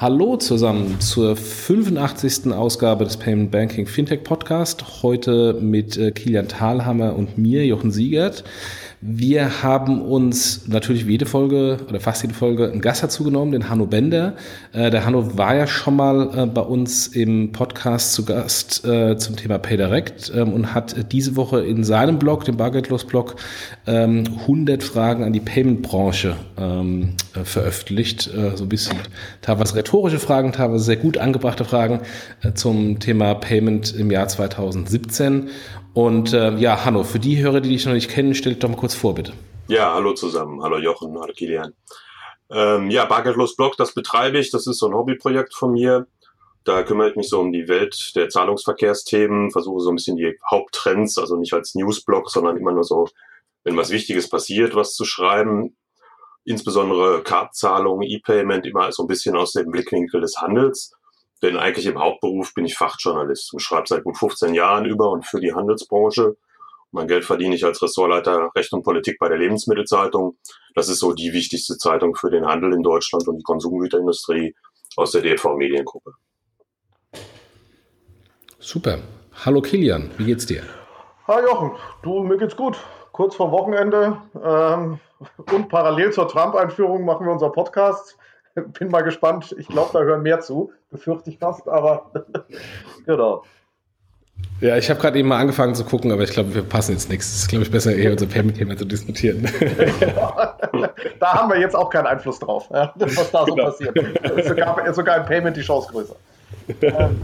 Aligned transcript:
Hallo 0.00 0.38
zusammen 0.38 0.98
zur 0.98 1.36
85. 1.36 2.54
Ausgabe 2.54 3.04
des 3.04 3.18
Payment 3.18 3.50
Banking 3.50 3.84
Fintech 3.84 4.24
Podcast. 4.24 5.02
Heute 5.02 5.58
mit 5.60 5.98
äh, 5.98 6.10
Kilian 6.10 6.48
Thalhammer 6.48 7.14
und 7.14 7.36
mir, 7.36 7.66
Jochen 7.66 7.90
Siegert. 7.90 8.42
Wir 9.02 9.62
haben 9.62 10.02
uns 10.02 10.68
natürlich 10.68 11.06
wie 11.06 11.12
jede 11.12 11.24
Folge 11.24 11.78
oder 11.88 12.00
fast 12.00 12.20
jede 12.20 12.34
Folge 12.34 12.70
einen 12.70 12.82
Gast 12.82 13.02
dazu 13.02 13.24
genommen, 13.24 13.50
den 13.52 13.70
Hanno 13.70 13.86
Bender. 13.86 14.34
Äh, 14.74 14.90
der 14.90 15.06
Hanno 15.06 15.38
war 15.38 15.56
ja 15.56 15.66
schon 15.66 15.96
mal 15.96 16.30
äh, 16.36 16.44
bei 16.44 16.60
uns 16.60 17.06
im 17.06 17.50
Podcast 17.50 18.12
zu 18.12 18.26
Gast 18.26 18.84
äh, 18.84 19.16
zum 19.16 19.36
Thema 19.36 19.58
PayDirect 19.58 20.30
ähm, 20.36 20.52
und 20.52 20.74
hat 20.74 21.12
diese 21.12 21.34
Woche 21.36 21.64
in 21.64 21.82
seinem 21.82 22.18
Blog, 22.18 22.44
dem 22.44 22.58
Bargeldlos-Blog, 22.58 23.36
ähm, 23.86 24.24
100 24.40 24.82
Fragen 24.82 25.24
an 25.24 25.32
die 25.32 25.40
Payment-Branche 25.40 26.36
ähm, 26.58 27.14
äh, 27.34 27.44
veröffentlicht. 27.44 28.30
So 28.54 28.64
ein 28.64 28.68
bisschen 28.68 28.98
teilweise 29.40 29.76
rhetorische 29.76 30.18
Fragen, 30.18 30.52
teilweise 30.52 30.84
sehr 30.84 30.96
gut 30.96 31.16
angebrachte 31.16 31.64
Fragen 31.64 32.00
zum 32.54 32.98
Thema 32.98 33.34
Payment 33.34 33.94
im 33.94 34.10
Jahr 34.10 34.28
2017. 34.28 35.48
Und 35.94 36.32
äh, 36.32 36.56
ja, 36.56 36.84
Hanno, 36.84 37.02
für 37.02 37.18
die 37.18 37.42
Hörer, 37.42 37.60
die 37.60 37.70
dich 37.70 37.84
noch 37.86 37.92
nicht 37.92 38.10
kennen, 38.10 38.34
stell 38.34 38.52
dich 38.52 38.60
doch 38.60 38.68
mal 38.68 38.76
kurz 38.76 38.94
vor, 38.94 39.14
bitte. 39.14 39.32
Ja, 39.68 39.94
hallo 39.94 40.14
zusammen. 40.14 40.62
Hallo 40.62 40.78
Jochen, 40.78 41.18
hallo 41.18 41.32
Kilian. 41.32 41.74
Ähm, 42.50 42.90
ja, 42.90 43.04
Bargeldlos 43.04 43.56
Blog, 43.56 43.76
das 43.76 43.94
betreibe 43.94 44.38
ich. 44.38 44.50
Das 44.50 44.66
ist 44.66 44.78
so 44.78 44.86
ein 44.86 44.94
Hobbyprojekt 44.94 45.54
von 45.54 45.72
mir. 45.72 46.06
Da 46.64 46.82
kümmere 46.82 47.10
ich 47.10 47.16
mich 47.16 47.28
so 47.28 47.40
um 47.40 47.52
die 47.52 47.68
Welt 47.68 48.12
der 48.16 48.28
Zahlungsverkehrsthemen, 48.28 49.50
versuche 49.50 49.80
so 49.80 49.90
ein 49.90 49.96
bisschen 49.96 50.16
die 50.16 50.38
Haupttrends, 50.50 51.16
also 51.18 51.36
nicht 51.36 51.54
als 51.54 51.74
Newsblog, 51.74 52.30
sondern 52.30 52.56
immer 52.56 52.72
nur 52.72 52.84
so, 52.84 53.08
wenn 53.64 53.76
was 53.76 53.90
Wichtiges 53.90 54.28
passiert, 54.28 54.74
was 54.74 54.94
zu 54.94 55.04
schreiben. 55.04 55.76
Insbesondere 56.44 57.22
Kartzahlungen, 57.22 58.06
E-Payment, 58.08 58.66
immer 58.66 58.92
so 58.92 59.04
ein 59.04 59.06
bisschen 59.06 59.36
aus 59.36 59.52
dem 59.52 59.70
Blickwinkel 59.70 60.20
des 60.20 60.40
Handels. 60.40 60.92
Denn 61.42 61.56
eigentlich 61.56 61.86
im 61.86 61.98
Hauptberuf 61.98 62.54
bin 62.54 62.66
ich 62.66 62.76
Fachjournalist 62.76 63.52
und 63.52 63.60
schreibe 63.60 63.88
seit 63.88 64.04
gut 64.04 64.18
15 64.18 64.54
Jahren 64.54 64.84
über 64.84 65.10
und 65.10 65.26
für 65.26 65.40
die 65.40 65.54
Handelsbranche. 65.54 66.36
Mein 66.92 67.06
Geld 67.06 67.24
verdiene 67.24 67.54
ich 67.54 67.64
als 67.64 67.80
Ressortleiter 67.82 68.50
Recht 68.54 68.72
und 68.72 68.82
Politik 68.82 69.18
bei 69.18 69.28
der 69.28 69.38
Lebensmittelzeitung. 69.38 70.36
Das 70.74 70.88
ist 70.88 70.98
so 70.98 71.12
die 71.12 71.32
wichtigste 71.32 71.78
Zeitung 71.78 72.16
für 72.16 72.30
den 72.30 72.46
Handel 72.46 72.72
in 72.74 72.82
Deutschland 72.82 73.26
und 73.28 73.38
die 73.38 73.42
Konsumgüterindustrie 73.42 74.54
aus 74.96 75.12
der 75.12 75.22
DV 75.22 75.56
Mediengruppe. 75.56 76.12
Super. 78.58 78.98
Hallo 79.46 79.62
Kilian, 79.62 80.10
wie 80.18 80.26
geht's 80.26 80.46
dir? 80.46 80.62
Hi 81.26 81.42
Jochen, 81.42 81.72
du, 82.02 82.24
mir 82.24 82.36
geht's 82.36 82.56
gut. 82.56 82.76
Kurz 83.12 83.36
vor 83.36 83.52
Wochenende 83.52 84.20
ähm, 84.44 84.98
und 85.52 85.68
parallel 85.68 86.12
zur 86.12 86.28
Trump-Einführung 86.28 87.04
machen 87.04 87.26
wir 87.26 87.32
unser 87.32 87.50
Podcast. 87.50 88.18
Bin 88.78 88.88
mal 88.88 89.02
gespannt. 89.02 89.54
Ich 89.58 89.68
glaube, 89.68 89.90
da 89.92 90.00
hören 90.00 90.22
mehr 90.22 90.40
zu. 90.40 90.72
Befürchte 90.90 91.30
ich 91.30 91.38
fast, 91.38 91.68
aber 91.68 92.10
genau. 93.06 93.44
Ja, 94.60 94.76
ich 94.76 94.88
habe 94.88 94.98
gerade 95.00 95.18
eben 95.18 95.28
mal 95.28 95.38
angefangen 95.38 95.74
zu 95.74 95.84
gucken, 95.84 96.12
aber 96.12 96.22
ich 96.22 96.30
glaube, 96.30 96.54
wir 96.54 96.62
passen 96.62 96.92
jetzt 96.92 97.10
nichts. 97.10 97.26
Es 97.26 97.42
ist, 97.42 97.48
glaube 97.48 97.64
ich, 97.64 97.70
besser, 97.70 97.94
eher 97.94 98.12
unser 98.12 98.26
Payment-Thema 98.26 98.76
zu 98.76 98.86
diskutieren. 98.86 99.46
Ja, 100.00 100.56
da 101.20 101.34
haben 101.34 101.50
wir 101.50 101.60
jetzt 101.60 101.76
auch 101.76 101.90
keinen 101.90 102.06
Einfluss 102.06 102.38
drauf, 102.38 102.66
was 102.70 103.30
da 103.30 103.44
so 103.46 103.54
genau. 103.54 103.66
passiert. 103.66 103.96
Sogar, 104.46 104.94
sogar 104.94 105.16
im 105.18 105.24
Payment 105.24 105.56
die 105.56 105.62
Chance 105.62 105.88
größer. 105.90 106.16
Ähm, 106.82 107.20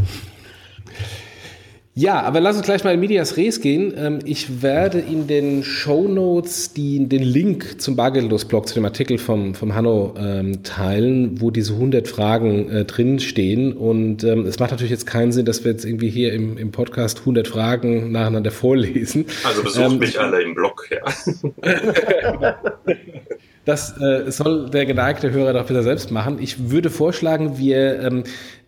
ja, 1.99 2.21
aber 2.21 2.41
lass 2.41 2.59
uns 2.59 2.67
gleich 2.67 2.85
mal 2.85 2.93
in 2.93 3.01
Medias 3.01 3.39
Res 3.39 3.63
gehen. 3.63 3.95
Ähm, 3.97 4.19
ich 4.27 4.61
werde 4.63 4.99
in 4.99 5.27
den 5.27 5.65
Show 5.65 6.07
Notes 6.07 6.75
den 6.75 7.09
Link 7.09 7.81
zum 7.81 7.97
Bargeldlos-Blog, 7.97 8.69
zu 8.69 8.75
dem 8.75 8.85
Artikel 8.85 9.17
vom, 9.17 9.55
vom 9.55 9.75
Hanno 9.75 10.15
ähm, 10.19 10.63
teilen, 10.63 11.41
wo 11.41 11.51
diese 11.51 11.73
100 11.73 12.07
Fragen 12.07 12.69
äh, 12.69 12.85
drin 12.85 13.19
stehen. 13.19 13.73
Und 13.73 14.25
ähm, 14.25 14.45
es 14.45 14.59
macht 14.59 14.73
natürlich 14.73 14.91
jetzt 14.91 15.07
keinen 15.07 15.33
Sinn, 15.33 15.47
dass 15.47 15.65
wir 15.65 15.73
jetzt 15.73 15.87
irgendwie 15.87 16.11
hier 16.11 16.35
im, 16.35 16.59
im 16.59 16.71
Podcast 16.71 17.21
100 17.21 17.49
Fragen 17.49 18.13
nacheinander 18.13 18.51
vorlesen. 18.51 19.25
Also 19.43 19.63
besucht 19.63 19.93
ähm, 19.93 19.99
mich 19.99 20.21
alle 20.21 20.43
im 20.43 20.55
Blog, 20.55 20.91
ja. 20.91 21.03
Das 23.67 24.01
äh, 24.01 24.31
soll 24.31 24.71
der 24.71 24.87
geneigte 24.87 25.33
Hörer 25.33 25.53
doch 25.53 25.67
bitte 25.67 25.83
selbst 25.83 26.13
machen. 26.13 26.39
Ich 26.41 26.71
würde 26.71 26.89
vorschlagen, 26.89 27.59
wir 27.59 28.01
ähm, 28.01 28.23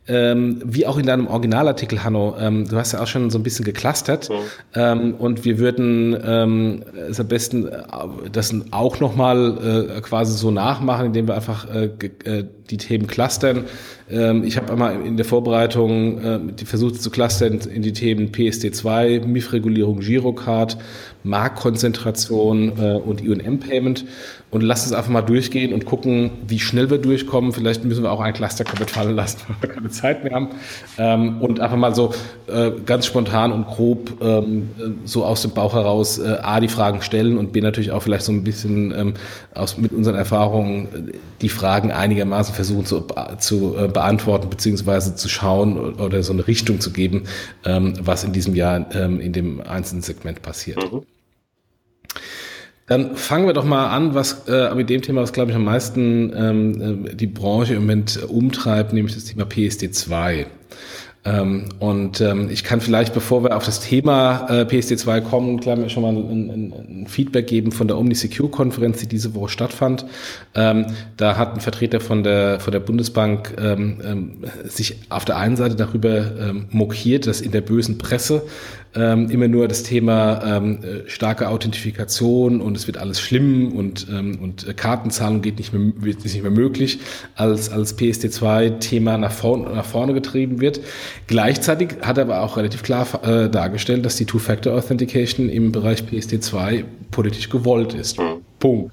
ähm, 0.09 0.63
wie 0.65 0.87
auch 0.87 0.97
in 0.97 1.05
deinem 1.05 1.27
Originalartikel, 1.27 2.03
Hanno, 2.03 2.35
ähm, 2.41 2.67
du 2.67 2.77
hast 2.77 2.93
ja 2.93 3.03
auch 3.03 3.07
schon 3.07 3.29
so 3.29 3.39
ein 3.39 3.43
bisschen 3.43 3.65
geclustert. 3.65 4.31
Mhm. 4.31 4.35
Ähm, 4.75 5.15
und 5.15 5.45
wir 5.45 5.59
würden 5.59 6.17
ähm, 6.25 6.83
es 7.11 7.21
am 7.21 7.29
besten 7.29 7.67
äh, 7.67 7.83
das 8.33 8.55
auch 8.71 9.01
nochmal 9.01 9.97
äh, 9.97 10.01
quasi 10.01 10.37
so 10.37 10.51
nachmachen, 10.51 11.07
indem 11.07 11.29
wir 11.29 11.35
einfach 11.35 11.67
äh, 11.73 11.91
äh, 12.25 12.45
die 12.71 12.79
Themen 12.79 13.07
clustern. 13.07 13.65
Ähm, 14.11 14.45
ich 14.45 14.57
habe 14.57 14.73
einmal 14.73 15.01
in 15.05 15.17
der 15.17 15.27
Vorbereitung 15.27 16.25
äh, 16.25 16.41
die 16.59 16.65
versucht 16.65 17.03
zu 17.03 17.11
clustern 17.11 17.61
in 17.73 17.83
die 17.83 17.93
Themen 17.93 18.33
PSD2, 18.33 19.27
MIF-Regulierung, 19.27 20.01
Girocard, 20.01 20.79
Marktkonzentration 21.23 22.73
äh, 22.79 22.95
und 22.95 23.23
IOM-Payment 23.23 24.07
und 24.51 24.63
lass 24.63 24.85
uns 24.85 24.95
einfach 24.95 25.11
mal 25.11 25.23
durchgehen 25.23 25.75
und 25.75 25.85
gucken, 25.85 26.31
wie 26.47 26.59
schnell 26.59 26.91
wir 26.91 26.99
durchkommen. 26.99 27.53
Vielleicht 27.53 27.85
müssen 27.85 28.03
wir 28.03 28.11
auch 28.11 28.21
ein 28.21 28.33
Cluster 28.33 28.65
komplett 28.65 28.91
fallen 28.91 29.15
lassen, 29.15 29.41
weil 29.61 29.69
wir 29.69 29.75
keine 29.75 29.91
Zeit 29.91 30.25
mehr 30.25 30.33
haben. 30.33 30.49
Ähm, 30.97 31.43
und 31.43 31.61
einfach 31.61 31.77
mal 31.77 31.95
so 31.95 32.15
äh, 32.47 32.71
ganz 32.87 33.07
spontan 33.07 33.53
und 33.53 33.67
grob 33.67 34.23
ähm, 34.23 34.71
so 35.05 35.25
aus 35.25 35.43
dem 35.43 35.51
Bauch 35.51 35.75
heraus 35.75 36.19
äh, 36.19 36.39
A, 36.43 36.61
die 36.61 36.69
Fragen 36.69 37.03
stellen 37.03 37.37
und 37.37 37.53
B, 37.53 37.61
natürlich 37.61 37.91
auch 37.91 38.03
vielleicht 38.03 38.25
so 38.25 38.33
ein 38.33 38.43
bisschen 38.43 38.93
ähm, 38.97 39.15
aus, 39.55 39.77
mit 39.77 39.93
unseren 39.93 40.15
Erfahrungen 40.15 41.11
äh, 41.11 41.13
die 41.43 41.51
Fragen 41.51 41.93
einigermaßen 41.93 42.55
versuchen 42.55 42.87
zu, 42.87 43.07
zu 43.39 43.77
äh, 43.77 43.89
beantworten, 43.89 44.49
beziehungsweise 44.49 45.15
zu 45.15 45.29
schauen 45.29 45.95
oder 45.95 46.23
so 46.23 46.33
eine 46.33 46.47
Richtung 46.47 46.81
zu 46.81 46.91
geben, 46.91 47.25
ähm, 47.67 47.95
was 48.01 48.25
in 48.25 48.33
diesem 48.33 48.55
Jahr 48.55 48.87
ähm, 48.95 49.21
in 49.21 49.33
dem 49.35 49.61
einzelnen 49.61 50.03
Segment 50.03 50.41
passiert. 50.41 50.79
Mhm. 50.91 51.03
Dann 52.89 53.17
fangen 53.17 53.47
wir 53.47 53.53
doch 53.53 53.65
mal 53.65 53.89
an, 53.89 54.15
was 54.15 54.49
äh, 54.49 54.75
mit 54.75 54.89
dem 54.89 55.03
Thema, 55.03 55.21
was 55.21 55.33
glaube 55.33 55.51
ich 55.51 55.57
am 55.57 55.65
meisten 55.65 56.33
ähm, 56.35 57.07
äh, 57.07 57.15
die 57.15 57.27
Branche 57.27 57.75
im 57.75 57.83
Moment 57.83 58.23
umtreibt, 58.29 58.93
nämlich 58.93 59.15
das 59.15 59.25
Thema 59.25 59.45
PSD 59.45 59.93
2. 59.93 60.39
Ähm, 60.41 60.47
und 61.25 62.21
ähm, 62.21 62.49
ich 62.51 62.65
kann 62.65 62.81
vielleicht, 62.81 63.13
bevor 63.13 63.43
wir 63.43 63.57
auf 63.57 63.65
das 63.65 63.81
Thema 63.81 64.47
äh, 64.49 64.63
PSD2 64.63 65.21
kommen, 65.21 65.61
klar, 65.61 65.89
schon 65.89 66.03
mal 66.03 66.11
ein, 66.11 66.73
ein, 66.73 67.07
Feedback 67.07 67.49
geben 67.49 67.73
von 67.73 67.89
der 67.89 67.99
OmniSecure-Konferenz, 67.99 68.99
die 68.99 69.09
diese 69.09 69.35
Woche 69.35 69.49
stattfand. 69.49 70.07
Ähm, 70.55 70.87
da 71.17 71.37
hat 71.37 71.55
ein 71.55 71.61
Vertreter 71.61 72.01
von 72.01 72.23
der, 72.23 72.61
von 72.61 72.73
der 72.73 72.81
Bundesbank 72.81 73.55
ähm, 73.59 74.01
ähm, 74.05 74.37
sich 74.65 74.97
auf 75.09 75.25
der 75.25 75.37
einen 75.37 75.57
Seite 75.57 75.75
darüber 75.75 76.39
ähm, 76.39 76.67
mokiert, 76.71 77.27
dass 77.27 77.41
in 77.41 77.51
der 77.51 77.63
bösen 77.63 77.99
Presse 77.99 78.43
ähm, 78.95 79.31
immer 79.31 79.49
nur 79.49 79.69
das 79.69 79.83
Thema 79.83 80.43
ähm, 80.45 80.79
äh, 80.83 81.09
starke 81.09 81.49
Authentifikation 81.49 82.61
und 82.61 82.77
es 82.77 82.87
wird 82.87 82.97
alles 82.97 83.21
schlimm 83.21 83.73
und, 83.73 84.07
ähm, 84.11 84.39
und 84.41 84.77
Kartenzahlung 84.77 85.43
geht 85.43 85.59
nicht 85.59 85.73
mehr, 85.73 85.93
wird 85.97 86.25
nicht 86.25 86.43
mehr 86.43 86.51
möglich, 86.51 86.99
als, 87.35 87.71
als 87.71 87.99
PSD2-Thema 87.99 89.19
nach, 89.19 89.33
vor, 89.33 89.59
nach 89.59 89.85
vorne 89.85 90.15
getrieben 90.15 90.61
wird. 90.61 90.81
Gleichzeitig 91.27 91.97
hat 92.03 92.19
er 92.19 92.25
aber 92.25 92.43
auch 92.43 92.57
relativ 92.57 92.83
klar 92.83 93.07
äh, 93.23 93.49
dargestellt, 93.49 94.05
dass 94.05 94.17
die 94.17 94.27
Two-Factor-Authentication 94.27 95.49
im 95.49 95.73
Bereich 95.73 96.03
PSD2 96.03 96.85
politisch 97.11 97.49
gewollt 97.51 97.95
ist. 97.95 98.19
Mhm. 98.19 98.43
Punkt. 98.59 98.93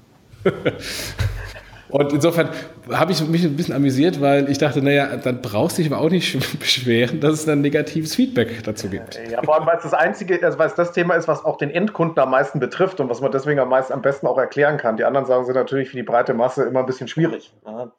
Und 1.88 2.12
insofern 2.12 2.50
habe 2.92 3.12
ich 3.12 3.26
mich 3.26 3.44
ein 3.44 3.56
bisschen 3.56 3.74
amüsiert, 3.74 4.20
weil 4.20 4.50
ich 4.50 4.58
dachte, 4.58 4.82
naja, 4.82 5.16
dann 5.16 5.40
brauchst 5.40 5.78
du 5.78 5.82
dich 5.82 5.92
aber 5.92 6.02
auch 6.02 6.10
nicht 6.10 6.36
beschweren, 6.58 7.20
dass 7.20 7.34
es 7.34 7.44
dann 7.46 7.60
negatives 7.60 8.14
Feedback 8.14 8.62
dazu 8.64 8.88
gibt. 8.88 9.18
Ja, 9.30 9.42
vor 9.42 9.56
allem, 9.56 9.66
weil 9.66 9.76
es 9.76 9.84
das 9.84 9.94
einzige, 9.94 10.42
also 10.44 10.58
weil 10.58 10.66
es 10.66 10.74
das 10.74 10.92
Thema 10.92 11.14
ist, 11.14 11.28
was 11.28 11.44
auch 11.44 11.58
den 11.58 11.70
Endkunden 11.70 12.18
am 12.18 12.30
meisten 12.30 12.58
betrifft 12.58 13.00
und 13.00 13.08
was 13.08 13.20
man 13.20 13.30
deswegen 13.30 13.60
am 13.60 13.68
meisten 13.68 13.92
am 13.92 14.02
besten 14.02 14.26
auch 14.26 14.38
erklären 14.38 14.78
kann. 14.78 14.96
Die 14.96 15.04
anderen 15.04 15.26
Sachen 15.26 15.46
sind 15.46 15.54
natürlich 15.54 15.88
für 15.90 15.96
die 15.96 16.02
breite 16.02 16.34
Masse 16.34 16.64
immer 16.64 16.80
ein 16.80 16.86
bisschen 16.86 17.08
schwierig. 17.08 17.52
Ja. 17.64 17.92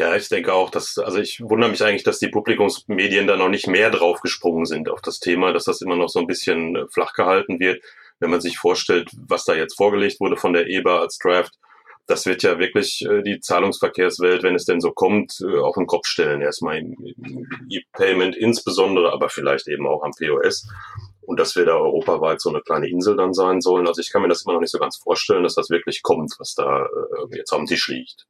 Ja, 0.00 0.16
ich 0.16 0.30
denke 0.30 0.54
auch, 0.54 0.70
dass, 0.70 0.96
also 0.96 1.18
ich 1.18 1.42
wundere 1.42 1.70
mich 1.70 1.82
eigentlich, 1.84 2.04
dass 2.04 2.18
die 2.18 2.30
Publikumsmedien 2.30 3.26
da 3.26 3.36
noch 3.36 3.50
nicht 3.50 3.66
mehr 3.66 3.90
draufgesprungen 3.90 4.64
sind 4.64 4.88
auf 4.88 5.02
das 5.02 5.20
Thema, 5.20 5.52
dass 5.52 5.64
das 5.64 5.82
immer 5.82 5.94
noch 5.94 6.08
so 6.08 6.20
ein 6.20 6.26
bisschen 6.26 6.74
äh, 6.74 6.86
flach 6.88 7.12
gehalten 7.12 7.60
wird. 7.60 7.84
Wenn 8.18 8.30
man 8.30 8.40
sich 8.40 8.56
vorstellt, 8.56 9.10
was 9.28 9.44
da 9.44 9.52
jetzt 9.52 9.76
vorgelegt 9.76 10.18
wurde 10.18 10.38
von 10.38 10.54
der 10.54 10.68
EBA 10.68 11.00
als 11.00 11.18
Draft, 11.18 11.52
das 12.06 12.24
wird 12.24 12.42
ja 12.42 12.58
wirklich 12.58 13.04
äh, 13.04 13.20
die 13.22 13.40
Zahlungsverkehrswelt, 13.40 14.42
wenn 14.42 14.54
es 14.54 14.64
denn 14.64 14.80
so 14.80 14.90
kommt, 14.92 15.38
äh, 15.42 15.58
auf 15.58 15.74
den 15.74 15.86
Kopf 15.86 16.06
stellen. 16.06 16.40
Erstmal 16.40 16.78
im, 16.78 16.96
E-Payment 17.68 18.36
insbesondere, 18.36 19.12
aber 19.12 19.28
vielleicht 19.28 19.68
eben 19.68 19.86
auch 19.86 20.02
am 20.02 20.12
POS. 20.12 20.66
Und 21.20 21.38
dass 21.38 21.56
wir 21.56 21.66
da 21.66 21.76
europaweit 21.76 22.40
so 22.40 22.48
eine 22.48 22.62
kleine 22.62 22.88
Insel 22.88 23.16
dann 23.16 23.34
sein 23.34 23.60
sollen. 23.60 23.86
Also 23.86 24.00
ich 24.00 24.10
kann 24.10 24.22
mir 24.22 24.28
das 24.28 24.46
immer 24.46 24.54
noch 24.54 24.60
nicht 24.60 24.72
so 24.72 24.78
ganz 24.78 24.96
vorstellen, 24.96 25.42
dass 25.42 25.56
das 25.56 25.68
wirklich 25.68 26.02
kommt, 26.02 26.34
was 26.38 26.54
da 26.54 26.88
jetzt 27.32 27.52
am 27.52 27.66
Tisch 27.66 27.88
liegt. 27.88 28.26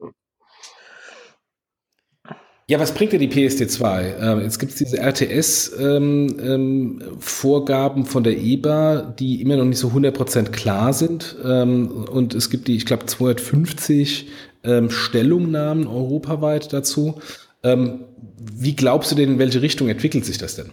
Ja, 2.71 2.79
was 2.79 2.95
bringt 2.95 3.13
dir 3.13 3.19
die 3.19 3.29
PSD2? 3.29 4.19
Ähm, 4.21 4.43
jetzt 4.43 4.61
gibt 4.61 4.71
es 4.71 4.79
diese 4.79 4.99
RTS-Vorgaben 4.99 7.97
ähm, 7.97 8.05
ähm, 8.05 8.07
von 8.07 8.23
der 8.23 8.39
EBA, 8.39 9.13
die 9.19 9.43
immer 9.43 9.57
noch 9.57 9.65
nicht 9.65 9.81
so 9.81 9.89
100% 9.89 10.51
klar 10.51 10.93
sind. 10.93 11.35
Und 11.35 12.33
es 12.33 12.49
gibt 12.49 12.69
die, 12.69 12.77
ich 12.77 12.87
glaube, 12.87 13.07
250 13.07 14.29
ähm, 14.63 14.89
Stellungnahmen 14.89 15.89
europaweit 15.89 16.73
dazu. 16.73 17.21
Wie 17.63 18.77
glaubst 18.77 19.11
du 19.11 19.17
denn, 19.17 19.33
in 19.33 19.41
welche 19.41 19.63
Richtung 19.63 19.89
entwickelt 19.89 20.25
sich 20.25 20.39
das 20.39 20.55
denn? 20.55 20.71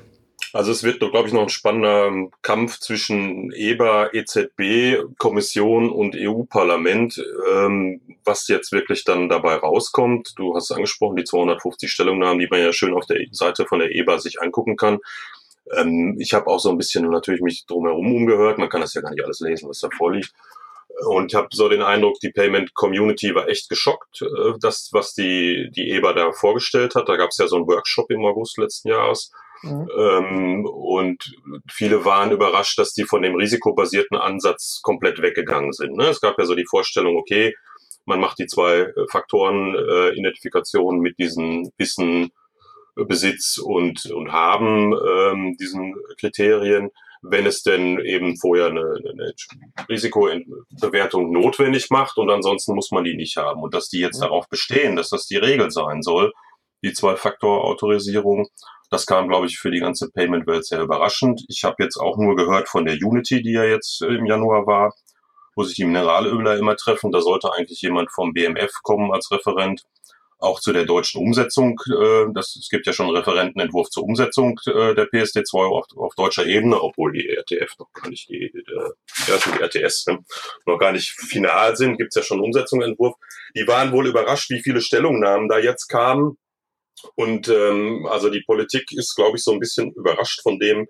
Also 0.57 0.71
es 0.71 0.81
wird, 0.81 1.00
glaube 1.00 1.27
ich, 1.27 1.33
noch 1.36 1.44
ein 1.44 1.50
spannender 1.50 2.31
Kampf 2.42 2.80
zwischen 2.80 3.51
EBA, 3.51 4.09
EZB, 4.12 5.15
Kommission 5.19 5.92
und 5.92 6.15
EU-Parlament, 6.18 7.24
ähm, 7.54 8.01
was 8.25 8.48
jetzt 8.48 8.71
wirklich 8.71 9.04
dann 9.04 9.30
dabei 9.30 9.54
rauskommt. 9.54 10.33
Du 10.36 10.56
hast 10.56 10.71
angesprochen, 10.71 11.15
die 11.15 11.25
250 11.25 11.92
Stellungnahmen, 11.92 12.39
die 12.39 12.48
man 12.50 12.59
ja 12.59 12.74
schön 12.74 12.95
auf 12.95 13.06
der 13.06 13.19
Seite 13.33 13.68
von 13.68 13.77
der 13.77 13.94
EBA 13.94 14.18
sich 14.18 14.42
angucken 14.42 14.77
kann. 14.77 14.98
Ähm, 15.77 16.18
ich 16.19 16.33
habe 16.33 16.48
auch 16.48 16.59
so 16.59 16.71
ein 16.71 16.77
bisschen 16.80 17.07
natürlich 17.07 17.42
mich 17.42 17.68
drumherum 17.68 18.15
umgehört. 18.15 18.57
Man 18.57 18.69
kann 18.69 18.81
das 18.81 18.95
ja 18.95 19.01
gar 19.01 19.12
nicht 19.12 19.24
alles 19.24 19.42
lesen, 19.42 19.69
was 19.69 19.81
da 19.81 19.89
vorliegt. 19.95 20.33
Und 21.06 21.31
ich 21.31 21.36
habe 21.36 21.50
so 21.51 21.69
den 21.69 21.83
Eindruck, 21.83 22.19
die 22.19 22.31
Payment 22.31 22.74
Community 22.74 23.36
war 23.36 23.48
echt 23.48 23.69
geschockt, 23.69 24.24
äh, 24.24 24.54
das, 24.59 24.89
was 24.92 25.13
die, 25.13 25.69
die 25.69 25.92
EBA 25.92 26.13
da 26.13 26.31
vorgestellt 26.31 26.95
hat. 26.95 27.09
Da 27.09 27.15
gab 27.15 27.30
es 27.30 27.38
ja 27.38 27.45
so 27.45 27.57
einen 27.57 27.68
Workshop 27.68 28.09
im 28.09 28.25
August 28.25 28.57
letzten 28.57 28.88
Jahres 28.88 29.31
Mhm. 29.63 29.89
Ähm, 29.98 30.65
und 30.65 31.36
viele 31.69 32.06
waren 32.06 32.31
überrascht, 32.31 32.77
dass 32.77 32.94
die 32.94 33.06
von 33.06 33.21
dem 33.21 33.36
risikobasierten 33.36 34.18
Ansatz 34.18 34.81
komplett 34.81 35.21
weggegangen 35.21 35.74
sind. 35.74 35.95
Ne? 35.95 36.06
Es 36.06 36.21
gab 36.21 36.38
ja 36.38 36.45
so 36.45 36.56
die 36.56 36.68
Vorstellung, 36.68 37.18
okay, 37.18 37.54
man 38.07 38.19
macht 38.19 38.39
die 38.39 38.48
zwei 38.48 38.80
äh, 38.80 38.94
Faktoren 39.12 39.75
äh, 39.75 40.09
Identifikation 40.18 41.00
mit 41.00 41.19
diesen 41.19 41.71
Wissen, 41.77 42.31
äh, 42.95 43.04
Besitz 43.04 43.57
und, 43.57 44.06
und 44.07 44.31
Haben, 44.31 44.94
ähm, 44.94 45.57
diesen 45.59 45.94
Kriterien, 46.19 46.89
wenn 47.21 47.45
es 47.45 47.63
denn 47.63 48.00
eben 48.00 48.38
vorher 48.38 48.68
eine, 48.68 49.00
eine 49.09 49.33
Risikobewertung 49.89 51.31
notwendig 51.31 51.89
macht 51.89 52.18
und 52.18 52.30
ansonsten 52.30 52.75
muss 52.75 52.92
man 52.92 53.04
die 53.04 53.15
nicht 53.15 53.38
haben. 53.38 53.62
Und 53.62 53.74
dass 53.74 53.89
die 53.89 54.00
jetzt 54.00 54.19
mhm. 54.19 54.25
darauf 54.25 54.48
bestehen, 54.48 54.95
dass 54.95 55.09
das 55.09 55.25
die 55.25 55.38
Regel 55.38 55.69
sein 55.71 56.01
soll, 56.01 56.31
die 56.83 56.94
Zwei-Faktor-Autorisierung, 56.94 58.48
das 58.89 59.05
kam, 59.05 59.27
glaube 59.27 59.47
ich, 59.47 59.59
für 59.59 59.71
die 59.71 59.79
ganze 59.79 60.09
Payment-Welt 60.11 60.65
sehr 60.65 60.81
überraschend. 60.81 61.43
Ich 61.49 61.63
habe 61.63 61.83
jetzt 61.83 61.97
auch 61.97 62.17
nur 62.17 62.35
gehört 62.35 62.69
von 62.69 62.85
der 62.85 62.95
Unity, 62.95 63.41
die 63.41 63.51
ja 63.51 63.63
jetzt 63.63 64.01
im 64.01 64.25
Januar 64.25 64.65
war, 64.65 64.93
wo 65.55 65.63
sich 65.63 65.75
die 65.75 65.85
Mineralöler 65.85 66.57
immer 66.57 66.75
treffen. 66.75 67.11
Da 67.11 67.19
sollte 67.19 67.51
eigentlich 67.51 67.81
jemand 67.81 68.11
vom 68.11 68.33
BMF 68.33 68.71
kommen 68.83 69.11
als 69.11 69.29
Referent. 69.31 69.83
Auch 70.39 70.59
zu 70.59 70.71
der 70.71 70.85
deutschen 70.85 71.19
Umsetzung. 71.19 71.81
Äh, 71.89 72.27
das, 72.31 72.55
es 72.55 72.69
gibt 72.69 72.85
ja 72.85 72.93
schon 72.93 73.07
einen 73.07 73.17
Referentenentwurf 73.17 73.89
zur 73.89 74.03
Umsetzung 74.03 74.59
äh, 74.67 74.93
der 74.93 75.09
PSD2 75.09 75.65
auf, 75.65 75.85
auf 75.97 76.13
deutscher 76.13 76.45
Ebene, 76.45 76.79
obwohl 76.79 77.11
die 77.11 77.27
RTF 77.27 77.73
noch 77.79 77.91
gar 77.91 78.07
nicht 78.07 78.29
die, 78.29 78.45
äh, 78.45 78.91
die 79.27 79.63
RTS 79.63 80.05
ne, 80.05 80.19
noch 80.67 80.77
gar 80.77 80.91
nicht 80.91 81.09
final 81.09 81.75
sind, 81.75 81.97
gibt 81.97 82.09
es 82.09 82.15
ja 82.15 82.21
schon 82.21 82.37
einen 82.37 82.45
Umsetzungsentwurf. 82.45 83.15
Die 83.55 83.67
waren 83.67 83.91
wohl 83.91 84.05
überrascht, 84.05 84.51
wie 84.51 84.61
viele 84.61 84.79
Stellungnahmen 84.79 85.49
da 85.49 85.57
jetzt 85.57 85.87
kamen 85.87 86.37
und 87.15 87.47
ähm, 87.47 88.07
also 88.09 88.29
die 88.29 88.41
Politik 88.41 88.91
ist, 88.91 89.15
glaube 89.15 89.38
ich, 89.38 89.44
so 89.44 89.51
ein 89.51 89.59
bisschen 89.59 89.91
überrascht 89.94 90.41
von 90.41 90.59
dem, 90.59 90.88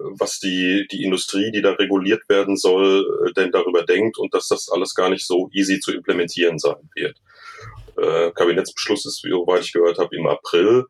was 0.00 0.38
die, 0.38 0.86
die 0.90 1.04
Industrie, 1.04 1.50
die 1.50 1.62
da 1.62 1.72
reguliert 1.72 2.28
werden 2.28 2.56
soll, 2.56 3.28
äh, 3.28 3.32
denn 3.32 3.52
darüber 3.52 3.84
denkt 3.84 4.18
und 4.18 4.34
dass 4.34 4.48
das 4.48 4.68
alles 4.70 4.94
gar 4.94 5.10
nicht 5.10 5.26
so 5.26 5.48
easy 5.52 5.80
zu 5.80 5.92
implementieren 5.92 6.58
sein 6.58 6.90
wird. 6.94 7.20
Äh, 7.96 8.30
Kabinettsbeschluss 8.32 9.06
ist, 9.06 9.24
wie 9.24 9.60
ich 9.60 9.72
gehört 9.72 9.98
habe, 9.98 10.16
im 10.16 10.26
April. 10.26 10.86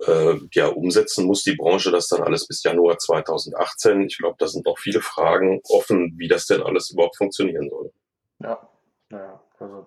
Äh, 0.00 0.36
ja, 0.52 0.66
umsetzen 0.66 1.26
muss 1.26 1.44
die 1.44 1.54
Branche 1.54 1.92
das 1.92 2.08
dann 2.08 2.22
alles 2.22 2.46
bis 2.46 2.62
Januar 2.64 2.98
2018. 2.98 4.02
Ich 4.02 4.18
glaube, 4.18 4.36
da 4.38 4.48
sind 4.48 4.66
noch 4.66 4.78
viele 4.78 5.00
Fragen 5.00 5.60
offen, 5.68 6.14
wie 6.16 6.28
das 6.28 6.46
denn 6.46 6.62
alles 6.62 6.90
überhaupt 6.90 7.16
funktionieren 7.16 7.70
soll. 7.70 7.92
Ja, 8.40 8.68
naja, 9.10 9.40
also 9.58 9.86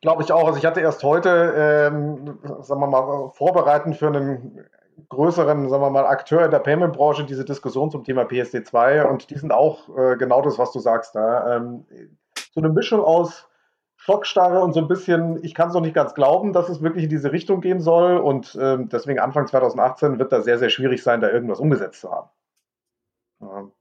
Glaube 0.00 0.22
ich 0.22 0.32
auch. 0.32 0.46
Also 0.46 0.58
ich 0.58 0.64
hatte 0.64 0.80
erst 0.80 1.02
heute, 1.02 1.28
ähm, 1.28 2.38
sagen 2.62 2.80
wir 2.80 2.86
mal, 2.86 3.28
vorbereitend 3.30 3.96
für 3.96 4.06
einen 4.06 4.64
größeren, 5.08 5.68
sagen 5.68 5.82
wir 5.82 5.90
mal, 5.90 6.06
Akteur 6.06 6.44
in 6.44 6.50
der 6.50 6.58
Payment-Branche 6.58 7.24
diese 7.24 7.44
Diskussion 7.44 7.90
zum 7.90 8.04
Thema 8.04 8.22
PSD2 8.22 9.04
und 9.04 9.30
die 9.30 9.38
sind 9.38 9.52
auch 9.52 9.88
äh, 9.96 10.16
genau 10.16 10.42
das, 10.42 10.58
was 10.58 10.72
du 10.72 10.78
sagst. 10.78 11.14
Da. 11.14 11.56
Ähm, 11.56 11.86
so 12.52 12.60
eine 12.60 12.70
Mischung 12.70 13.00
aus 13.02 13.46
Schockstarre 13.96 14.60
und 14.62 14.72
so 14.72 14.80
ein 14.80 14.88
bisschen, 14.88 15.44
ich 15.44 15.54
kann 15.54 15.68
es 15.68 15.74
noch 15.74 15.82
nicht 15.82 15.94
ganz 15.94 16.14
glauben, 16.14 16.54
dass 16.54 16.70
es 16.70 16.80
wirklich 16.80 17.04
in 17.04 17.10
diese 17.10 17.32
Richtung 17.32 17.60
gehen 17.60 17.80
soll 17.80 18.16
und 18.16 18.56
ähm, 18.58 18.88
deswegen 18.88 19.18
Anfang 19.18 19.46
2018 19.46 20.18
wird 20.18 20.32
da 20.32 20.40
sehr, 20.40 20.58
sehr 20.58 20.70
schwierig 20.70 21.02
sein, 21.02 21.20
da 21.20 21.28
irgendwas 21.28 21.60
umgesetzt 21.60 22.00
zu 22.00 22.10
haben. 22.10 22.30
Ähm, 23.42 23.72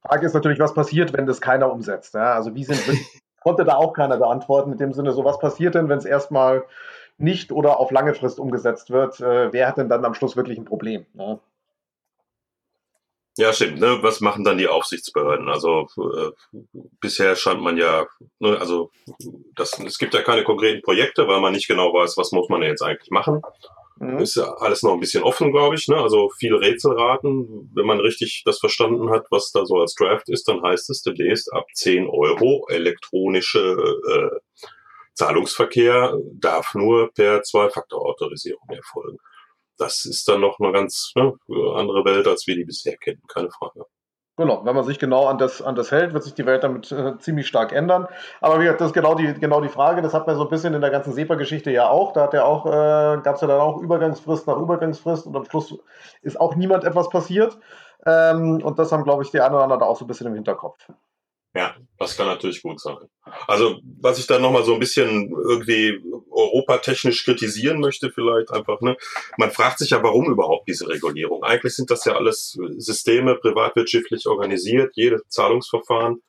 Frage 0.00 0.26
ist 0.26 0.34
natürlich, 0.34 0.58
was 0.58 0.72
passiert, 0.72 1.12
wenn 1.12 1.26
das 1.26 1.40
keiner 1.40 1.70
umsetzt. 1.70 2.14
Ja? 2.14 2.32
Also 2.32 2.54
wie 2.54 2.64
sind 2.64 2.80
konnte 3.42 3.64
da 3.64 3.76
auch 3.76 3.92
keiner 3.92 4.16
beantworten. 4.16 4.72
In 4.72 4.78
dem 4.78 4.92
Sinne, 4.92 5.12
so 5.12 5.24
was 5.24 5.38
passiert 5.38 5.74
denn, 5.74 5.88
wenn 5.88 5.98
es 5.98 6.04
erstmal 6.04 6.64
nicht 7.18 7.52
oder 7.52 7.78
auf 7.78 7.90
lange 7.90 8.14
Frist 8.14 8.38
umgesetzt 8.38 8.90
wird? 8.90 9.20
Äh, 9.20 9.52
wer 9.52 9.68
hat 9.68 9.78
denn 9.78 9.88
dann 9.88 10.04
am 10.04 10.14
Schluss 10.14 10.36
wirklich 10.36 10.58
ein 10.58 10.64
Problem? 10.64 11.06
Ne? 11.14 11.38
Ja, 13.38 13.52
stimmt. 13.52 13.80
Ne? 13.80 13.98
Was 14.02 14.20
machen 14.20 14.44
dann 14.44 14.58
die 14.58 14.68
Aufsichtsbehörden? 14.68 15.48
Also 15.48 15.86
äh, 15.96 16.58
bisher 17.00 17.34
scheint 17.34 17.62
man 17.62 17.78
ja, 17.78 18.06
ne, 18.40 18.58
also 18.58 18.90
das, 19.54 19.78
es 19.78 19.98
gibt 19.98 20.12
ja 20.12 20.22
keine 20.22 20.44
konkreten 20.44 20.82
Projekte, 20.82 21.26
weil 21.28 21.40
man 21.40 21.52
nicht 21.52 21.66
genau 21.66 21.94
weiß, 21.94 22.16
was 22.18 22.32
muss 22.32 22.48
man 22.50 22.62
jetzt 22.62 22.82
eigentlich 22.82 23.10
machen. 23.10 23.40
Mhm. 23.98 24.18
Ist 24.18 24.36
ja 24.36 24.52
alles 24.54 24.82
noch 24.82 24.94
ein 24.94 25.00
bisschen 25.00 25.22
offen, 25.22 25.52
glaube 25.52 25.76
ich. 25.76 25.88
Ne? 25.88 25.96
Also 25.96 26.30
viele 26.38 26.60
Rätselraten. 26.60 27.70
Wenn 27.74 27.86
man 27.86 28.00
richtig 28.00 28.42
das 28.44 28.58
verstanden 28.58 29.10
hat, 29.10 29.26
was 29.30 29.52
da 29.52 29.64
so 29.64 29.76
als 29.76 29.94
Draft 29.94 30.28
ist, 30.28 30.48
dann 30.48 30.62
heißt 30.62 30.90
es 30.90 31.02
demnächst 31.02 31.52
ab 31.52 31.66
10 31.74 32.08
Euro 32.08 32.66
elektronische 32.68 33.60
äh, 34.08 34.38
Zahlungsverkehr 35.14 36.16
darf 36.32 36.74
nur 36.74 37.12
per 37.12 37.42
Zwei-Faktor-Autorisierung 37.42 38.68
erfolgen. 38.68 39.18
Das 39.76 40.04
ist 40.04 40.26
dann 40.28 40.40
noch 40.40 40.58
eine 40.58 40.72
ganz 40.72 41.12
ne, 41.16 41.34
andere 41.74 42.04
Welt, 42.04 42.26
als 42.26 42.46
wir 42.46 42.54
die 42.54 42.64
bisher 42.64 42.96
kennen, 42.96 43.22
keine 43.28 43.50
Frage. 43.50 43.84
Genau, 44.38 44.64
wenn 44.64 44.74
man 44.74 44.84
sich 44.84 44.98
genau 44.98 45.26
an 45.26 45.36
das, 45.36 45.60
an 45.60 45.74
das 45.74 45.90
hält, 45.90 46.14
wird 46.14 46.24
sich 46.24 46.32
die 46.32 46.46
Welt 46.46 46.64
damit 46.64 46.90
äh, 46.90 47.18
ziemlich 47.18 47.46
stark 47.46 47.70
ändern. 47.72 48.08
Aber 48.40 48.58
wie 48.58 48.64
gesagt, 48.64 48.80
das 48.80 48.88
ist 48.88 48.94
genau 48.94 49.14
die, 49.14 49.34
genau 49.34 49.60
die 49.60 49.68
Frage. 49.68 50.00
Das 50.00 50.14
hat 50.14 50.26
man 50.26 50.36
so 50.36 50.44
ein 50.44 50.48
bisschen 50.48 50.72
in 50.72 50.80
der 50.80 50.90
ganzen 50.90 51.12
SEPA-Geschichte 51.12 51.70
ja 51.70 51.90
auch. 51.90 52.14
Da 52.14 52.22
hat 52.22 52.32
ja 52.32 52.44
auch, 52.44 52.64
äh, 52.64 53.20
gab 53.22 53.34
es 53.34 53.42
ja 53.42 53.46
dann 53.46 53.60
auch 53.60 53.78
Übergangsfrist 53.82 54.46
nach 54.46 54.56
Übergangsfrist 54.56 55.26
und 55.26 55.36
am 55.36 55.44
Schluss 55.44 55.76
ist 56.22 56.40
auch 56.40 56.56
niemand 56.56 56.84
etwas 56.84 57.10
passiert. 57.10 57.58
Ähm, 58.06 58.62
und 58.64 58.78
das 58.78 58.90
haben, 58.90 59.04
glaube 59.04 59.22
ich, 59.22 59.30
die 59.30 59.40
einen 59.40 59.54
oder 59.54 59.64
anderen 59.64 59.82
auch 59.82 59.96
so 59.98 60.06
ein 60.06 60.08
bisschen 60.08 60.28
im 60.28 60.34
Hinterkopf. 60.34 60.88
Ja, 61.54 61.76
das 61.98 62.16
kann 62.16 62.26
natürlich 62.26 62.62
gut 62.62 62.80
sein. 62.80 62.96
Also, 63.46 63.80
was 64.00 64.18
ich 64.18 64.26
da 64.26 64.38
nochmal 64.38 64.64
so 64.64 64.72
ein 64.72 64.80
bisschen 64.80 65.30
irgendwie 65.30 66.00
europatechnisch 66.30 67.24
kritisieren 67.24 67.78
möchte, 67.78 68.10
vielleicht 68.10 68.50
einfach, 68.50 68.80
ne? 68.80 68.96
Man 69.36 69.50
fragt 69.50 69.78
sich 69.78 69.90
ja, 69.90 70.02
warum 70.02 70.30
überhaupt 70.30 70.66
diese 70.66 70.88
Regulierung? 70.88 71.44
Eigentlich 71.44 71.74
sind 71.74 71.90
das 71.90 72.06
ja 72.06 72.14
alles 72.14 72.58
Systeme 72.78 73.34
privatwirtschaftlich 73.34 74.26
organisiert. 74.26 74.92
Jedes 74.96 75.28
Zahlungsverfahren 75.28 76.22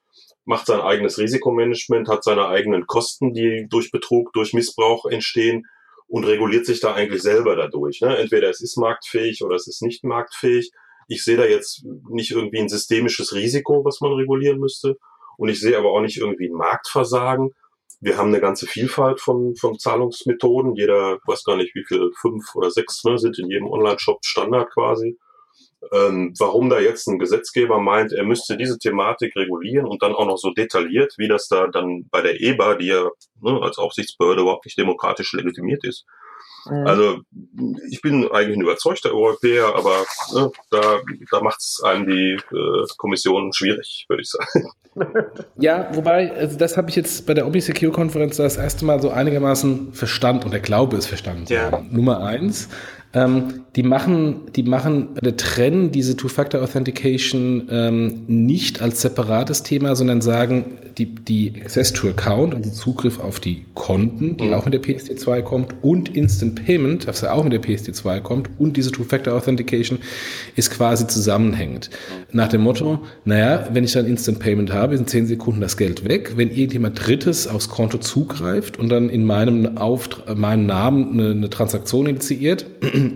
macht 0.46 0.66
sein 0.66 0.82
eigenes 0.82 1.18
Risikomanagement, 1.18 2.10
hat 2.10 2.26
seine 2.26 2.48
eigenen 2.48 2.86
Kosten, 2.86 3.34
die 3.34 3.68
durch 3.70 3.92
Betrug, 3.92 4.34
durch 4.34 4.54
Missbrauch 4.54 5.06
entstehen 5.06 5.66
und 6.08 6.26
reguliert 6.26 6.66
sich 6.66 6.82
da 6.82 6.94
eigentlich 6.94 7.22
selber 7.22 7.56
dadurch. 7.56 8.02
Ne? 8.02 8.18
Entweder 8.18 8.50
es 8.50 8.62
ist 8.62 8.78
marktfähig 8.78 9.42
oder 9.44 9.56
es 9.56 9.68
ist 9.68 9.82
nicht 9.82 10.04
marktfähig. 10.04 10.72
Ich 11.08 11.24
sehe 11.24 11.38
da 11.38 11.46
jetzt 11.46 11.86
nicht 12.10 12.32
irgendwie 12.32 12.60
ein 12.60 12.70
systemisches 12.70 13.34
Risiko, 13.34 13.84
was 13.86 14.02
man 14.02 14.14
regulieren 14.14 14.60
müsste. 14.60 14.98
Und 15.38 15.50
ich 15.50 15.60
sehe 15.60 15.78
aber 15.78 15.92
auch 15.92 16.02
nicht 16.02 16.18
irgendwie 16.18 16.50
ein 16.50 16.58
Marktversagen. 16.58 17.52
Wir 18.00 18.18
haben 18.18 18.30
eine 18.30 18.42
ganze 18.42 18.68
Vielfalt 18.68 19.22
von, 19.22 19.56
von 19.56 19.80
Zahlungsmethoden. 19.80 20.76
Jeder, 20.76 21.20
weiß 21.26 21.44
gar 21.44 21.56
nicht, 21.56 21.74
wie 21.76 21.86
viel, 21.86 22.12
fünf 22.20 22.54
oder 22.56 22.70
sechs 22.70 23.04
ne, 23.04 23.18
sind 23.18 23.40
in 23.40 23.50
jedem 23.50 23.68
Online-Shop 23.68 24.20
Standard 24.24 24.72
quasi. 24.74 25.18
Ähm, 25.92 26.34
warum 26.40 26.70
da 26.70 26.80
jetzt 26.80 27.08
ein 27.08 27.20
Gesetzgeber 27.20 27.80
meint, 27.80 28.14
er 28.14 28.24
müsste 28.24 28.58
diese 28.58 28.78
Thematik 28.78 29.36
regulieren 29.36 29.86
und 29.86 30.02
dann 30.02 30.16
auch 30.16 30.26
noch 30.26 30.38
so 30.38 30.52
detailliert, 30.52 31.14
wie 31.18 31.28
das 31.28 31.48
da 31.48 31.68
dann 31.68 32.08
bei 32.10 32.22
der 32.22 32.40
EBA, 32.40 32.76
die 32.76 32.88
ja 32.88 33.10
ne, 33.42 33.60
als 33.62 33.78
Aufsichtsbehörde 33.78 34.42
überhaupt 34.42 34.66
nicht 34.66 34.78
demokratisch 34.78 35.34
legitimiert 35.34 35.84
ist, 35.84 36.06
Mhm. 36.66 36.88
Also 36.88 37.18
ich 37.90 38.02
bin 38.02 38.30
eigentlich 38.32 38.58
ein 38.58 38.62
überzeugter 38.62 39.12
Europäer, 39.14 39.76
aber 39.76 40.06
ne, 40.34 40.52
da, 40.72 41.00
da 41.32 41.42
macht 41.42 41.60
es 41.60 41.82
einem 41.84 42.08
die 42.08 42.38
äh, 42.56 42.88
Kommission 42.98 43.52
schwierig, 43.54 44.06
würde 44.08 44.22
ich 44.22 44.30
sagen. 44.30 44.72
Ja, 45.58 45.90
wobei, 45.94 46.32
also 46.34 46.56
das 46.56 46.78
habe 46.78 46.92
ich 46.92 46.96
jetzt 46.96 47.26
bei 47.26 47.34
der 47.34 47.48
ObiSecure-Konferenz 47.48 48.38
das 48.38 48.58
erste 48.58 48.86
Mal 48.86 49.02
so 49.02 49.10
einigermaßen 49.10 49.92
verstanden 49.92 50.44
und 50.46 50.52
der 50.52 50.60
Glaube 50.60 50.98
ist 50.98 51.08
verstanden. 51.08 51.46
Ja. 51.48 51.82
Nummer 51.90 52.24
eins, 52.24 52.70
Ähm, 53.16 53.62
die 53.76 53.84
machen, 53.84 54.42
die 54.56 54.64
machen, 54.64 55.10
die 55.24 55.32
trennen 55.34 55.92
diese 55.92 56.16
Two-Factor 56.18 56.62
Authentication 56.62 57.68
ähm, 57.70 58.24
nicht 58.28 58.82
als 58.82 59.02
separates 59.02 59.64
Thema, 59.64 59.96
sondern 59.96 60.22
sagen, 60.22 60.66
die, 60.98 61.06
die 61.14 61.54
Access 61.60 61.94
to 61.94 62.10
Account, 62.10 62.54
also 62.54 62.70
Zugriff 62.72 63.20
auf 63.20 63.40
die 63.40 63.66
Konten, 63.74 64.38
die 64.38 64.46
mhm. 64.46 64.54
auch 64.54 64.66
mit 64.66 64.74
der 64.74 64.82
PSD2 64.82 65.42
kommt, 65.42 65.76
und 65.82 66.16
Instant 66.16 66.66
Payment, 66.66 67.08
das 67.08 67.22
ja 67.22 67.34
auch 67.34 67.44
mit 67.44 67.54
der 67.54 67.62
PSD2 67.62 68.22
kommt, 68.22 68.50
und 68.60 68.78
diese 68.78 68.92
Two-Factor 68.92 69.34
Authentication 69.34 70.00
ist 70.56 70.72
quasi 70.72 71.08
zusammenhängend. 71.08 71.90
Nach 72.32 72.48
dem 72.48 72.62
Motto, 72.62 73.00
naja, 73.26 73.68
wenn 73.74 73.84
ich 73.84 73.94
dann 73.94 74.06
Instant 74.06 74.40
Payment 74.40 74.72
habe, 74.72 74.98
sind 74.98 75.10
zehn 75.10 75.26
Sekunden 75.26 75.62
das 75.62 75.78
Geld 75.78 76.08
weg. 76.08 76.34
Wenn 76.36 76.50
irgendjemand 76.50 77.06
Drittes 77.06 77.48
aufs 77.48 77.70
Konto 77.70 77.98
zugreift 77.98 78.78
und 78.78 78.90
dann 78.90 79.10
in 79.10 79.26
meinem, 79.26 79.78
Auftrag, 79.78 80.38
meinem 80.38 80.66
Namen 80.66 81.14
eine, 81.14 81.32
eine 81.32 81.50
Transaktion 81.50 82.08
initiiert 82.08 82.66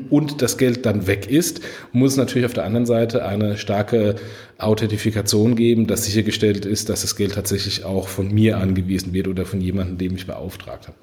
und 0.10 0.42
das 0.42 0.58
Geld 0.58 0.86
dann 0.86 1.08
weg 1.08 1.30
ist, 1.30 1.62
muss 1.92 2.12
es 2.12 2.18
natürlich 2.18 2.46
auf 2.46 2.54
der 2.54 2.66
anderen 2.66 2.86
Seite 2.86 3.26
eine 3.26 3.58
starke 3.58 4.16
Authentifikation 4.58 5.56
geben, 5.56 5.88
dass 5.88 6.06
sichergestellt 6.06 6.66
ist, 6.66 6.90
dass 6.90 7.02
das 7.02 7.16
Geld 7.16 7.34
tatsächlich 7.34 7.86
auch 7.86 8.08
von 8.08 8.34
mir 8.34 8.58
angewiesen 8.58 9.14
wird 9.14 9.28
oder 9.28 9.46
von 9.46 9.62
jemandem, 9.62 9.98
dem 9.98 10.16
ich 10.16 10.28
beauftragt 10.28 10.88
habe. 10.88 10.98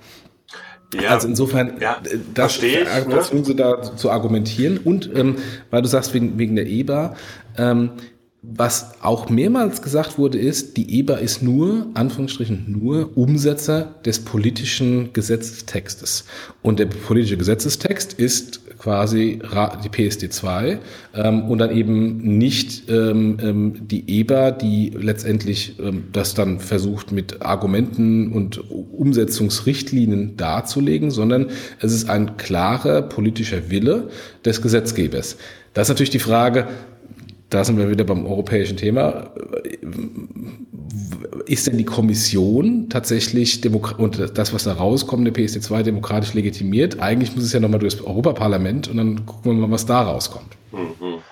Ja, 1.02 1.10
also 1.10 1.28
insofern, 1.28 1.74
ja, 1.80 2.00
das 2.34 2.62
ich, 2.62 2.76
versuchen 2.86 3.38
ne? 3.38 3.44
sie 3.44 3.56
da 3.56 3.82
zu 3.96 4.10
argumentieren. 4.10 4.78
Und 4.78 5.10
ähm, 5.14 5.36
weil 5.70 5.82
du 5.82 5.88
sagst, 5.88 6.14
wegen, 6.14 6.38
wegen 6.38 6.56
der 6.56 6.66
EBA, 6.66 7.16
ähm, 7.58 7.90
was 8.42 9.02
auch 9.02 9.30
mehrmals 9.30 9.80
gesagt 9.80 10.18
wurde, 10.18 10.38
ist, 10.38 10.76
die 10.76 10.98
EBA 10.98 11.14
ist 11.14 11.42
nur, 11.42 11.86
Anführungsstrichen, 11.94 12.66
nur 12.68 13.16
Umsetzer 13.16 13.94
des 14.04 14.20
politischen 14.20 15.14
Gesetzestextes. 15.14 16.26
Und 16.60 16.78
der 16.78 16.86
politische 16.86 17.38
Gesetzestext 17.38 18.12
ist 18.12 18.60
quasi 18.84 19.38
die 19.82 19.88
PSD2 19.88 20.76
ähm, 21.14 21.44
und 21.44 21.56
dann 21.56 21.74
eben 21.74 22.18
nicht 22.18 22.90
ähm, 22.90 23.38
ähm, 23.42 23.88
die 23.88 24.20
EBA, 24.20 24.50
die 24.50 24.92
letztendlich 24.94 25.78
ähm, 25.78 26.04
das 26.12 26.34
dann 26.34 26.60
versucht 26.60 27.10
mit 27.10 27.40
Argumenten 27.40 28.30
und 28.30 28.62
Umsetzungsrichtlinien 28.70 30.36
darzulegen, 30.36 31.10
sondern 31.10 31.46
es 31.80 31.94
ist 31.94 32.10
ein 32.10 32.36
klarer 32.36 33.00
politischer 33.00 33.70
Wille 33.70 34.10
des 34.44 34.60
Gesetzgebers. 34.60 35.38
Das 35.72 35.88
ist 35.88 35.88
natürlich 35.88 36.10
die 36.10 36.18
Frage, 36.18 36.68
da 37.48 37.64
sind 37.64 37.78
wir 37.78 37.88
wieder 37.88 38.04
beim 38.04 38.26
europäischen 38.26 38.76
Thema. 38.76 39.30
Ist 41.46 41.66
denn 41.66 41.78
die 41.78 41.84
Kommission 41.84 42.88
tatsächlich 42.88 43.60
und 43.98 44.38
das, 44.38 44.52
was 44.52 44.64
da 44.64 44.72
rauskommt, 44.72 45.26
der 45.26 45.34
PSD2 45.34 45.82
demokratisch 45.82 46.34
legitimiert? 46.34 47.00
Eigentlich 47.00 47.34
muss 47.34 47.44
es 47.44 47.52
ja 47.52 47.60
nochmal 47.60 47.80
durch 47.80 47.96
das 47.96 48.06
Europaparlament 48.06 48.88
und 48.88 48.96
dann 48.96 49.26
gucken 49.26 49.52
wir 49.52 49.66
mal, 49.66 49.70
was 49.72 49.86
da 49.86 50.02
rauskommt. 50.02 50.56
Mhm. 50.72 51.22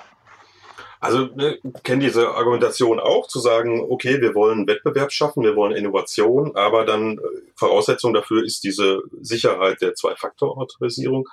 Also 1.02 1.28
ne, 1.34 1.58
kennen 1.82 2.00
diese 2.00 2.28
Argumentation 2.28 3.00
auch, 3.00 3.26
zu 3.26 3.40
sagen, 3.40 3.84
okay, 3.90 4.20
wir 4.20 4.36
wollen 4.36 4.68
Wettbewerb 4.68 5.10
schaffen, 5.10 5.42
wir 5.42 5.56
wollen 5.56 5.74
Innovation, 5.74 6.54
aber 6.54 6.84
dann 6.84 7.18
äh, 7.18 7.20
Voraussetzung 7.56 8.14
dafür 8.14 8.44
ist 8.44 8.62
diese 8.62 9.02
Sicherheit 9.20 9.82
der 9.82 9.96
Zwei-Faktor-Autorisierung 9.96 11.28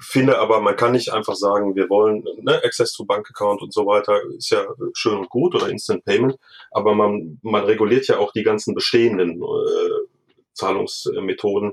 finde 0.00 0.38
aber, 0.38 0.60
man 0.60 0.76
kann 0.76 0.92
nicht 0.92 1.12
einfach 1.12 1.34
sagen, 1.34 1.76
wir 1.76 1.88
wollen 1.88 2.24
ne, 2.42 2.62
Access 2.64 2.92
to 2.92 3.04
Bank 3.04 3.28
Account 3.30 3.62
und 3.62 3.72
so 3.72 3.86
weiter, 3.86 4.20
ist 4.36 4.50
ja 4.50 4.66
schön 4.94 5.18
und 5.18 5.28
gut 5.30 5.54
oder 5.54 5.68
Instant 5.68 6.04
Payment, 6.04 6.36
aber 6.70 6.94
man, 6.94 7.38
man 7.42 7.64
reguliert 7.64 8.06
ja 8.08 8.18
auch 8.18 8.32
die 8.32 8.42
ganzen 8.42 8.74
bestehenden 8.74 9.42
äh, 9.42 10.08
Zahlungsmethoden, 10.52 11.72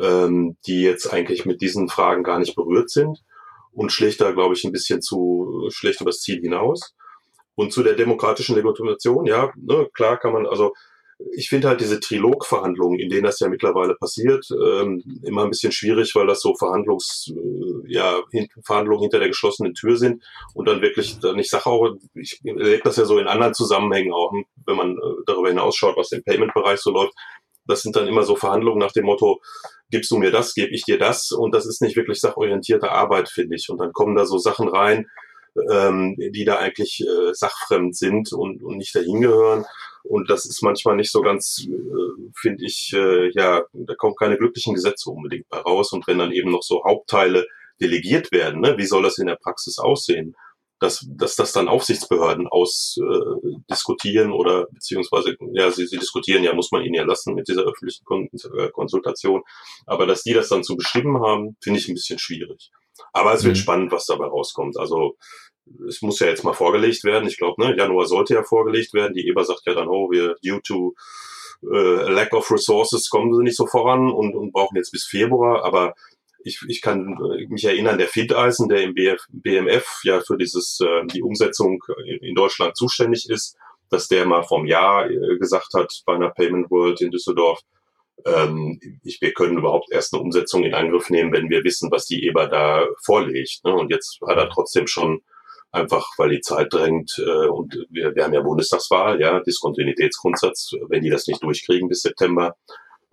ähm, 0.00 0.56
die 0.66 0.82
jetzt 0.82 1.12
eigentlich 1.12 1.44
mit 1.44 1.60
diesen 1.60 1.88
Fragen 1.88 2.22
gar 2.22 2.38
nicht 2.38 2.54
berührt 2.54 2.90
sind 2.90 3.22
und 3.72 3.92
schlägt 3.92 4.20
da, 4.20 4.32
glaube 4.32 4.54
ich, 4.54 4.64
ein 4.64 4.72
bisschen 4.72 5.02
zu 5.02 5.68
schlecht 5.70 6.00
übers 6.00 6.20
Ziel 6.20 6.40
hinaus. 6.40 6.94
Und 7.54 7.72
zu 7.72 7.82
der 7.82 7.94
demokratischen 7.94 8.56
Legitimation, 8.56 9.26
ja, 9.26 9.52
ne, 9.56 9.88
klar 9.92 10.16
kann 10.18 10.32
man, 10.32 10.46
also 10.46 10.72
ich 11.34 11.48
finde 11.48 11.68
halt 11.68 11.80
diese 11.80 12.00
Trilogverhandlungen, 12.00 12.98
in 12.98 13.08
denen 13.08 13.24
das 13.24 13.40
ja 13.40 13.48
mittlerweile 13.48 13.94
passiert, 13.94 14.46
ähm, 14.50 15.02
immer 15.22 15.44
ein 15.44 15.50
bisschen 15.50 15.72
schwierig, 15.72 16.14
weil 16.14 16.26
das 16.26 16.40
so 16.40 16.54
Verhandlungs, 16.54 17.32
äh, 17.34 17.92
ja, 17.92 18.20
hin, 18.30 18.48
Verhandlungen 18.64 19.02
hinter 19.02 19.18
der 19.18 19.28
geschlossenen 19.28 19.74
Tür 19.74 19.96
sind 19.96 20.22
und 20.54 20.68
dann 20.68 20.82
wirklich, 20.82 21.18
dann 21.20 21.38
ich 21.38 21.50
sage 21.50 21.66
auch, 21.66 21.94
ich 22.14 22.40
erlebe 22.44 22.82
das 22.84 22.96
ja 22.96 23.04
so 23.04 23.18
in 23.18 23.26
anderen 23.26 23.54
Zusammenhängen 23.54 24.12
auch, 24.12 24.32
wenn 24.66 24.76
man 24.76 24.92
äh, 24.92 25.22
darüber 25.26 25.48
hinausschaut, 25.48 25.96
was 25.96 26.12
im 26.12 26.22
Payment-Bereich 26.24 26.80
so 26.80 26.90
läuft. 26.90 27.14
Das 27.66 27.82
sind 27.82 27.94
dann 27.94 28.08
immer 28.08 28.24
so 28.24 28.34
Verhandlungen 28.34 28.80
nach 28.80 28.92
dem 28.92 29.04
Motto, 29.04 29.40
gibst 29.90 30.10
du 30.10 30.18
mir 30.18 30.32
das, 30.32 30.54
gebe 30.54 30.72
ich 30.74 30.82
dir 30.82 30.98
das 30.98 31.30
und 31.30 31.54
das 31.54 31.66
ist 31.66 31.80
nicht 31.80 31.96
wirklich 31.96 32.20
sachorientierte 32.20 32.90
Arbeit, 32.90 33.28
finde 33.28 33.54
ich. 33.54 33.68
Und 33.68 33.78
dann 33.78 33.92
kommen 33.92 34.16
da 34.16 34.26
so 34.26 34.38
Sachen 34.38 34.68
rein, 34.68 35.06
ähm, 35.70 36.16
die 36.18 36.44
da 36.44 36.56
eigentlich 36.56 37.00
äh, 37.00 37.32
sachfremd 37.32 37.96
sind 37.96 38.32
und, 38.32 38.62
und 38.62 38.78
nicht 38.78 38.94
dahin 38.94 39.20
gehören. 39.20 39.64
Und 40.04 40.30
das 40.30 40.46
ist 40.46 40.62
manchmal 40.62 40.96
nicht 40.96 41.12
so 41.12 41.22
ganz, 41.22 41.66
äh, 41.68 42.30
finde 42.36 42.64
ich, 42.64 42.92
äh, 42.94 43.30
ja, 43.32 43.62
da 43.72 43.94
kommen 43.94 44.14
keine 44.16 44.36
glücklichen 44.36 44.74
Gesetze 44.74 45.10
unbedingt 45.10 45.48
bei 45.48 45.58
raus. 45.58 45.92
Und 45.92 46.06
wenn 46.06 46.18
dann 46.18 46.32
eben 46.32 46.50
noch 46.50 46.62
so 46.62 46.82
Hauptteile 46.84 47.46
delegiert 47.80 48.32
werden, 48.32 48.60
ne, 48.60 48.76
wie 48.78 48.86
soll 48.86 49.02
das 49.02 49.18
in 49.18 49.26
der 49.26 49.36
Praxis 49.36 49.78
aussehen? 49.78 50.34
Dass, 50.80 51.06
dass 51.08 51.36
das 51.36 51.52
dann 51.52 51.68
Aufsichtsbehörden 51.68 52.48
ausdiskutieren 52.48 54.30
äh, 54.32 54.34
oder 54.34 54.66
beziehungsweise, 54.72 55.36
ja, 55.52 55.70
sie, 55.70 55.86
sie 55.86 55.98
diskutieren 55.98 56.42
ja, 56.42 56.52
muss 56.54 56.72
man 56.72 56.82
ihnen 56.82 56.94
ja 56.94 57.04
lassen 57.04 57.34
mit 57.34 57.46
dieser 57.46 57.62
öffentlichen 57.62 58.04
Kon 58.04 58.28
äh, 58.58 58.68
Konsultation. 58.70 59.42
Aber 59.86 60.06
dass 60.06 60.24
die 60.24 60.32
das 60.32 60.48
dann 60.48 60.64
zu 60.64 60.74
bestimmen 60.74 61.22
haben, 61.22 61.56
finde 61.62 61.78
ich 61.78 61.88
ein 61.88 61.94
bisschen 61.94 62.18
schwierig. 62.18 62.72
Aber 63.12 63.32
es 63.32 63.44
wird 63.44 63.56
mhm. 63.56 63.60
spannend, 63.60 63.92
was 63.92 64.06
dabei 64.06 64.26
rauskommt. 64.26 64.76
Also 64.76 65.16
es 65.88 66.02
muss 66.02 66.20
ja 66.20 66.26
jetzt 66.26 66.44
mal 66.44 66.52
vorgelegt 66.52 67.04
werden. 67.04 67.28
Ich 67.28 67.38
glaube, 67.38 67.62
ne, 67.62 67.76
Januar 67.76 68.06
sollte 68.06 68.34
ja 68.34 68.42
vorgelegt 68.42 68.94
werden. 68.94 69.14
Die 69.14 69.28
EBA 69.28 69.44
sagt 69.44 69.62
ja 69.66 69.74
dann, 69.74 69.88
oh, 69.88 70.10
wir 70.10 70.36
due 70.42 70.60
to 70.62 70.94
äh, 71.62 72.10
lack 72.10 72.32
of 72.32 72.50
resources 72.50 73.08
kommen 73.08 73.32
sie 73.34 73.42
nicht 73.42 73.56
so 73.56 73.66
voran 73.66 74.10
und, 74.10 74.34
und 74.34 74.52
brauchen 74.52 74.76
jetzt 74.76 74.90
bis 74.90 75.04
Februar. 75.04 75.64
Aber 75.64 75.94
ich, 76.44 76.60
ich 76.68 76.80
kann 76.82 77.16
mich 77.48 77.64
erinnern, 77.64 77.98
der 77.98 78.08
Findeisen, 78.08 78.68
der 78.68 78.82
im 78.82 78.94
BF, 78.94 79.24
BMF 79.30 80.00
ja 80.04 80.20
für 80.20 80.36
dieses 80.36 80.80
äh, 80.80 81.06
die 81.06 81.22
Umsetzung 81.22 81.82
in 82.20 82.34
Deutschland 82.34 82.76
zuständig 82.76 83.28
ist, 83.28 83.56
dass 83.90 84.08
der 84.08 84.26
mal 84.26 84.42
vom 84.42 84.66
Jahr 84.66 85.08
äh, 85.08 85.38
gesagt 85.38 85.74
hat 85.74 85.92
bei 86.06 86.14
einer 86.14 86.30
Payment 86.30 86.70
World 86.70 87.00
in 87.00 87.10
Düsseldorf, 87.10 87.60
ähm, 88.24 88.80
ich, 89.04 89.20
wir 89.20 89.32
können 89.32 89.58
überhaupt 89.58 89.90
erst 89.90 90.14
eine 90.14 90.22
Umsetzung 90.22 90.64
in 90.64 90.74
Angriff 90.74 91.10
nehmen, 91.10 91.32
wenn 91.32 91.50
wir 91.50 91.64
wissen, 91.64 91.90
was 91.90 92.06
die 92.06 92.26
EBA 92.26 92.46
da 92.46 92.86
vorlegt. 93.02 93.64
Ne? 93.64 93.74
Und 93.74 93.90
jetzt 93.90 94.20
hat 94.26 94.36
er 94.36 94.48
trotzdem 94.48 94.86
schon 94.86 95.22
einfach, 95.72 96.06
weil 96.18 96.30
die 96.30 96.40
Zeit 96.40 96.72
drängt 96.72 97.18
äh, 97.18 97.48
und 97.48 97.74
wir, 97.90 98.14
wir 98.14 98.24
haben 98.24 98.34
ja 98.34 98.42
Bundestagswahl, 98.42 99.20
ja, 99.20 99.40
Diskontinuitätsgrundsatz, 99.40 100.72
wenn 100.88 101.02
die 101.02 101.10
das 101.10 101.26
nicht 101.26 101.42
durchkriegen 101.42 101.88
bis 101.88 102.02
September, 102.02 102.54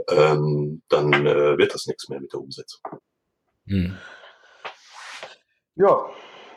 ähm, 0.10 0.82
dann 0.90 1.14
äh, 1.14 1.58
wird 1.58 1.74
das 1.74 1.88
nichts 1.88 2.10
mehr 2.10 2.20
mit 2.20 2.34
der 2.34 2.42
Umsetzung. 2.42 2.82
Hm. 3.68 3.98
Ja, 5.76 6.06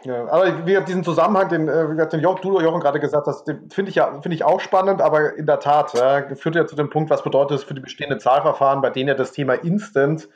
ja, 0.04 0.28
aber 0.28 0.66
wie 0.66 0.84
diesen 0.84 1.04
Zusammenhang, 1.04 1.48
den, 1.48 1.68
äh, 1.68 2.08
den 2.08 2.20
Jochen, 2.20 2.42
du, 2.42 2.60
Jochen, 2.60 2.80
gerade 2.80 2.98
gesagt 2.98 3.28
hast, 3.28 3.46
finde 3.70 3.90
ich 3.90 3.94
ja 3.94 4.20
finde 4.20 4.34
ich 4.34 4.42
auch 4.42 4.60
spannend, 4.60 5.00
aber 5.00 5.36
in 5.36 5.46
der 5.46 5.60
Tat 5.60 5.94
ja, 5.94 6.34
führt 6.34 6.56
ja 6.56 6.66
zu 6.66 6.74
dem 6.74 6.90
Punkt, 6.90 7.10
was 7.10 7.22
bedeutet 7.22 7.58
es 7.58 7.64
für 7.64 7.74
die 7.74 7.80
bestehenden 7.80 8.18
Zahlverfahren, 8.18 8.82
bei 8.82 8.90
denen 8.90 9.08
ja 9.08 9.14
das 9.14 9.30
Thema 9.30 9.54
Instant 9.54 10.28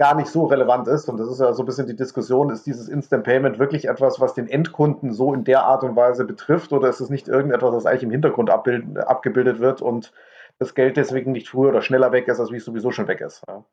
gar 0.00 0.14
nicht 0.14 0.28
so 0.28 0.46
relevant 0.46 0.88
ist. 0.88 1.10
Und 1.10 1.18
das 1.20 1.28
ist 1.28 1.40
ja 1.40 1.52
so 1.52 1.62
ein 1.62 1.66
bisschen 1.66 1.86
die 1.86 1.94
Diskussion, 1.94 2.48
ist 2.48 2.64
dieses 2.64 2.88
Instant 2.88 3.22
Payment 3.22 3.58
wirklich 3.58 3.86
etwas, 3.86 4.18
was 4.18 4.32
den 4.32 4.48
Endkunden 4.48 5.12
so 5.12 5.34
in 5.34 5.44
der 5.44 5.64
Art 5.64 5.84
und 5.84 5.94
Weise 5.94 6.24
betrifft, 6.24 6.72
oder 6.72 6.88
ist 6.88 7.00
es 7.00 7.10
nicht 7.10 7.28
irgendetwas, 7.28 7.74
was 7.74 7.84
eigentlich 7.84 8.04
im 8.04 8.10
Hintergrund 8.10 8.48
abgebildet 8.48 9.60
wird 9.60 9.82
und 9.82 10.14
das 10.58 10.74
Geld 10.74 10.96
deswegen 10.96 11.32
nicht 11.32 11.50
früher 11.50 11.68
oder 11.68 11.82
schneller 11.82 12.12
weg 12.12 12.28
ist, 12.28 12.40
als 12.40 12.50
wie 12.50 12.56
es 12.56 12.64
sowieso 12.64 12.92
schon 12.92 13.08
weg 13.08 13.20
ist. 13.20 13.42
Ja. 13.46 13.64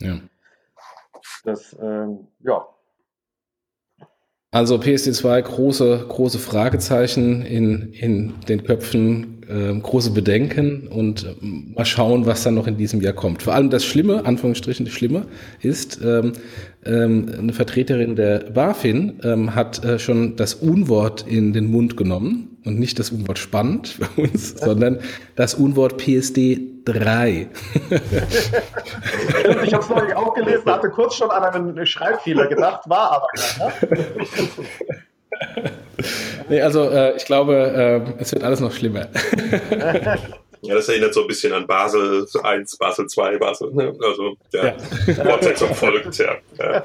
ja. 0.00 0.20
Das, 1.44 1.76
ähm, 1.78 2.28
ja, 2.40 2.66
also 4.54 4.76
PSD2 4.76 5.40
große, 5.40 6.04
große 6.08 6.38
Fragezeichen 6.38 7.40
in, 7.40 7.94
in 7.94 8.38
den 8.48 8.64
Köpfen, 8.64 9.41
äh, 9.52 9.78
große 9.78 10.10
Bedenken 10.10 10.88
und 10.88 11.24
äh, 11.24 11.34
mal 11.44 11.84
schauen, 11.84 12.26
was 12.26 12.42
dann 12.42 12.54
noch 12.54 12.66
in 12.66 12.76
diesem 12.76 13.00
Jahr 13.00 13.12
kommt. 13.12 13.42
Vor 13.42 13.54
allem 13.54 13.70
das 13.70 13.84
Schlimme, 13.84 14.24
Anführungsstrichen 14.24 14.86
das 14.86 14.94
Schlimme, 14.94 15.26
ist, 15.60 16.00
ähm, 16.02 16.32
ähm, 16.84 17.30
eine 17.38 17.52
Vertreterin 17.52 18.16
der 18.16 18.50
BaFin 18.50 19.20
ähm, 19.22 19.54
hat 19.54 19.84
äh, 19.84 19.98
schon 19.98 20.36
das 20.36 20.54
Unwort 20.54 21.26
in 21.28 21.52
den 21.52 21.70
Mund 21.70 21.96
genommen 21.96 22.56
und 22.64 22.78
nicht 22.78 22.98
das 22.98 23.10
Unwort 23.10 23.38
spannend 23.38 23.88
für 23.88 24.20
uns, 24.20 24.50
sondern 24.58 25.00
das 25.36 25.54
Unwort 25.54 25.98
PSD 25.98 26.60
3. 26.84 27.48
ich 29.64 29.74
habe 29.74 29.84
es 29.84 29.88
neulich 29.88 30.16
auch 30.16 30.34
gelesen, 30.34 30.64
hatte 30.66 30.88
kurz 30.88 31.14
schon 31.14 31.30
an 31.30 31.44
einen 31.44 31.86
Schreibfehler 31.86 32.46
gedacht, 32.46 32.88
war 32.88 33.12
aber 33.12 33.26
keiner. 33.36 33.72
nee, 36.48 36.60
also 36.60 36.90
äh, 36.90 37.16
ich 37.16 37.24
glaube, 37.24 38.04
äh, 38.18 38.22
es 38.22 38.32
wird 38.32 38.44
alles 38.44 38.60
noch 38.60 38.72
schlimmer. 38.72 39.08
Ja, 40.64 40.76
das 40.76 40.88
erinnert 40.88 41.12
so 41.12 41.22
ein 41.22 41.26
bisschen 41.26 41.52
an 41.52 41.66
Basel 41.66 42.24
1, 42.40 42.76
Basel 42.76 43.08
2, 43.08 43.38
Basel, 43.38 43.72
ne? 43.72 43.92
also 44.00 44.36
ja, 44.52 44.66
ja. 44.66 45.24
Fortsetzung 45.24 45.74
folgt, 45.74 46.16
ja. 46.18 46.36
ja. 46.56 46.84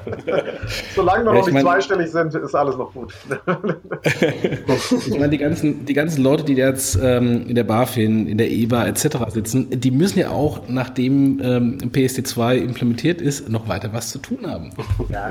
Solange 0.96 1.24
wir 1.24 1.32
noch 1.32 1.46
nicht 1.46 1.52
mein, 1.52 1.62
zweistellig 1.62 2.10
sind, 2.10 2.34
ist 2.34 2.56
alles 2.56 2.76
noch 2.76 2.92
gut. 2.92 3.14
ich 4.20 5.10
meine, 5.10 5.28
die 5.28 5.38
ganzen, 5.38 5.84
die 5.84 5.94
ganzen 5.94 6.24
Leute, 6.24 6.42
die 6.42 6.54
jetzt 6.54 6.98
ähm, 7.00 7.46
in 7.48 7.54
der 7.54 7.62
BaFin, 7.62 8.26
in 8.26 8.36
der 8.36 8.50
EBA 8.50 8.88
etc. 8.88 9.18
sitzen, 9.28 9.70
die 9.70 9.92
müssen 9.92 10.18
ja 10.18 10.30
auch, 10.30 10.62
nachdem 10.66 11.40
ähm, 11.40 11.78
PSD2 11.78 12.56
implementiert 12.56 13.20
ist, 13.20 13.48
noch 13.48 13.68
weiter 13.68 13.92
was 13.92 14.10
zu 14.10 14.18
tun 14.18 14.44
haben. 14.44 14.72
Ja, 15.08 15.30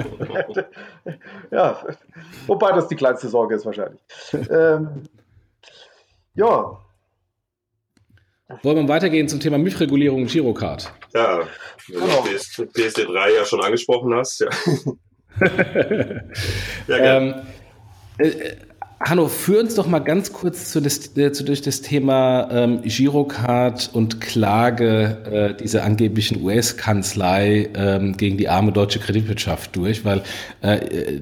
ja. 1.51 1.79
wobei 2.47 2.71
das 2.71 2.87
die 2.87 2.95
kleinste 2.95 3.27
Sorge 3.27 3.55
ist 3.55 3.65
wahrscheinlich. 3.65 3.99
Ähm, 4.49 5.03
ja, 6.33 6.79
wollen 8.63 8.77
wir 8.77 8.87
weitergehen 8.87 9.27
zum 9.27 9.39
Thema 9.39 9.57
MIF-Regulierung 9.57 10.23
und 10.23 10.31
Girocard? 10.31 10.91
Ja, 11.13 11.41
wenn 11.87 11.99
du 11.99 12.63
PSD3 12.63 13.35
ja 13.35 13.45
schon 13.45 13.61
angesprochen 13.61 14.13
hast. 14.13 14.39
Ja, 14.39 14.49
ja 16.87 17.17
ähm, 17.17 17.35
äh, 18.17 18.55
Hanno, 18.99 19.27
führ 19.27 19.59
uns 19.59 19.75
doch 19.75 19.85
mal 19.85 19.99
ganz 19.99 20.33
kurz 20.33 20.71
zu 20.71 20.81
das, 20.81 21.15
äh, 21.17 21.31
zu, 21.31 21.43
durch 21.43 21.61
das 21.61 21.83
Thema 21.83 22.49
ähm, 22.51 22.81
Girocard 22.81 23.91
und 23.93 24.19
Klage 24.19 25.17
äh, 25.31 25.53
dieser 25.53 25.83
angeblichen 25.83 26.43
US-Kanzlei 26.43 27.69
ähm, 27.75 28.17
gegen 28.17 28.37
die 28.37 28.49
arme 28.49 28.71
deutsche 28.71 28.97
Kreditwirtschaft 28.97 29.75
durch, 29.75 30.03
weil 30.03 30.23
äh, 30.63 30.77
äh, 30.77 31.21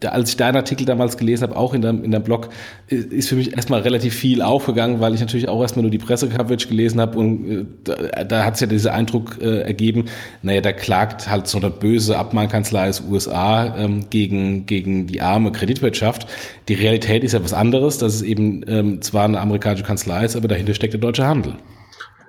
da, 0.00 0.10
als 0.10 0.28
ich 0.28 0.36
deinen 0.36 0.56
Artikel 0.56 0.84
damals 0.84 1.16
gelesen 1.16 1.44
habe, 1.44 1.56
auch 1.56 1.72
in 1.72 1.80
deinem, 1.80 2.04
in 2.04 2.10
deinem 2.10 2.24
Blog, 2.24 2.50
ist 2.88 3.30
für 3.30 3.36
mich 3.36 3.56
erstmal 3.56 3.80
relativ 3.80 4.14
viel 4.14 4.42
aufgegangen, 4.42 5.00
weil 5.00 5.14
ich 5.14 5.20
natürlich 5.20 5.48
auch 5.48 5.62
erstmal 5.62 5.84
nur 5.84 5.90
die 5.90 5.98
Pressecoverage 5.98 6.68
gelesen 6.68 7.00
habe 7.00 7.18
und 7.18 7.50
äh, 7.50 7.64
da, 7.84 8.24
da 8.24 8.44
hat 8.44 8.54
es 8.54 8.60
ja 8.60 8.66
dieser 8.66 8.92
Eindruck 8.92 9.38
äh, 9.40 9.60
ergeben, 9.60 10.06
naja, 10.42 10.60
da 10.60 10.72
klagt 10.72 11.30
halt 11.30 11.46
so 11.46 11.56
eine 11.56 11.70
böse 11.70 12.18
Abmahnkanzlei 12.18 12.90
aus 12.90 13.02
USA 13.08 13.74
ähm, 13.78 14.10
gegen, 14.10 14.66
gegen 14.66 15.06
die 15.06 15.22
arme 15.22 15.52
Kreditwirtschaft. 15.52 16.26
Die 16.68 16.74
Realität 16.74 17.13
ist 17.22 17.32
ja 17.32 17.44
was 17.44 17.52
anderes, 17.52 17.98
dass 17.98 18.14
es 18.14 18.22
eben 18.22 18.64
ähm, 18.66 19.02
zwar 19.02 19.24
eine 19.24 19.40
amerikanische 19.40 19.84
Kanzlei 19.84 20.24
ist, 20.24 20.34
aber 20.34 20.48
dahinter 20.48 20.74
steckt 20.74 20.94
der 20.94 21.00
deutsche 21.00 21.26
Handel. 21.26 21.56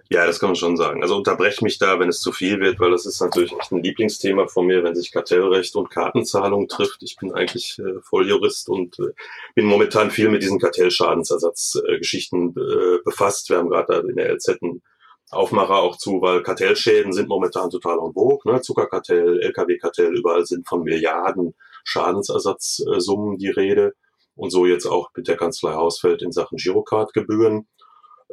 Ja, 0.09 0.27
das 0.27 0.39
kann 0.39 0.49
man 0.49 0.55
schon 0.55 0.77
sagen. 0.77 1.01
Also 1.01 1.15
unterbreche 1.15 1.63
mich 1.63 1.79
da, 1.79 1.99
wenn 1.99 2.09
es 2.09 2.19
zu 2.19 2.31
viel 2.31 2.59
wird, 2.59 2.79
weil 2.79 2.91
das 2.91 3.07
ist 3.07 3.19
natürlich 3.21 3.51
echt 3.59 3.71
ein 3.71 3.81
Lieblingsthema 3.81 4.47
von 4.47 4.67
mir, 4.67 4.83
wenn 4.83 4.93
sich 4.93 5.11
Kartellrecht 5.11 5.75
und 5.75 5.89
Kartenzahlung 5.89 6.67
trifft. 6.67 7.01
Ich 7.01 7.15
bin 7.15 7.33
eigentlich 7.33 7.79
äh, 7.79 7.99
Volljurist 8.01 8.69
und 8.69 8.99
äh, 8.99 9.13
bin 9.55 9.65
momentan 9.65 10.11
viel 10.11 10.29
mit 10.29 10.43
diesen 10.43 10.59
Kartellschadensersatzgeschichten 10.59 12.49
äh, 12.55 12.99
befasst. 13.03 13.49
Wir 13.49 13.57
haben 13.57 13.69
gerade 13.69 14.07
in 14.07 14.15
der 14.15 14.31
LZ 14.31 14.59
einen 14.61 14.83
Aufmacher 15.31 15.77
auch 15.77 15.97
zu, 15.97 16.21
weil 16.21 16.43
Kartellschäden 16.43 17.11
sind 17.11 17.27
momentan 17.27 17.71
total 17.71 17.97
en 17.97 18.13
vogue. 18.13 18.51
Ne? 18.51 18.61
Zuckerkartell, 18.61 19.39
LKW-Kartell, 19.41 20.15
überall 20.15 20.45
sind 20.45 20.67
von 20.67 20.83
Milliarden 20.83 21.55
Schadensersatzsummen 21.83 23.39
die 23.39 23.49
Rede 23.49 23.95
und 24.35 24.49
so 24.49 24.65
jetzt 24.65 24.85
auch 24.85 25.09
mit 25.15 25.27
der 25.27 25.37
Kanzlei 25.37 25.73
Hausfeld 25.73 26.21
in 26.21 26.31
Sachen 26.31 26.57
Girocard-Gebühren. 26.57 27.67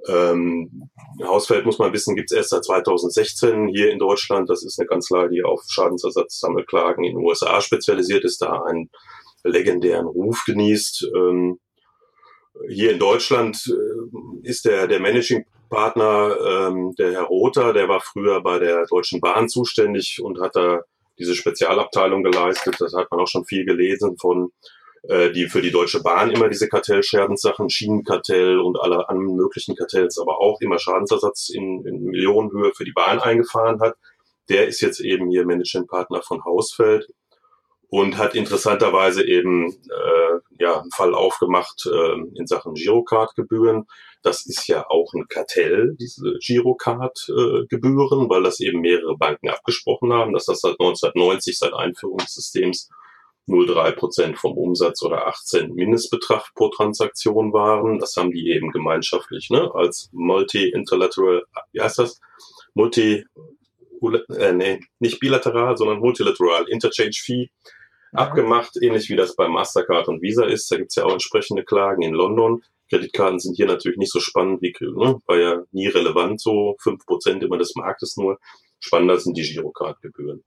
Ähm, 0.09 0.91
Hausfeld 1.23 1.65
muss 1.65 1.79
man 1.79 1.93
wissen, 1.93 2.17
gibt 2.17 2.33
es 2.33 2.37
erst 2.37 2.51
seit 2.51 2.65
2016 2.65 3.69
hier 3.69 3.93
in 3.93 3.99
Deutschland. 3.99 4.51
Das 4.51 4.65
ist 4.65 4.79
eine 4.79 4.89
Kanzlei, 4.89 5.29
die 5.29 5.45
auf 5.45 5.63
Schadensersatzsammelklagen 5.69 7.05
in 7.05 7.17
den 7.17 7.25
USA 7.25 7.61
spezialisiert 7.61 8.25
ist, 8.25 8.43
da 8.43 8.63
einen 8.63 8.91
legendären 9.45 10.07
Ruf 10.07 10.43
genießt. 10.47 11.09
Ähm, 11.15 11.61
hier 12.69 12.93
in 12.93 12.99
Deutschland 12.99 13.63
äh, 13.69 14.49
ist 14.49 14.65
der, 14.65 14.87
der 14.87 15.01
Managing 15.01 15.45
Partner, 15.69 16.37
ähm, 16.47 16.95
der 16.99 17.13
Herr 17.13 17.25
Rother, 17.25 17.73
der 17.73 17.89
war 17.89 18.01
früher 18.01 18.43
bei 18.43 18.59
der 18.59 18.87
Deutschen 18.87 19.21
Bahn 19.21 19.49
zuständig 19.49 20.21
und 20.23 20.41
hat 20.41 20.55
da 20.55 20.83
diese 21.19 21.35
Spezialabteilung 21.35 22.23
geleistet. 22.23 22.77
Das 22.79 22.93
hat 22.93 23.11
man 23.11 23.21
auch 23.21 23.29
schon 23.29 23.45
viel 23.45 23.65
gelesen 23.65 24.17
von 24.19 24.51
äh, 25.09 25.33
die 25.33 25.49
für 25.49 25.63
die 25.63 25.73
Deutsche 25.73 26.01
Bahn 26.01 26.31
immer 26.31 26.49
diese 26.49 26.69
Kartellschadenssachen, 26.69 27.71
Schienenkartell 27.71 28.59
und 28.59 28.79
alle 28.81 29.09
anderen 29.09 29.37
möglichen 29.37 29.75
Kartells, 29.75 30.19
aber 30.19 30.39
auch 30.39 30.61
immer 30.61 30.79
Schadensersatz 30.79 31.49
in, 31.49 31.85
in 31.85 32.05
Millionenhöhe 32.05 32.73
für 32.75 32.85
die 32.85 32.93
Bahn 32.93 33.19
eingefahren 33.19 33.81
hat. 33.81 33.97
Der 34.49 34.69
ist 34.69 34.81
jetzt 34.81 35.01
eben 35.01 35.29
hier 35.31 35.45
Managementpartner 35.45 36.23
von 36.23 36.45
Hausfeld 36.45 37.09
und 37.89 38.17
hat 38.17 38.35
interessanterweise 38.35 39.27
eben 39.27 39.71
äh, 39.71 40.39
ja 40.59 40.81
einen 40.81 40.91
Fall 40.93 41.15
aufgemacht 41.15 41.85
äh, 41.87 42.39
in 42.39 42.47
Sachen 42.47 42.75
Girocard-Gebühren. 42.75 43.87
Das 44.23 44.47
ist 44.47 44.67
ja 44.69 44.87
auch 44.89 45.13
ein 45.15 45.27
Kartell, 45.29 45.97
diese 46.01 46.35
Girocard-Gebühren, 46.39 48.31
weil 48.31 48.45
das 48.45 48.61
eben 48.61 48.81
mehrere 48.81 49.17
Banken 49.19 49.49
abgesprochen 49.49 50.13
haben, 50.13 50.33
dass 50.33 50.47
das 50.47 50.61
seit 50.61 50.81
1990, 50.81 51.59
seit 51.59 51.75
Einführung 51.75 52.19
des 52.19 52.35
Systems 52.35 52.89
0,3 53.49 53.93
Prozent 53.93 54.39
vom 54.39 54.57
Umsatz 54.57 55.03
oder 55.03 55.27
18 55.27 55.75
Mindestbetrag 55.75 56.55
pro 56.55 56.69
Transaktion 56.69 57.53
waren. 57.53 57.99
Das 57.99 58.17
haben 58.17 58.31
die 58.31 58.51
eben 58.51 58.71
gemeinschaftlich 58.71 59.51
ne, 59.51 59.71
als 59.75 60.09
Multi-Interlateral, 60.13 61.45
wie 61.73 61.81
heißt 61.81 61.99
das? 61.99 62.21
Multi, 62.75 63.25
äh, 64.37 64.53
nee, 64.53 64.81
nicht 65.01 65.21
bilateral, 65.21 65.77
sondern 65.77 65.99
Multilateral 65.99 66.69
Interchange 66.69 67.15
Fee 67.15 67.51
mhm. 68.13 68.19
abgemacht, 68.19 68.77
ähnlich 68.81 69.09
wie 69.11 69.17
das 69.17 69.35
bei 69.35 69.49
Mastercard 69.49 70.09
und 70.09 70.23
Visa 70.23 70.45
ist. 70.45 70.71
Da 70.71 70.77
gibt's 70.77 70.95
ja 70.95 71.05
auch 71.05 71.13
entsprechende 71.13 71.65
Klagen 71.65 72.03
in 72.03 72.15
London. 72.15 72.63
Kreditkarten 72.91 73.41
sind 73.41 73.57
hier 73.57 73.67
natürlich 73.67 73.99
nicht 73.99 74.13
so 74.13 74.21
spannend 74.21 74.63
wie, 74.63 74.75
ne, 74.81 75.21
war 75.27 75.39
ja 75.39 75.63
nie 75.73 75.89
relevant, 75.89 76.41
so 76.41 76.77
fünf 76.81 77.05
Prozent 77.07 77.43
immer 77.43 77.59
des 77.59 77.75
Marktes 77.75 78.17
nur. 78.17 78.39
Spannender 78.81 79.19
sind 79.19 79.37
die 79.37 79.43
Girocard-Gebühren. 79.43 80.45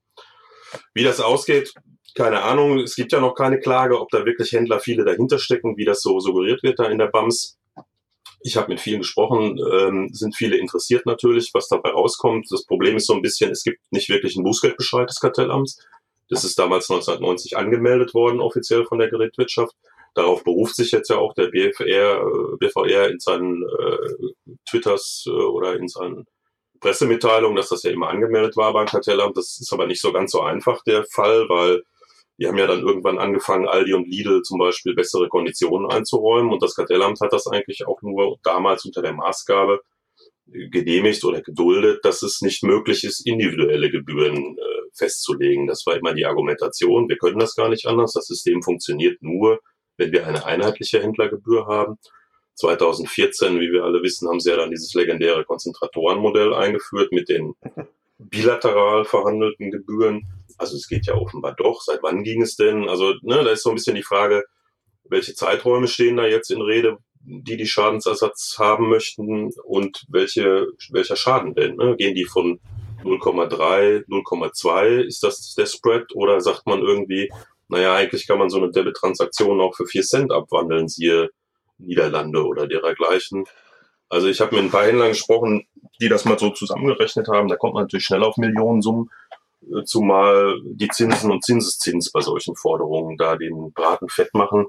Wie 0.94 1.04
das 1.04 1.22
ausgeht, 1.22 1.74
keine 2.16 2.42
Ahnung. 2.44 2.80
Es 2.80 2.96
gibt 2.96 3.12
ja 3.12 3.20
noch 3.20 3.36
keine 3.36 3.60
Klage, 3.60 4.00
ob 4.00 4.10
da 4.10 4.26
wirklich 4.26 4.54
Händler 4.54 4.80
viele 4.80 5.04
dahinter 5.06 5.38
stecken, 5.38 5.78
wie 5.78 5.86
das 5.86 6.02
so 6.02 6.20
suggeriert 6.20 6.64
wird 6.64 6.80
da 6.80 6.86
in 6.86 6.98
der 6.98 7.08
BAMS. 7.08 7.58
Ich 8.42 8.58
habe 8.58 8.70
mit 8.70 8.80
vielen 8.80 9.00
gesprochen, 9.00 9.60
ähm, 9.72 10.10
sind 10.14 10.36
viele 10.36 10.58
interessiert 10.58 11.06
natürlich, 11.06 11.52
was 11.54 11.68
dabei 11.68 11.90
rauskommt. 11.90 12.48
Das 12.52 12.66
Problem 12.66 12.96
ist 12.96 13.08
so 13.08 13.14
ein 13.14 13.22
bisschen, 13.22 13.52
es 13.52 13.64
gibt 13.64 13.80
nicht 13.92 14.08
wirklich 14.10 14.36
einen 14.36 14.46
Bußgeldbescheid 14.46 15.10
des 15.10 15.20
Kartellamts. 15.20 15.84
Das 16.30 16.44
ist 16.44 16.58
damals 16.58 16.90
1990 16.90 17.58
angemeldet 17.58 18.14
worden, 18.14 18.40
offiziell 18.40 18.86
von 18.86 19.00
der 19.00 19.10
Gerätwirtschaft. 19.10 19.76
Darauf 20.14 20.44
beruft 20.44 20.76
sich 20.76 20.92
jetzt 20.92 21.10
ja 21.10 21.18
auch 21.18 21.34
der 21.34 21.48
BFR, 21.48 22.22
äh, 22.22 22.58
BVR 22.58 23.10
in 23.10 23.20
seinen 23.20 23.64
äh, 23.64 24.56
Twitters 24.70 25.26
äh, 25.28 25.32
oder 25.32 25.76
in 25.76 25.88
seinen 25.88 26.26
Pressemitteilungen, 26.80 27.58
dass 27.58 27.70
das 27.70 27.84
ja 27.84 27.92
immer 27.92 28.10
angemeldet 28.10 28.56
war 28.56 28.72
beim 28.74 28.86
Kartellamt. 28.86 29.36
Das 29.38 29.60
ist 29.60 29.74
aber 29.74 29.88
nicht 29.88 30.02
so 30.02 30.14
ganz 30.14 30.32
so 30.32 30.42
einfach 30.42 30.84
der 30.84 31.04
Fall, 31.12 31.50
weil 31.50 31.84
die 32.38 32.48
haben 32.48 32.58
ja 32.58 32.68
dann 32.68 32.82
irgendwann 32.82 33.18
angefangen, 33.18 33.68
Aldi 33.68 33.94
und 33.94 34.08
Lidl 34.08 34.42
zum 34.42 34.58
Beispiel 34.58 34.94
bessere 34.94 35.30
Konditionen 35.30 35.90
einzuräumen. 35.90 36.52
Und 36.52 36.62
das 36.62 36.76
Kartellamt 36.76 37.22
hat 37.22 37.32
das 37.32 37.48
eigentlich 37.48 37.88
auch 37.88 38.02
nur 38.02 38.38
damals 38.44 38.84
unter 38.86 39.02
der 39.02 39.14
Maßgabe 39.14 39.82
genehmigt 40.48 41.24
oder 41.24 41.42
geduldet, 41.42 42.04
dass 42.04 42.22
es 42.22 42.42
nicht 42.42 42.64
möglich 42.64 43.04
ist, 43.04 43.26
individuelle 43.26 43.90
Gebühren 43.90 44.58
äh, 44.58 44.76
festzulegen. 44.94 45.68
Das 45.68 45.86
war 45.86 45.96
immer 45.96 46.14
die 46.14 46.26
Argumentation. 46.26 47.10
Wir 47.10 47.18
können 47.18 47.40
das 47.40 47.56
gar 47.56 47.70
nicht 47.70 47.88
anders. 47.88 48.14
Das 48.14 48.28
System 48.28 48.62
funktioniert 48.62 49.22
nur, 49.22 49.60
wenn 49.98 50.12
wir 50.12 50.28
eine 50.28 50.46
einheitliche 50.46 51.02
Händlergebühr 51.02 51.66
haben. 51.68 51.98
2014, 52.56 53.60
wie 53.60 53.72
wir 53.72 53.84
alle 53.84 54.02
wissen, 54.02 54.30
haben 54.30 54.40
sie 54.40 54.50
ja 54.50 54.58
dann 54.58 54.70
dieses 54.70 54.94
legendäre 54.94 55.44
Konzentratorenmodell 55.44 56.54
eingeführt 56.54 57.12
mit 57.12 57.28
den 57.28 57.56
bilateral 58.18 59.04
verhandelten 59.06 59.72
Gebühren. 59.72 60.26
Also 60.58 60.76
es 60.76 60.88
geht 60.88 61.06
ja 61.06 61.16
offenbar 61.16 61.56
doch. 61.56 61.82
Seit 61.82 62.02
wann 62.04 62.24
ging 62.24 62.42
es 62.42 62.56
denn? 62.56 62.88
Also 62.90 63.14
ne, 63.22 63.44
da 63.44 63.52
ist 63.52 63.64
so 63.64 63.70
ein 63.70 63.76
bisschen 63.76 63.96
die 63.96 64.04
Frage, 64.04 64.44
welche 65.10 65.34
Zeiträume 65.34 65.88
stehen 65.88 66.18
da 66.18 66.26
jetzt 66.26 66.52
in 66.52 66.62
Rede, 66.62 66.98
die 67.20 67.58
die 67.58 67.68
Schadensersatz 67.68 68.56
haben 68.60 68.90
möchten 68.90 69.52
und 69.64 70.06
welche, 70.10 70.68
welcher 70.92 71.16
Schaden 71.16 71.54
denn? 71.56 71.76
Ne? 71.76 71.96
Gehen 71.96 72.16
die 72.16 72.26
von 72.26 72.60
0,3, 73.04 74.06
0,2? 74.08 75.02
Ist 75.02 75.24
das 75.24 75.54
der 75.56 75.66
Spread? 75.66 76.16
Oder 76.16 76.42
sagt 76.42 76.66
man 76.66 76.82
irgendwie, 76.82 77.30
naja, 77.68 77.96
eigentlich 77.96 78.28
kann 78.28 78.40
man 78.40 78.50
so 78.50 78.58
eine 78.58 78.72
Debit-Transaktion 78.72 79.60
auch 79.60 79.76
für 79.76 79.86
4 79.86 80.04
Cent 80.04 80.32
abwandeln, 80.32 80.88
siehe 80.88 81.30
Niederlande 81.78 82.46
oder 82.46 82.68
dergleichen. 82.68 83.46
Also 84.08 84.28
ich 84.28 84.40
habe 84.40 84.56
mit 84.56 84.66
ein 84.66 84.72
paar 84.72 84.86
Händlern 84.86 85.10
gesprochen, 85.10 85.68
die 86.00 86.10
das 86.10 86.26
mal 86.26 86.38
so 86.38 86.52
zusammengerechnet 86.52 87.28
haben. 87.28 87.48
Da 87.48 87.56
kommt 87.56 87.74
man 87.74 87.84
natürlich 87.84 88.06
schnell 88.06 88.24
auf 88.24 88.38
Millionensummen 88.38 89.10
zumal 89.86 90.60
die 90.64 90.88
Zinsen 90.88 91.32
und 91.32 91.44
Zinseszins 91.44 92.12
bei 92.12 92.22
solchen 92.22 92.56
Forderungen 92.56 93.18
da 93.18 93.36
den 93.36 93.72
Braten 93.74 94.10
fett 94.10 94.34
machen. 94.34 94.68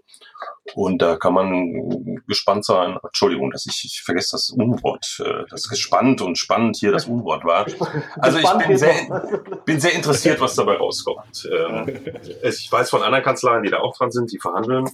Und 0.75 1.01
da 1.01 1.17
kann 1.17 1.35
man 1.35 2.23
gespannt 2.27 2.65
sein. 2.65 2.99
Entschuldigung, 3.03 3.51
dass 3.51 3.67
ich, 3.67 3.85
ich 3.85 4.03
vergesse 4.03 4.33
das 4.33 4.51
Unwort, 4.51 5.23
äh, 5.25 5.45
dass 5.49 5.69
gespannt 5.69 6.21
und 6.23 6.37
spannend 6.37 6.77
hier 6.77 6.93
das 6.93 7.07
Unwort 7.07 7.45
war. 7.45 7.67
Also 8.19 8.39
ich 8.39 8.67
bin 8.67 8.79
sehr, 8.79 8.95
bin 9.65 9.81
sehr 9.81 9.93
interessiert, 9.93 10.41
was 10.41 10.55
dabei 10.55 10.77
rauskommt. 10.77 11.49
Ähm, 11.51 12.01
ich 12.43 12.71
weiß 12.71 12.91
von 12.91 13.03
anderen 13.03 13.25
Kanzleien, 13.25 13.63
die 13.63 13.71
da 13.71 13.79
auch 13.79 13.97
dran 13.97 14.11
sind, 14.11 14.33
die 14.33 14.39
verhandeln. 14.39 14.87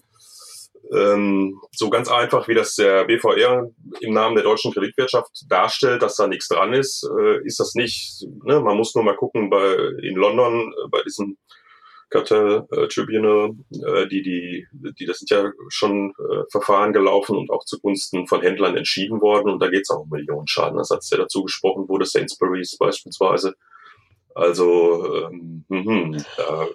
Ähm, 0.94 1.60
so 1.72 1.90
ganz 1.90 2.08
einfach, 2.10 2.48
wie 2.48 2.54
das 2.54 2.74
der 2.74 3.04
BVR 3.04 3.70
im 4.00 4.12
Namen 4.14 4.34
der 4.34 4.44
deutschen 4.44 4.72
Kreditwirtschaft 4.72 5.44
darstellt, 5.48 6.02
dass 6.02 6.16
da 6.16 6.26
nichts 6.26 6.48
dran 6.48 6.72
ist, 6.72 7.08
äh, 7.18 7.44
ist 7.44 7.60
das 7.60 7.74
nicht. 7.74 8.26
Ne? 8.44 8.60
Man 8.60 8.76
muss 8.76 8.94
nur 8.94 9.04
mal 9.04 9.16
gucken, 9.16 9.48
bei, 9.48 9.74
in 10.02 10.16
London, 10.16 10.72
äh, 10.72 10.88
bei 10.90 11.02
diesem 11.02 11.38
Cartel 12.10 12.66
äh, 12.72 12.88
Tribunal, 12.88 13.52
äh, 13.86 14.06
die, 14.06 14.22
die, 14.22 14.66
die, 14.72 15.06
das 15.06 15.18
sind 15.18 15.30
ja 15.30 15.50
schon 15.68 16.10
äh, 16.10 16.42
Verfahren 16.50 16.92
gelaufen 16.92 17.36
und 17.36 17.50
auch 17.50 17.64
zugunsten 17.64 18.26
von 18.26 18.42
Händlern 18.42 18.76
entschieden 18.76 19.20
worden. 19.22 19.50
Und 19.50 19.60
da 19.62 19.68
geht 19.68 19.82
es 19.82 19.90
auch 19.90 20.02
um 20.02 20.10
Millionen 20.10 20.46
Schadenersatz, 20.46 21.08
der 21.08 21.20
dazu 21.20 21.42
gesprochen 21.42 21.88
wurde, 21.88 22.04
Sainsbury's 22.04 22.76
beispielsweise. 22.76 23.54
Also, 24.34 25.26
ähm, 25.26 25.64
mh, 25.68 26.22
da 26.36 26.66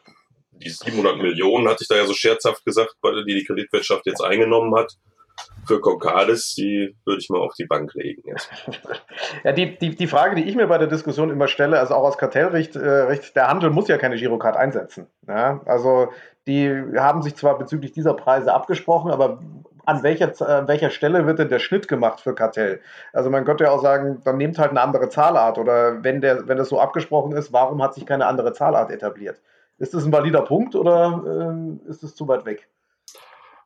die 0.64 0.70
700 0.70 1.18
Millionen, 1.18 1.68
hatte 1.68 1.80
ich 1.82 1.88
da 1.88 1.96
ja 1.96 2.06
so 2.06 2.14
scherzhaft 2.14 2.66
gesagt, 2.66 2.96
die 3.28 3.34
die 3.34 3.46
Kreditwirtschaft 3.46 4.06
jetzt 4.06 4.22
eingenommen 4.22 4.76
hat. 4.76 4.94
Für 5.68 5.80
Concardis, 5.80 6.56
die 6.56 6.96
würde 7.06 7.20
ich 7.20 7.30
mal 7.30 7.40
auf 7.40 7.54
die 7.54 7.66
Bank 7.66 7.94
legen. 7.94 8.24
Ja, 9.44 9.52
die, 9.52 9.78
die, 9.78 9.96
die 9.96 10.08
Frage, 10.08 10.36
die 10.36 10.44
ich 10.44 10.56
mir 10.56 10.68
bei 10.68 10.78
der 10.78 10.88
Diskussion 10.88 11.30
immer 11.30 11.48
stelle, 11.48 11.80
also 11.80 11.94
auch 11.94 12.04
aus 12.04 12.18
Kartellrecht, 12.18 12.76
äh, 12.76 13.20
der 13.36 13.48
Handel 13.48 13.70
muss 13.70 13.88
ja 13.88 13.98
keine 13.98 14.16
Girocard 14.16 14.58
einsetzen. 14.58 15.08
Ja? 15.28 15.62
Also 15.66 16.10
die 16.48 16.70
haben 16.98 17.22
sich 17.22 17.36
zwar 17.36 17.58
bezüglich 17.58 17.92
dieser 17.92 18.14
Preise 18.14 18.54
abgesprochen, 18.54 19.12
aber 19.12 19.40
an 19.86 20.04
welcher, 20.04 20.34
an 20.48 20.68
welcher 20.68 20.90
Stelle 20.90 21.26
wird 21.26 21.40
denn 21.40 21.50
der 21.50 21.60
Schnitt 21.60 21.88
gemacht 21.88 22.20
für 22.20 22.36
Kartell? 22.36 22.82
Also 23.14 23.30
man 23.30 23.46
könnte 23.46 23.66
ja 23.66 23.72
auch 23.72 23.82
sagen, 23.82 24.22
dann 24.24 24.38
nehmt 24.38 24.58
halt 24.60 24.72
eine 24.72 24.82
andere 24.82 25.10
Zahlart 25.10 25.58
oder 25.58 26.04
wenn, 26.04 26.20
der, 26.20 26.48
wenn 26.48 26.58
das 26.58 26.70
so 26.70 26.80
abgesprochen 26.80 27.32
ist, 27.32 27.54
warum 27.54 27.82
hat 27.82 27.94
sich 27.94 28.06
keine 28.06 28.26
andere 28.26 28.54
Zahlart 28.54 28.92
etabliert? 28.92 29.42
Ist 29.80 29.94
das 29.94 30.06
ein 30.06 30.12
valider 30.12 30.42
Punkt 30.42 30.76
oder 30.76 31.78
äh, 31.86 31.90
ist 31.90 32.04
es 32.04 32.16
zu 32.16 32.28
weit 32.28 32.46
weg? 32.46 32.68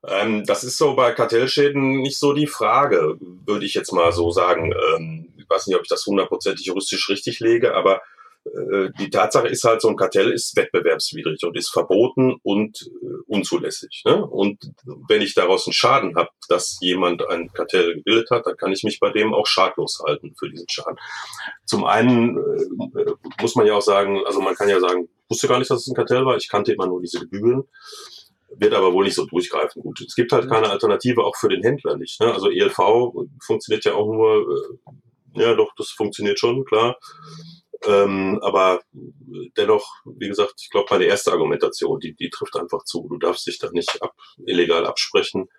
Ähm, 0.07 0.45
das 0.45 0.63
ist 0.63 0.77
so 0.77 0.95
bei 0.95 1.11
Kartellschäden 1.11 2.01
nicht 2.01 2.17
so 2.17 2.33
die 2.33 2.47
Frage, 2.47 3.17
würde 3.19 3.65
ich 3.65 3.75
jetzt 3.75 3.93
mal 3.93 4.11
so 4.11 4.31
sagen. 4.31 4.73
Ähm, 4.95 5.33
ich 5.37 5.49
weiß 5.49 5.67
nicht, 5.67 5.75
ob 5.75 5.83
ich 5.83 5.89
das 5.89 6.05
hundertprozentig 6.05 6.65
juristisch 6.65 7.09
richtig 7.09 7.39
lege, 7.39 7.75
aber 7.75 8.01
äh, 8.45 8.89
die 8.99 9.11
Tatsache 9.11 9.47
ist 9.47 9.63
halt, 9.63 9.81
so 9.81 9.89
ein 9.89 9.95
Kartell 9.95 10.31
ist 10.31 10.55
wettbewerbswidrig 10.55 11.43
und 11.43 11.55
ist 11.55 11.69
verboten 11.69 12.37
und 12.41 12.89
äh, 13.01 13.05
unzulässig. 13.27 14.01
Ne? 14.05 14.25
Und 14.25 14.71
wenn 15.07 15.21
ich 15.21 15.35
daraus 15.35 15.67
einen 15.67 15.73
Schaden 15.73 16.15
habe, 16.15 16.29
dass 16.49 16.79
jemand 16.81 17.27
ein 17.29 17.51
Kartell 17.53 17.95
gebildet 17.95 18.31
hat, 18.31 18.47
dann 18.47 18.57
kann 18.57 18.71
ich 18.71 18.83
mich 18.83 18.99
bei 18.99 19.11
dem 19.11 19.33
auch 19.35 19.45
schadlos 19.45 20.01
halten 20.05 20.33
für 20.37 20.49
diesen 20.49 20.67
Schaden. 20.67 20.97
Zum 21.65 21.85
einen 21.85 22.37
äh, 22.37 23.11
muss 23.39 23.55
man 23.55 23.67
ja 23.67 23.75
auch 23.75 23.81
sagen, 23.81 24.21
also 24.25 24.41
man 24.41 24.55
kann 24.55 24.69
ja 24.69 24.79
sagen, 24.79 25.07
wusste 25.31 25.47
gar 25.47 25.57
nicht, 25.57 25.71
dass 25.71 25.81
es 25.81 25.87
ein 25.87 25.95
Kartell 25.95 26.25
war, 26.25 26.37
ich 26.37 26.49
kannte 26.49 26.73
immer 26.73 26.85
nur 26.85 27.01
diese 27.01 27.19
Gebühren 27.19 27.63
wird 28.55 28.73
aber 28.73 28.93
wohl 28.93 29.05
nicht 29.05 29.15
so 29.15 29.25
durchgreifen. 29.25 29.81
Gut, 29.81 30.01
es 30.01 30.15
gibt 30.15 30.31
halt 30.31 30.49
keine 30.49 30.69
Alternative 30.69 31.23
auch 31.23 31.35
für 31.35 31.49
den 31.49 31.63
Händler 31.63 31.97
nicht. 31.97 32.19
Ne? 32.19 32.33
Also 32.33 32.49
ELV 32.49 32.77
funktioniert 33.41 33.85
ja 33.85 33.93
auch 33.93 34.05
nur, 34.05 34.45
äh, 35.35 35.41
ja 35.41 35.55
doch, 35.55 35.73
das 35.77 35.89
funktioniert 35.89 36.39
schon, 36.39 36.65
klar. 36.65 36.97
Ähm, 37.83 38.39
aber 38.43 38.81
dennoch, 39.57 39.87
wie 40.05 40.27
gesagt, 40.27 40.55
ich 40.61 40.69
glaube, 40.69 40.87
meine 40.91 41.05
erste 41.05 41.31
Argumentation, 41.31 41.99
die, 41.99 42.13
die 42.13 42.29
trifft 42.29 42.55
einfach 42.55 42.83
zu. 42.83 43.07
Du 43.09 43.17
darfst 43.17 43.47
dich 43.47 43.57
da 43.57 43.71
nicht 43.71 44.01
ab, 44.03 44.13
illegal 44.45 44.85
absprechen. 44.85 45.49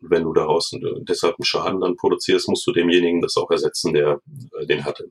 Wenn 0.00 0.24
du 0.24 0.34
daraus 0.34 0.76
deshalb 1.08 1.36
einen 1.38 1.44
Schaden 1.44 1.80
dann 1.80 1.96
produzierst, 1.96 2.48
musst 2.48 2.66
du 2.66 2.72
demjenigen 2.72 3.22
das 3.22 3.36
auch 3.36 3.50
ersetzen, 3.50 3.94
der 3.94 4.20
äh, 4.58 4.66
den 4.66 4.84
hatte. 4.84 5.10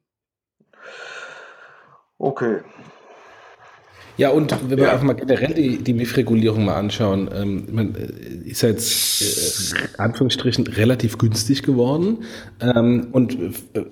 Okay, 2.20 2.62
ja, 4.18 4.30
und 4.30 4.56
wenn 4.70 4.78
wir 4.78 4.86
ja. 4.86 4.92
einfach 4.92 5.06
mal 5.06 5.14
generell 5.14 5.54
die, 5.54 5.78
die 5.78 5.94
MIF-Regulierung 5.94 6.66
mal 6.66 6.76
anschauen, 6.76 7.30
ähm, 7.34 7.64
man 7.72 7.96
äh, 7.96 8.50
ist 8.50 8.62
ja 8.62 8.70
jetzt 8.70 9.74
äh, 9.74 9.88
Anführungsstrichen 9.98 10.68
relativ 10.68 11.18
günstig 11.18 11.64
geworden. 11.64 12.20
Ähm, 12.62 13.08
und 13.12 13.38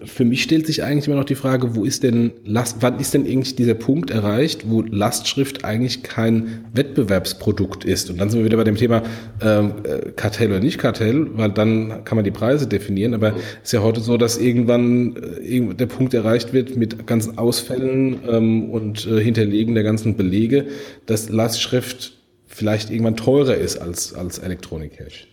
für 0.05 0.23
mich 0.23 0.43
stellt 0.43 0.67
sich 0.67 0.83
eigentlich 0.83 1.07
immer 1.07 1.15
noch 1.15 1.25
die 1.25 1.35
Frage, 1.35 1.75
wo 1.75 1.85
ist 1.85 2.03
denn 2.03 2.31
Last, 2.45 2.77
wann 2.81 2.99
ist 2.99 3.15
denn 3.15 3.25
eigentlich 3.25 3.55
dieser 3.55 3.73
Punkt 3.73 4.11
erreicht, 4.11 4.69
wo 4.69 4.81
Lastschrift 4.81 5.65
eigentlich 5.65 6.03
kein 6.03 6.65
Wettbewerbsprodukt 6.73 7.83
ist? 7.83 8.11
Und 8.11 8.19
dann 8.19 8.29
sind 8.29 8.41
wir 8.41 8.45
wieder 8.45 8.57
bei 8.57 8.63
dem 8.63 8.75
Thema 8.75 9.01
ähm, 9.41 9.73
äh, 9.83 10.11
Kartell 10.11 10.49
oder 10.49 10.59
nicht 10.59 10.77
Kartell, 10.77 11.27
weil 11.33 11.51
dann 11.51 12.03
kann 12.05 12.15
man 12.15 12.23
die 12.23 12.31
Preise 12.31 12.67
definieren. 12.67 13.15
Aber 13.15 13.29
es 13.29 13.69
ist 13.69 13.71
ja 13.71 13.81
heute 13.81 14.01
so, 14.01 14.17
dass 14.17 14.37
irgendwann 14.37 15.15
äh, 15.41 15.73
der 15.73 15.87
Punkt 15.87 16.13
erreicht 16.13 16.53
wird 16.53 16.77
mit 16.77 17.07
ganzen 17.07 17.39
Ausfällen 17.39 18.19
ähm, 18.29 18.69
und 18.69 19.07
äh, 19.07 19.19
Hinterlegen 19.19 19.73
der 19.73 19.83
ganzen 19.83 20.10
ganzen 20.11 20.17
Belege, 20.17 20.67
dass 21.05 21.29
Lastschrift 21.29 22.13
vielleicht 22.47 22.89
irgendwann 22.89 23.15
teurer 23.15 23.55
ist 23.55 23.77
als, 23.77 24.13
als 24.13 24.39
Electronic 24.39 24.97
Cash. 24.97 25.27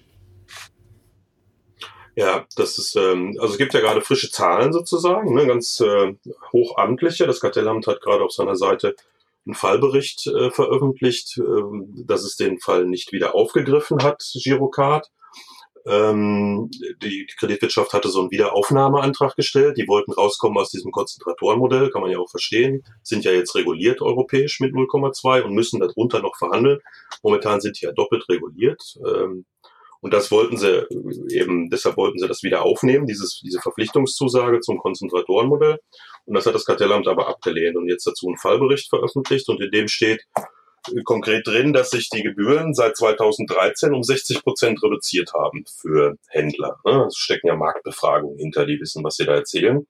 Ja, 2.15 2.47
das 2.57 2.79
ist, 2.79 2.97
ähm, 2.97 3.37
also 3.39 3.53
es 3.53 3.59
gibt 3.59 3.75
ja 3.75 3.81
gerade 3.81 4.01
frische 4.01 4.31
Zahlen 4.31 4.73
sozusagen, 4.73 5.35
ne, 5.35 5.47
ganz 5.47 5.81
äh, 5.81 6.15
hochamtliche. 6.53 7.27
Das 7.27 7.41
Kartellamt 7.41 7.87
hat 7.87 8.01
gerade 8.01 8.25
auf 8.25 8.33
seiner 8.33 8.57
Seite 8.57 8.97
einen 9.47 9.55
Fallbericht 9.55 10.27
äh, 10.27 10.51
veröffentlicht, 10.51 11.39
äh, 11.39 12.05
dass 12.05 12.25
es 12.25 12.37
den 12.37 12.59
Fall 12.59 12.87
nicht 12.87 13.13
wieder 13.13 13.37
aufgegriffen 13.37 14.03
hat, 14.03 14.25
Girocard. 14.35 15.11
Ähm, 15.89 16.71
die 17.03 17.27
Kreditwirtschaft 17.39 17.93
hatte 17.93 18.09
so 18.09 18.21
einen 18.21 18.31
Wiederaufnahmeantrag 18.31 19.37
gestellt. 19.37 19.79
Die 19.79 19.89
wollten 19.89 20.13
rauskommen 20.13 20.59
aus 20.59 20.71
diesem 20.71 20.93
Konzentratorenmodell, 20.93 21.91
kann 21.91 22.03
man 22.03 22.11
ja 22.11 22.19
auch 22.19 22.31
verstehen. 22.31 22.83
Sind 23.03 23.25
ja 23.25 23.33
jetzt 23.33 23.55
reguliert 23.55 24.03
europäisch 24.03 24.61
mit 24.61 24.75
0,2 24.75 25.43
und 25.43 25.55
müssen 25.55 25.81
darunter 25.81 26.21
noch 26.21 26.37
verhandeln. 26.37 26.81
Momentan 27.23 27.61
sind 27.61 27.81
die 27.81 27.87
ja 27.87 27.93
doppelt 27.93 28.29
reguliert. 28.29 28.99
Ähm, 29.07 29.47
und 30.01 30.15
das 30.15 30.31
wollten 30.31 30.57
sie 30.57 30.87
eben, 31.31 31.71
deshalb 31.71 31.97
wollten 31.97 32.19
sie 32.19 32.29
das 32.29 32.43
wieder 32.43 32.63
aufnehmen, 32.63 33.07
dieses, 33.07 33.41
diese 33.45 33.61
Verpflichtungszusage 33.61 34.61
zum 34.61 34.79
Konzentratorenmodell. 34.79 35.79
Und 36.25 36.35
das 36.35 36.47
hat 36.47 36.55
das 36.55 36.65
Kartellamt 36.65 37.09
aber 37.09 37.29
abgelehnt 37.29 37.77
und 37.77 37.89
jetzt 37.89 38.07
dazu 38.07 38.29
einen 38.29 38.37
Fallbericht 38.37 38.89
veröffentlicht 38.89 39.49
und 39.49 39.61
in 39.61 39.71
dem 39.71 39.89
steht, 39.89 40.25
konkret 41.05 41.47
drin, 41.47 41.73
dass 41.73 41.91
sich 41.91 42.09
die 42.11 42.23
Gebühren 42.23 42.75
seit 42.75 42.97
2013 42.97 43.95
um 43.95 44.03
60 44.03 44.43
Prozent 44.43 44.83
reduziert 44.83 45.33
haben 45.35 45.65
für 45.67 46.17
Händler. 46.29 46.79
Ne? 46.85 47.07
Es 47.09 47.17
stecken 47.17 47.49
ja 47.49 47.57
Marktbefragungen 47.57 48.39
hinter, 48.39 48.67
die 48.67 48.81
wissen, 48.81 49.05
was 49.05 49.17
sie 49.17 49.27
da 49.27 49.35
erzählen. 49.35 49.87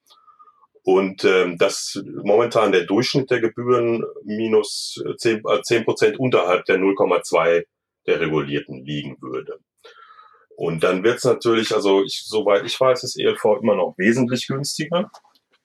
Und 0.83 1.23
ähm, 1.25 1.57
dass 1.57 2.01
momentan 2.23 2.71
der 2.71 2.85
Durchschnitt 2.85 3.29
der 3.29 3.41
Gebühren 3.41 4.03
minus 4.23 5.03
10 5.17 5.43
äh, 5.45 5.83
Prozent 5.83 6.19
unterhalb 6.19 6.65
der 6.65 6.77
0,2 6.77 7.65
der 8.07 8.19
regulierten 8.21 8.83
liegen 8.85 9.17
würde. 9.21 9.59
Und 10.55 10.83
dann 10.83 11.03
wird 11.03 11.19
es 11.19 11.23
natürlich, 11.23 11.73
also 11.73 12.03
ich, 12.03 12.23
soweit 12.25 12.65
ich 12.65 12.79
weiß, 12.79 13.03
ist 13.03 13.17
ELV 13.17 13.61
immer 13.61 13.75
noch 13.75 13.93
wesentlich 13.97 14.47
günstiger. 14.47 15.09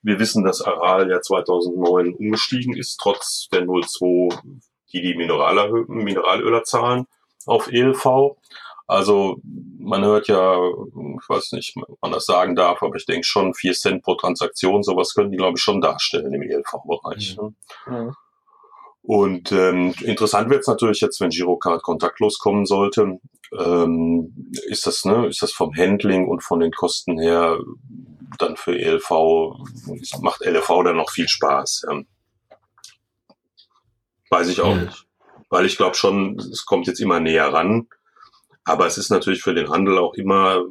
Wir 0.03 0.19
wissen, 0.19 0.45
dass 0.45 0.61
Aral 0.61 1.11
ja 1.11 1.21
2009 1.21 2.15
umgestiegen 2.15 2.77
ist, 2.77 2.99
trotz 3.01 3.49
der 3.51 3.63
0,2 3.63 4.61
die 4.93 5.03
die 5.03 5.15
Mineralöl, 5.15 5.85
Mineralöler 5.89 6.65
zahlen 6.65 7.07
auf 7.47 7.71
ELV. 7.71 8.37
Also 8.87 9.39
man 9.79 10.05
hört 10.05 10.29
ja, 10.29 10.59
ich 10.59 11.29
weiß 11.29 11.53
nicht, 11.53 11.75
ob 11.89 12.01
man 12.03 12.13
das 12.13 12.27
sagen 12.27 12.55
darf, 12.55 12.83
aber 12.83 12.97
ich 12.97 13.07
denke 13.07 13.25
schon 13.25 13.55
4 13.55 13.73
Cent 13.73 14.03
pro 14.03 14.15
Transaktion, 14.15 14.83
sowas 14.83 15.15
können 15.15 15.31
die, 15.31 15.39
glaube 15.39 15.57
ich, 15.57 15.63
schon 15.63 15.81
darstellen 15.81 16.35
im 16.35 16.43
ELV-Bereich. 16.43 17.39
Mhm. 17.39 17.55
Ne? 17.93 18.15
Und 19.07 19.53
ähm, 19.53 19.95
interessant 20.01 20.49
wird 20.49 20.63
es 20.63 20.67
natürlich 20.67 21.01
jetzt, 21.03 21.21
wenn 21.21 21.29
Girocard 21.29 21.83
kontaktlos 21.83 22.39
kommen 22.39 22.65
sollte. 22.65 23.21
Ähm, 23.59 24.53
ist 24.67 24.87
das, 24.87 25.05
ne, 25.05 25.27
ist 25.27 25.43
das 25.43 25.53
vom 25.53 25.77
Handling 25.77 26.27
und 26.27 26.43
von 26.43 26.61
den 26.61 26.73
Kosten 26.73 27.19
her 27.19 27.59
dann 28.39 28.57
für 28.57 28.79
ELV, 28.79 29.11
macht 30.23 30.41
LV 30.41 30.69
dann 30.85 30.97
noch 30.97 31.11
viel 31.11 31.29
Spaß. 31.29 31.85
Ja. 31.89 32.01
Weiß 34.35 34.49
ich 34.49 34.61
auch 34.61 34.75
mhm. 34.75 34.87
nicht. 34.87 35.07
Weil 35.49 35.67
ich 35.67 35.77
glaube 35.77 35.95
schon, 35.95 36.37
es 36.39 36.67
kommt 36.67 36.89
jetzt 36.89 37.01
immer 37.01 37.21
näher 37.21 37.53
ran. 37.53 37.87
Aber 38.65 38.87
es 38.87 38.99
ist 38.99 39.11
natürlich 39.11 39.43
für 39.43 39.55
den 39.55 39.69
Handel 39.69 39.99
auch 39.99 40.15
immer, 40.15 40.65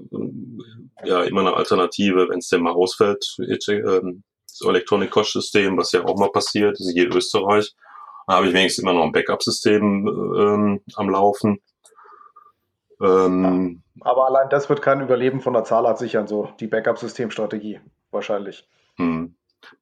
ja, 1.05 1.23
immer 1.23 1.41
eine 1.41 1.53
Alternative, 1.53 2.27
wenn 2.29 2.39
es 2.39 2.49
denn 2.49 2.61
mal 2.61 2.73
ausfällt, 2.73 3.37
ähm, 3.39 4.23
das 4.47 4.61
Electronic 4.67 5.11
Cost 5.11 5.33
System, 5.33 5.77
was 5.77 5.91
ja 5.91 6.03
auch 6.03 6.17
mal 6.17 6.31
passiert, 6.31 6.79
ist 6.79 6.91
hier 6.91 7.13
Österreich. 7.13 7.73
Da 8.27 8.33
habe 8.33 8.47
ich 8.47 8.53
wenigstens 8.53 8.83
immer 8.83 8.93
noch 8.93 9.03
ein 9.03 9.11
Backup-System 9.11 10.07
ähm, 10.07 10.81
am 10.95 11.09
Laufen. 11.09 11.61
Ähm, 13.01 13.83
ja, 13.95 14.05
aber 14.05 14.27
allein 14.27 14.49
das 14.49 14.69
wird 14.69 14.81
kein 14.81 15.01
Überleben 15.01 15.41
von 15.41 15.53
der 15.53 15.63
Zahlart 15.63 15.99
sichern, 15.99 16.27
so 16.27 16.49
die 16.59 16.67
Backup-System-Strategie 16.67 17.79
wahrscheinlich. 18.11 18.67
Hm. 18.97 19.35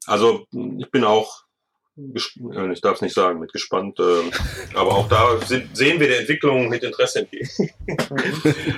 Also 0.06 0.46
ich 0.52 0.92
bin 0.92 1.04
auch 1.04 1.44
äh, 1.44 1.51
ich 2.14 2.82
darf 2.82 2.96
es 2.96 3.02
nicht 3.02 3.14
sagen, 3.14 3.40
mit 3.40 3.54
gespannt. 3.54 4.00
Ähm, 4.00 4.32
aber 4.76 4.92
auch 4.92 5.08
da 5.08 5.40
sehen 5.74 6.00
wir 6.00 6.08
der 6.08 6.20
Entwicklung 6.20 6.70
mit 6.70 6.84
Interesse 6.84 7.20
entgegen. 7.20 7.50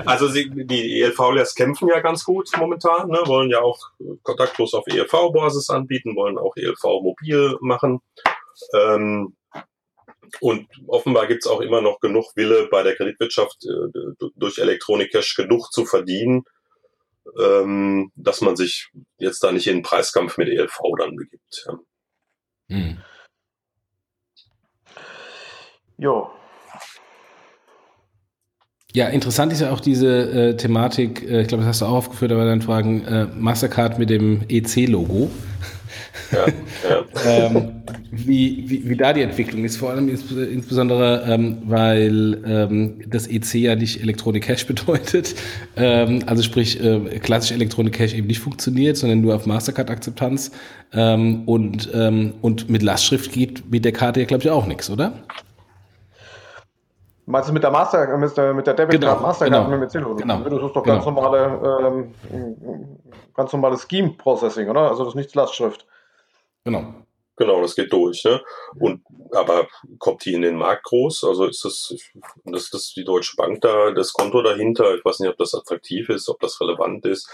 also 0.06 0.28
die 0.30 1.02
ELV-Lers 1.02 1.56
kämpfen 1.56 1.90
ja 1.90 2.00
ganz 2.00 2.24
gut 2.24 2.50
momentan, 2.58 3.10
ne, 3.10 3.20
wollen 3.26 3.50
ja 3.50 3.62
auch 3.62 3.80
kontaktlos 4.24 4.74
auf 4.74 4.86
ELV-Basis 4.88 5.70
anbieten, 5.70 6.16
wollen 6.16 6.38
auch 6.38 6.56
ELV 6.56 6.84
mobil 7.02 7.58
machen. 7.62 8.00
Ähm, 8.74 9.36
Und 10.40 10.68
offenbar 10.88 11.28
gibt 11.28 11.46
es 11.46 11.52
auch 11.52 11.62
immer 11.62 11.82
noch 11.82 12.00
genug 12.00 12.36
Wille 12.36 12.68
bei 12.72 12.82
der 12.84 12.96
Kreditwirtschaft, 12.96 13.66
äh, 13.66 14.30
durch 14.36 14.58
Electronic 14.58 15.12
Cash 15.12 15.36
genug 15.36 15.72
zu 15.72 15.86
verdienen, 15.86 16.44
ähm, 17.40 18.12
dass 18.16 18.42
man 18.42 18.56
sich 18.56 18.90
jetzt 19.18 19.44
da 19.44 19.52
nicht 19.52 19.68
in 19.68 19.78
den 19.78 19.84
Preiskampf 19.84 20.38
mit 20.38 20.50
ELV 20.50 20.80
dann 20.98 21.16
begibt. 21.16 21.66
Ja. 21.68 21.80
Hm. 22.70 23.04
Jo. 26.04 26.30
Ja, 28.94 29.08
interessant 29.08 29.54
ist 29.54 29.62
ja 29.62 29.72
auch 29.72 29.80
diese 29.80 30.50
äh, 30.50 30.58
Thematik, 30.58 31.24
äh, 31.24 31.44
ich 31.44 31.48
glaube, 31.48 31.64
das 31.64 31.70
hast 31.70 31.82
du 31.82 31.86
auch 31.86 31.94
aufgeführt, 31.94 32.34
aber 32.34 32.44
dann 32.44 32.62
Fragen, 32.62 33.06
äh, 33.06 33.28
Mastercard 33.40 33.98
mit 34.00 34.10
dem 34.10 34.42
EC-Logo. 34.50 35.32
Ja, 36.34 36.46
ja. 36.90 37.06
ähm, 37.48 37.84
wie, 38.12 38.66
wie, 38.68 38.90
wie 38.90 38.98
da 38.98 39.14
die 39.14 39.22
Entwicklung 39.22 39.64
ist, 39.64 39.78
vor 39.78 39.92
allem 39.92 40.10
ins, 40.10 40.30
insbesondere, 40.30 41.24
ähm, 41.26 41.60
weil 41.64 42.44
ähm, 42.46 43.02
das 43.08 43.28
EC 43.28 43.54
ja 43.56 43.76
nicht 43.76 44.02
Electronic 44.02 44.44
Cash 44.44 44.68
bedeutet. 44.68 45.36
Ähm, 45.78 46.22
also 46.26 46.44
sprich, 46.44 46.84
äh, 46.84 47.18
klassisch 47.20 47.54
Electronic 47.54 47.94
Cash 47.94 48.14
eben 48.14 48.28
nicht 48.28 48.40
funktioniert, 48.42 48.98
sondern 48.98 49.22
nur 49.22 49.36
auf 49.36 49.46
Mastercard-Akzeptanz. 49.46 50.52
Ähm, 50.92 51.44
und, 51.46 51.90
ähm, 51.94 52.34
und 52.42 52.70
mit 52.70 52.84
Lastschrift 52.84 53.32
geht 53.32 53.72
mit 53.72 53.86
der 53.86 53.94
Karte 53.94 54.20
ja, 54.20 54.26
glaube 54.26 54.44
ich, 54.44 54.50
auch 54.50 54.68
nichts, 54.68 54.90
oder? 54.90 55.14
Meinst 57.26 57.50
du 57.50 57.54
mit 57.54 57.64
der 57.64 57.72
Master, 57.72 58.18
mit 58.18 58.36
der, 58.36 58.54
mit 58.54 58.68
der 58.68 58.74
Debit 58.74 59.00
genau, 59.00 59.20
Mastercard 59.20 59.66
genau, 59.66 59.78
mit 59.78 59.94
dem 59.94 60.18
genau, 60.18 60.40
Das 60.44 60.54
ist 60.54 60.76
doch 60.76 60.84
ganz 60.84 61.06
genau. 61.06 61.22
normale, 61.22 62.14
ähm, 62.32 63.00
ganz 63.34 63.54
normales 63.54 63.88
Scheme 63.90 64.12
Processing, 64.18 64.70
oder? 64.70 64.90
Also 64.90 65.04
das 65.04 65.14
ist 65.14 65.16
nichts 65.16 65.36
Lastschrift. 65.36 65.86
Genau. 66.66 66.94
Genau, 67.36 67.62
das 67.62 67.76
geht 67.76 67.92
durch. 67.92 68.24
Ne? 68.26 68.42
Und 68.80 69.02
aber 69.32 69.68
kommt 69.98 70.24
die 70.26 70.34
in 70.34 70.44
den 70.44 70.56
Markt 70.56 70.84
groß? 70.84 71.24
Also 71.24 71.48
ist 71.48 71.66
das, 71.66 71.96
das, 72.46 72.70
das 72.70 72.94
die 72.94 73.04
Deutsche 73.04 73.36
Bank 73.36 73.62
da, 73.62 73.92
das 73.92 74.14
Konto 74.14 74.44
dahinter? 74.44 74.94
Ich 74.96 75.04
weiß 75.04 75.20
nicht, 75.20 75.30
ob 75.30 75.38
das 75.38 75.56
attraktiv 75.56 76.10
ist, 76.10 76.30
ob 76.30 76.40
das 76.42 76.62
relevant 76.62 77.06
ist. 77.06 77.28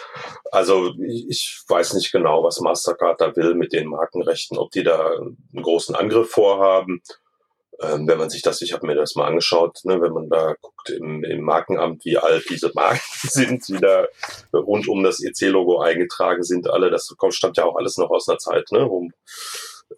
Also 0.52 0.94
ich, 1.06 1.28
ich 1.28 1.62
weiß 1.68 1.96
nicht 1.96 2.14
genau, 2.14 2.44
was 2.44 2.62
Mastercard 2.62 3.20
da 3.20 3.36
will 3.36 3.56
mit 3.56 3.74
den 3.74 3.88
Markenrechten, 3.88 4.58
ob 4.58 4.72
die 4.72 4.84
da 4.84 5.12
einen 5.12 5.64
großen 5.64 5.96
Angriff 5.96 6.32
vorhaben. 6.32 7.02
Ähm, 7.82 8.08
wenn 8.08 8.18
man 8.18 8.30
sich 8.30 8.42
das, 8.42 8.62
ich 8.62 8.74
habe 8.74 8.86
mir 8.86 8.96
das 8.96 9.16
mal 9.16 9.28
angeschaut, 9.28 9.80
ne, 9.84 10.02
wenn 10.02 10.12
man 10.12 10.30
da 10.30 10.56
guckt 10.62 10.90
im, 10.90 11.24
im 11.24 11.42
Markenamt, 11.42 12.04
wie 12.04 12.18
alt 12.18 12.46
diese 12.50 12.72
Marken 12.74 13.00
sind, 13.28 13.68
die 13.68 13.78
da 13.78 14.06
rund 14.54 14.88
um 14.88 15.04
das 15.04 15.24
EC-Logo 15.24 15.80
eingetragen 15.80 16.44
sind, 16.44 16.70
alle, 16.70 16.90
das 16.90 17.14
kommt, 17.18 17.36
stammt 17.36 17.58
ja 17.58 17.64
auch 17.64 17.78
alles 17.78 17.98
noch 17.98 18.10
aus 18.10 18.28
einer 18.28 18.38
Zeit, 18.38 18.72
ne, 18.72 18.86
wo 18.90 19.08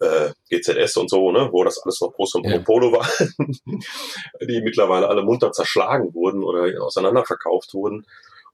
äh, 0.00 0.32
GZS 0.50 0.96
und 0.96 1.10
so, 1.10 1.32
ne, 1.32 1.48
wo 1.50 1.64
das 1.64 1.78
alles 1.82 2.00
noch 2.00 2.12
groß 2.12 2.36
und 2.36 2.46
ja. 2.46 2.58
Polo 2.58 2.92
war, 2.92 3.08
die 4.40 4.62
mittlerweile 4.62 5.08
alle 5.08 5.22
munter 5.22 5.50
zerschlagen 5.52 6.14
wurden 6.14 6.44
oder 6.44 6.82
auseinanderverkauft 6.82 7.74
wurden 7.74 8.06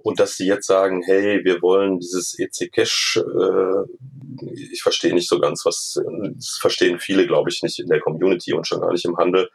und 0.08 0.18
dass 0.18 0.38
sie 0.38 0.46
jetzt 0.46 0.66
sagen, 0.66 1.02
hey, 1.04 1.44
wir 1.44 1.60
wollen 1.60 1.98
dieses 1.98 2.38
EC 2.38 2.72
Cash, 2.72 3.18
äh, 3.18 4.46
ich 4.72 4.82
verstehe 4.82 5.12
nicht 5.12 5.28
so 5.28 5.38
ganz, 5.38 5.66
was 5.66 6.00
das 6.34 6.56
verstehen 6.58 6.98
viele, 6.98 7.26
glaube 7.26 7.50
ich, 7.50 7.62
nicht 7.62 7.78
in 7.78 7.88
der 7.88 8.00
Community 8.00 8.54
und 8.54 8.66
schon 8.66 8.80
gar 8.80 8.90
nicht 8.90 9.04
im 9.04 9.18
Handel. 9.18 9.50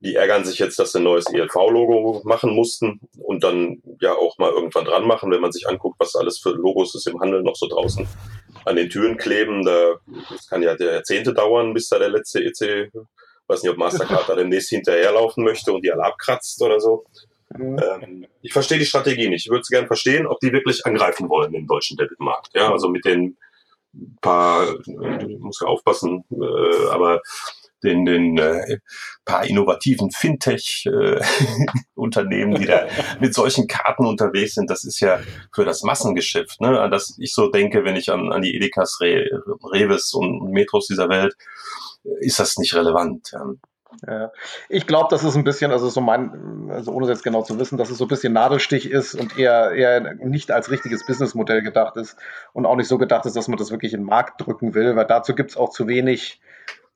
Die 0.00 0.16
ärgern 0.16 0.44
sich 0.44 0.58
jetzt, 0.58 0.78
dass 0.78 0.92
sie 0.92 0.98
ein 0.98 1.04
neues 1.04 1.32
ELV-Logo 1.32 2.20
machen 2.24 2.54
mussten 2.54 3.00
und 3.22 3.42
dann 3.42 3.82
ja 4.02 4.12
auch 4.12 4.36
mal 4.36 4.50
irgendwann 4.50 4.84
dran 4.84 5.06
machen, 5.06 5.30
wenn 5.30 5.40
man 5.40 5.52
sich 5.52 5.66
anguckt, 5.66 5.98
was 5.98 6.14
alles 6.14 6.38
für 6.38 6.50
Logos 6.50 6.94
ist 6.94 7.06
im 7.06 7.18
Handel 7.18 7.42
noch 7.42 7.56
so 7.56 7.66
draußen 7.66 8.06
an 8.66 8.76
den 8.76 8.90
Türen 8.90 9.16
kleben. 9.16 9.64
Da, 9.64 9.94
das 10.30 10.46
kann 10.46 10.62
ja 10.62 10.76
Jahrzehnte 10.76 11.32
dauern, 11.32 11.72
bis 11.72 11.88
da 11.88 11.98
der 11.98 12.10
letzte 12.10 12.44
EC, 12.44 12.92
weiß 13.46 13.62
nicht, 13.62 13.72
ob 13.72 13.78
Mastercard 13.78 14.28
da 14.28 14.34
demnächst 14.36 14.68
hinterherlaufen 14.68 15.42
möchte 15.42 15.72
und 15.72 15.82
die 15.86 15.90
alle 15.92 16.04
abkratzt 16.04 16.60
oder 16.60 16.80
so. 16.80 17.06
Ähm, 17.58 18.26
ich 18.42 18.52
verstehe 18.52 18.78
die 18.78 18.86
Strategie 18.86 19.28
nicht. 19.28 19.46
Ich 19.46 19.50
würde 19.50 19.62
es 19.62 19.68
gerne 19.68 19.86
verstehen, 19.86 20.26
ob 20.26 20.38
die 20.40 20.52
wirklich 20.52 20.84
angreifen 20.86 21.28
wollen 21.28 21.54
im 21.54 21.66
deutschen 21.66 21.96
Debitmarkt. 21.96 22.50
Ja, 22.54 22.70
also 22.70 22.88
mit 22.88 23.04
den 23.04 23.36
paar, 24.20 24.68
äh, 24.68 25.26
muss 25.38 25.60
ja 25.60 25.66
aufpassen, 25.66 26.24
äh, 26.30 26.88
aber 26.90 27.20
den, 27.82 28.04
den 28.04 28.38
äh, 28.38 28.78
paar 29.24 29.46
innovativen 29.46 30.10
Fintech-Unternehmen, 30.10 32.56
äh, 32.56 32.58
die 32.60 32.66
da 32.66 32.86
mit 33.20 33.32
solchen 33.34 33.66
Karten 33.66 34.04
unterwegs 34.06 34.54
sind, 34.54 34.70
das 34.70 34.84
ist 34.84 35.00
ja 35.00 35.18
für 35.54 35.64
das 35.64 35.82
Massengeschäft, 35.82 36.60
ne? 36.60 36.78
An 36.80 36.90
das 36.90 37.16
ich 37.18 37.32
so 37.32 37.50
denke, 37.50 37.84
wenn 37.84 37.96
ich 37.96 38.12
an, 38.12 38.30
an 38.32 38.42
die 38.42 38.54
Edekas, 38.54 39.00
Re, 39.00 39.24
Reves 39.72 40.12
und 40.12 40.50
Metros 40.50 40.88
dieser 40.88 41.08
Welt, 41.08 41.34
ist 42.20 42.38
das 42.38 42.58
nicht 42.58 42.74
relevant. 42.74 43.30
Ja. 43.32 43.46
Ja. 44.06 44.32
Ich 44.68 44.86
glaube, 44.86 45.08
das 45.10 45.24
ist 45.24 45.36
ein 45.36 45.44
bisschen, 45.44 45.70
also 45.70 45.88
so 45.88 46.00
mein, 46.00 46.70
also 46.70 46.92
ohne 46.92 47.08
jetzt 47.08 47.24
genau 47.24 47.42
zu 47.42 47.58
wissen, 47.58 47.76
dass 47.78 47.90
es 47.90 47.98
so 47.98 48.04
ein 48.04 48.08
bisschen 48.08 48.32
Nadelstich 48.32 48.90
ist 48.90 49.14
und 49.14 49.38
eher, 49.38 49.72
eher 49.72 50.14
nicht 50.14 50.50
als 50.50 50.70
richtiges 50.70 51.04
Businessmodell 51.04 51.62
gedacht 51.62 51.96
ist 51.96 52.16
und 52.52 52.66
auch 52.66 52.76
nicht 52.76 52.88
so 52.88 52.98
gedacht 52.98 53.26
ist, 53.26 53.36
dass 53.36 53.48
man 53.48 53.58
das 53.58 53.70
wirklich 53.70 53.92
in 53.92 54.00
den 54.00 54.06
Markt 54.06 54.40
drücken 54.40 54.74
will, 54.74 54.96
weil 54.96 55.06
dazu 55.06 55.34
gibt 55.34 55.50
es 55.50 55.56
auch 55.56 55.70
zu 55.70 55.86
wenig, 55.88 56.40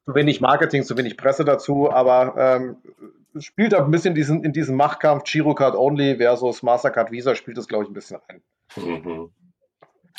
zu 0.04 0.14
wenig 0.14 0.40
Marketing, 0.40 0.82
zu 0.82 0.96
wenig 0.96 1.16
Presse 1.16 1.44
dazu, 1.44 1.90
aber 1.90 2.34
ähm, 2.36 2.76
spielt 3.38 3.74
auch 3.74 3.84
ein 3.84 3.90
bisschen 3.90 4.14
diesen, 4.14 4.44
in 4.44 4.52
diesem 4.52 4.76
Machtkampf 4.76 5.24
Girocard 5.24 5.74
Only 5.74 6.16
versus 6.16 6.62
Mastercard 6.62 7.10
Visa 7.10 7.34
spielt 7.34 7.58
das, 7.58 7.68
glaube 7.68 7.84
ich, 7.84 7.90
ein 7.90 7.94
bisschen 7.94 8.20
ein. 8.28 8.42
Mhm. 8.76 9.30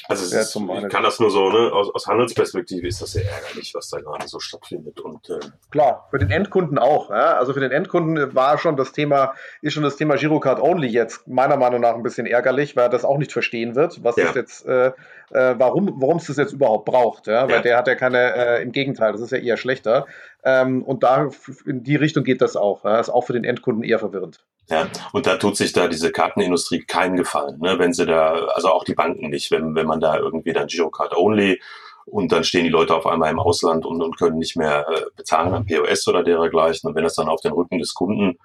Also 0.07 0.23
ist, 0.23 0.55
ich 0.55 0.89
kann 0.89 1.03
das 1.03 1.19
nur 1.19 1.31
so, 1.31 1.49
ne, 1.49 1.71
aus, 1.71 1.89
aus 1.93 2.05
Handelsperspektive 2.05 2.85
ist 2.87 3.01
das 3.01 3.13
sehr 3.13 3.23
ärgerlich, 3.25 3.73
was 3.73 3.89
da 3.89 3.99
gerade 3.99 4.27
so 4.27 4.39
stattfindet. 4.39 4.99
Und, 4.99 5.29
äh 5.29 5.39
Klar, 5.71 6.07
für 6.11 6.19
den 6.19 6.29
Endkunden 6.29 6.77
auch. 6.77 7.09
Ja? 7.09 7.37
Also 7.37 7.53
für 7.53 7.59
den 7.59 7.71
Endkunden 7.71 8.35
war 8.35 8.57
schon 8.57 8.75
das 8.75 8.91
Thema, 8.91 9.33
ist 9.61 9.73
schon 9.73 9.83
das 9.83 9.95
Thema 9.95 10.15
Girocard 10.15 10.61
Only 10.61 10.87
jetzt 10.89 11.27
meiner 11.27 11.57
Meinung 11.57 11.81
nach 11.81 11.95
ein 11.95 12.03
bisschen 12.03 12.27
ärgerlich, 12.27 12.75
weil 12.75 12.83
er 12.83 12.89
das 12.89 13.05
auch 13.05 13.17
nicht 13.17 13.31
verstehen 13.31 13.75
wird, 13.75 14.03
was 14.03 14.15
ja. 14.17 14.25
das 14.25 14.35
jetzt, 14.35 14.65
äh, 14.65 14.87
äh, 15.31 15.55
warum, 15.57 16.17
es 16.17 16.27
das 16.27 16.37
jetzt 16.37 16.53
überhaupt 16.53 16.85
braucht. 16.85 17.27
Ja? 17.27 17.47
Weil 17.47 17.55
ja. 17.57 17.61
der 17.61 17.77
hat 17.77 17.87
ja 17.87 17.95
keine, 17.95 18.35
äh, 18.35 18.63
im 18.63 18.73
Gegenteil, 18.73 19.11
das 19.13 19.21
ist 19.21 19.31
ja 19.31 19.39
eher 19.39 19.57
schlechter. 19.57 20.05
Ähm, 20.43 20.83
und 20.83 21.03
da 21.03 21.29
in 21.65 21.83
die 21.83 21.95
Richtung 21.95 22.23
geht 22.23 22.41
das 22.41 22.55
auch. 22.55 22.83
Ja? 22.83 22.99
Ist 22.99 23.09
auch 23.09 23.25
für 23.25 23.33
den 23.33 23.43
Endkunden 23.43 23.83
eher 23.83 23.99
verwirrend. 23.99 24.43
Ja, 24.69 24.87
und 25.13 25.27
da 25.27 25.37
tut 25.37 25.57
sich 25.57 25.73
da 25.73 25.87
diese 25.87 26.11
Kartenindustrie 26.11 26.81
keinen 26.81 27.17
Gefallen, 27.17 27.59
ne? 27.59 27.77
wenn 27.77 27.93
sie 27.93 28.05
da, 28.05 28.33
also 28.55 28.69
auch 28.69 28.83
die 28.83 28.95
Banken 28.95 29.29
nicht, 29.29 29.51
wenn, 29.51 29.75
wenn 29.75 29.85
man 29.85 29.99
da 29.99 30.17
irgendwie 30.17 30.53
dann 30.53 30.67
Girocard 30.67 31.15
Only 31.15 31.61
und 32.05 32.31
dann 32.31 32.43
stehen 32.43 32.63
die 32.63 32.69
Leute 32.69 32.95
auf 32.95 33.05
einmal 33.05 33.31
im 33.31 33.39
Ausland 33.39 33.85
und, 33.85 34.01
und 34.01 34.17
können 34.17 34.39
nicht 34.39 34.55
mehr 34.55 34.87
äh, 34.89 35.05
bezahlen 35.15 35.53
am 35.53 35.65
POS 35.65 36.07
oder 36.07 36.23
dergleichen. 36.23 36.89
Und 36.89 36.95
wenn 36.95 37.03
das 37.03 37.15
dann 37.15 37.29
auf 37.29 37.41
den 37.41 37.53
Rücken 37.53 37.79
des 37.79 37.93
Kunden 37.93 38.37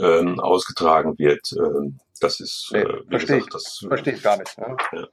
ähm, 0.00 0.38
ausgetragen 0.38 1.18
wird, 1.18 1.52
ähm, 1.56 1.98
das 2.20 2.40
ist, 2.40 2.70
äh, 2.74 2.84
wie 2.84 3.10
verstehe 3.10 3.38
gesagt, 3.38 3.54
das 3.54 3.84
verstehe 3.86 4.14
ich 4.14 4.22
gar 4.22 4.36
nicht. 4.36 4.58
Ne? 4.58 4.76
Ja. 4.92 5.08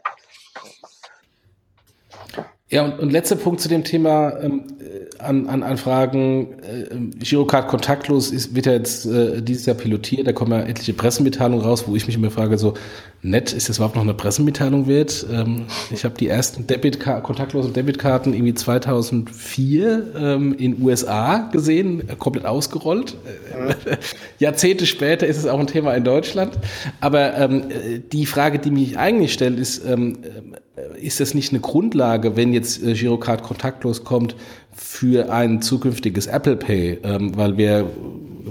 Ja, 2.69 2.83
und, 2.83 2.99
und 2.99 3.11
letzter 3.11 3.37
Punkt 3.37 3.61
zu 3.61 3.69
dem 3.69 3.85
Thema 3.85 4.37
ähm, 4.41 4.63
äh, 4.79 5.23
an, 5.23 5.47
an, 5.47 5.63
an 5.63 5.77
Fragen. 5.77 6.59
Äh, 6.61 7.23
Girocard 7.23 7.69
kontaktlos 7.69 8.29
ist, 8.31 8.55
wird 8.55 8.65
ja 8.65 8.73
jetzt 8.73 9.05
äh, 9.05 9.41
dieses 9.41 9.65
Jahr 9.65 9.77
pilotiert. 9.77 10.27
Da 10.27 10.33
kommen 10.33 10.51
ja 10.51 10.61
etliche 10.61 10.93
Pressemitteilungen 10.93 11.63
raus, 11.63 11.87
wo 11.87 11.95
ich 11.95 12.07
mich 12.07 12.17
immer 12.17 12.29
frage, 12.29 12.57
so 12.57 12.73
nett, 13.21 13.53
ist 13.53 13.69
das 13.69 13.77
überhaupt 13.77 13.95
noch 13.95 14.03
eine 14.03 14.13
Pressemitteilung 14.13 14.87
wert? 14.87 15.25
Ähm, 15.31 15.65
ich 15.91 16.03
habe 16.03 16.15
die 16.15 16.27
ersten 16.27 16.67
Debit 16.67 16.99
kontaktlosen 16.99 17.73
Debitkarten 17.73 18.33
irgendwie 18.33 18.53
2004 18.53 20.13
ähm, 20.17 20.53
in 20.57 20.81
USA 20.81 21.49
gesehen, 21.51 22.03
komplett 22.19 22.45
ausgerollt. 22.45 23.15
Mhm. 23.15 23.73
Jahrzehnte 24.39 24.85
später 24.85 25.27
ist 25.27 25.37
es 25.37 25.47
auch 25.47 25.59
ein 25.59 25.67
Thema 25.67 25.93
in 25.95 26.03
Deutschland. 26.03 26.57
Aber 26.99 27.37
ähm, 27.37 27.63
die 28.11 28.25
Frage, 28.25 28.59
die 28.59 28.71
mich 28.71 28.97
eigentlich 28.97 29.33
stellt, 29.33 29.59
ist, 29.59 29.83
ist 30.95 31.19
das 31.19 31.33
nicht 31.33 31.51
eine 31.51 31.59
Grundlage, 31.59 32.35
wenn 32.35 32.53
jetzt 32.53 32.83
äh, 32.83 32.93
Girocard 32.93 33.43
kontaktlos 33.43 34.03
kommt, 34.03 34.35
für 34.71 35.31
ein 35.31 35.61
zukünftiges 35.61 36.27
Apple 36.27 36.55
Pay? 36.55 36.99
Weil 37.01 37.57
wir, 37.57 37.89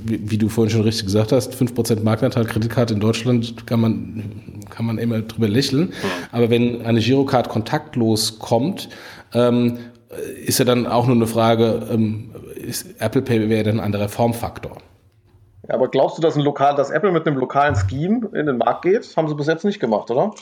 wie, 0.04 0.38
du 0.38 0.48
vorhin 0.48 0.70
schon 0.70 0.82
richtig 0.82 1.06
gesagt 1.06 1.32
hast, 1.32 1.54
5% 1.54 2.02
Marktanteil 2.02 2.44
Kreditkarte 2.44 2.94
in 2.94 3.00
Deutschland 3.00 3.66
kann 3.66 3.80
man, 3.80 4.60
kann 4.70 4.86
man 4.86 4.98
immer 4.98 5.20
drüber 5.20 5.48
lächeln. 5.48 5.92
Aber 6.32 6.50
wenn 6.50 6.84
eine 6.84 7.00
Girocard 7.00 7.48
kontaktlos 7.48 8.38
kommt, 8.38 8.88
ähm, 9.32 9.78
ist 10.44 10.58
ja 10.58 10.64
dann 10.64 10.86
auch 10.86 11.06
nur 11.06 11.16
eine 11.16 11.26
Frage, 11.26 11.86
ähm, 11.90 12.34
ist 12.54 13.00
Apple 13.00 13.22
Pay 13.22 13.48
wäre 13.48 13.64
dann 13.64 13.80
ein 13.80 13.84
anderer 13.84 14.08
Formfaktor. 14.08 14.78
Ja, 15.68 15.74
aber 15.74 15.88
glaubst 15.88 16.16
du, 16.16 16.22
dass, 16.22 16.36
ein 16.36 16.42
Lokal, 16.42 16.76
dass 16.76 16.90
Apple 16.90 17.12
mit 17.12 17.26
einem 17.26 17.38
lokalen 17.38 17.74
Scheme 17.74 18.28
in 18.34 18.46
den 18.46 18.58
Markt 18.58 18.82
geht? 18.82 19.16
Haben 19.16 19.28
sie 19.28 19.34
bis 19.34 19.46
jetzt 19.46 19.64
nicht 19.64 19.80
gemacht, 19.80 20.10
oder? 20.10 20.32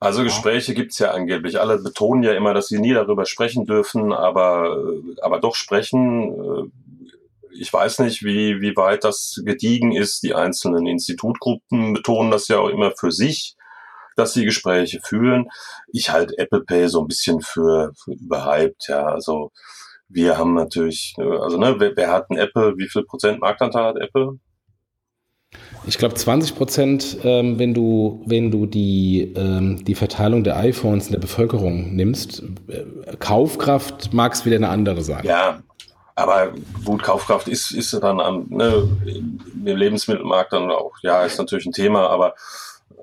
Also 0.00 0.22
Gespräche 0.22 0.74
gibt's 0.74 0.98
ja 0.98 1.12
angeblich. 1.12 1.60
Alle 1.60 1.78
betonen 1.78 2.22
ja 2.22 2.32
immer, 2.32 2.54
dass 2.54 2.68
sie 2.68 2.78
nie 2.78 2.92
darüber 2.92 3.24
sprechen 3.24 3.64
dürfen, 3.64 4.12
aber, 4.12 4.76
aber 5.22 5.40
doch 5.40 5.54
sprechen. 5.54 6.72
Ich 7.52 7.72
weiß 7.72 8.00
nicht, 8.00 8.22
wie, 8.22 8.60
wie 8.60 8.76
weit 8.76 9.04
das 9.04 9.40
gediegen 9.44 9.92
ist. 9.92 10.22
Die 10.22 10.34
einzelnen 10.34 10.86
Institutgruppen 10.86 11.94
betonen 11.94 12.30
das 12.30 12.48
ja 12.48 12.58
auch 12.58 12.68
immer 12.68 12.92
für 12.96 13.12
sich, 13.12 13.56
dass 14.16 14.34
sie 14.34 14.44
Gespräche 14.44 15.00
führen. 15.02 15.48
Ich 15.92 16.10
halte 16.10 16.36
Apple 16.38 16.64
Pay 16.64 16.88
so 16.88 17.00
ein 17.00 17.08
bisschen 17.08 17.40
für, 17.40 17.92
für 17.96 18.12
überhyped, 18.12 18.88
ja. 18.88 19.06
Also 19.06 19.52
wir 20.08 20.36
haben 20.36 20.54
natürlich, 20.54 21.14
also 21.18 21.56
ne, 21.56 21.76
wer, 21.78 21.96
wer 21.96 22.12
hat 22.12 22.30
ein 22.30 22.36
Apple, 22.36 22.74
wie 22.76 22.88
viel 22.88 23.04
Prozent 23.04 23.40
Marktanteil 23.40 23.84
hat 23.84 23.96
Apple? 23.96 24.38
Ich 25.86 25.98
glaube 25.98 26.14
20 26.14 26.54
Prozent, 26.54 27.18
ähm, 27.24 27.58
wenn 27.58 27.74
du, 27.74 28.22
wenn 28.26 28.50
du 28.50 28.66
die, 28.66 29.34
ähm, 29.36 29.84
die 29.84 29.94
Verteilung 29.94 30.42
der 30.42 30.56
iPhones 30.56 31.06
in 31.06 31.12
der 31.12 31.20
Bevölkerung 31.20 31.94
nimmst. 31.94 32.42
Äh, 32.68 33.16
Kaufkraft 33.18 34.14
mag 34.14 34.32
es 34.32 34.46
wieder 34.46 34.56
eine 34.56 34.70
andere 34.70 35.02
sein. 35.02 35.24
Ja, 35.24 35.60
aber 36.14 36.52
gut, 36.84 37.02
Kaufkraft 37.02 37.48
ist, 37.48 37.72
ist 37.72 37.92
dann 37.94 38.20
am, 38.20 38.46
ne, 38.48 38.88
im 39.04 39.76
Lebensmittelmarkt 39.76 40.52
dann 40.52 40.70
auch, 40.70 40.92
ja, 41.02 41.22
ist 41.24 41.38
natürlich 41.38 41.66
ein 41.66 41.72
Thema, 41.72 42.08
aber 42.08 42.34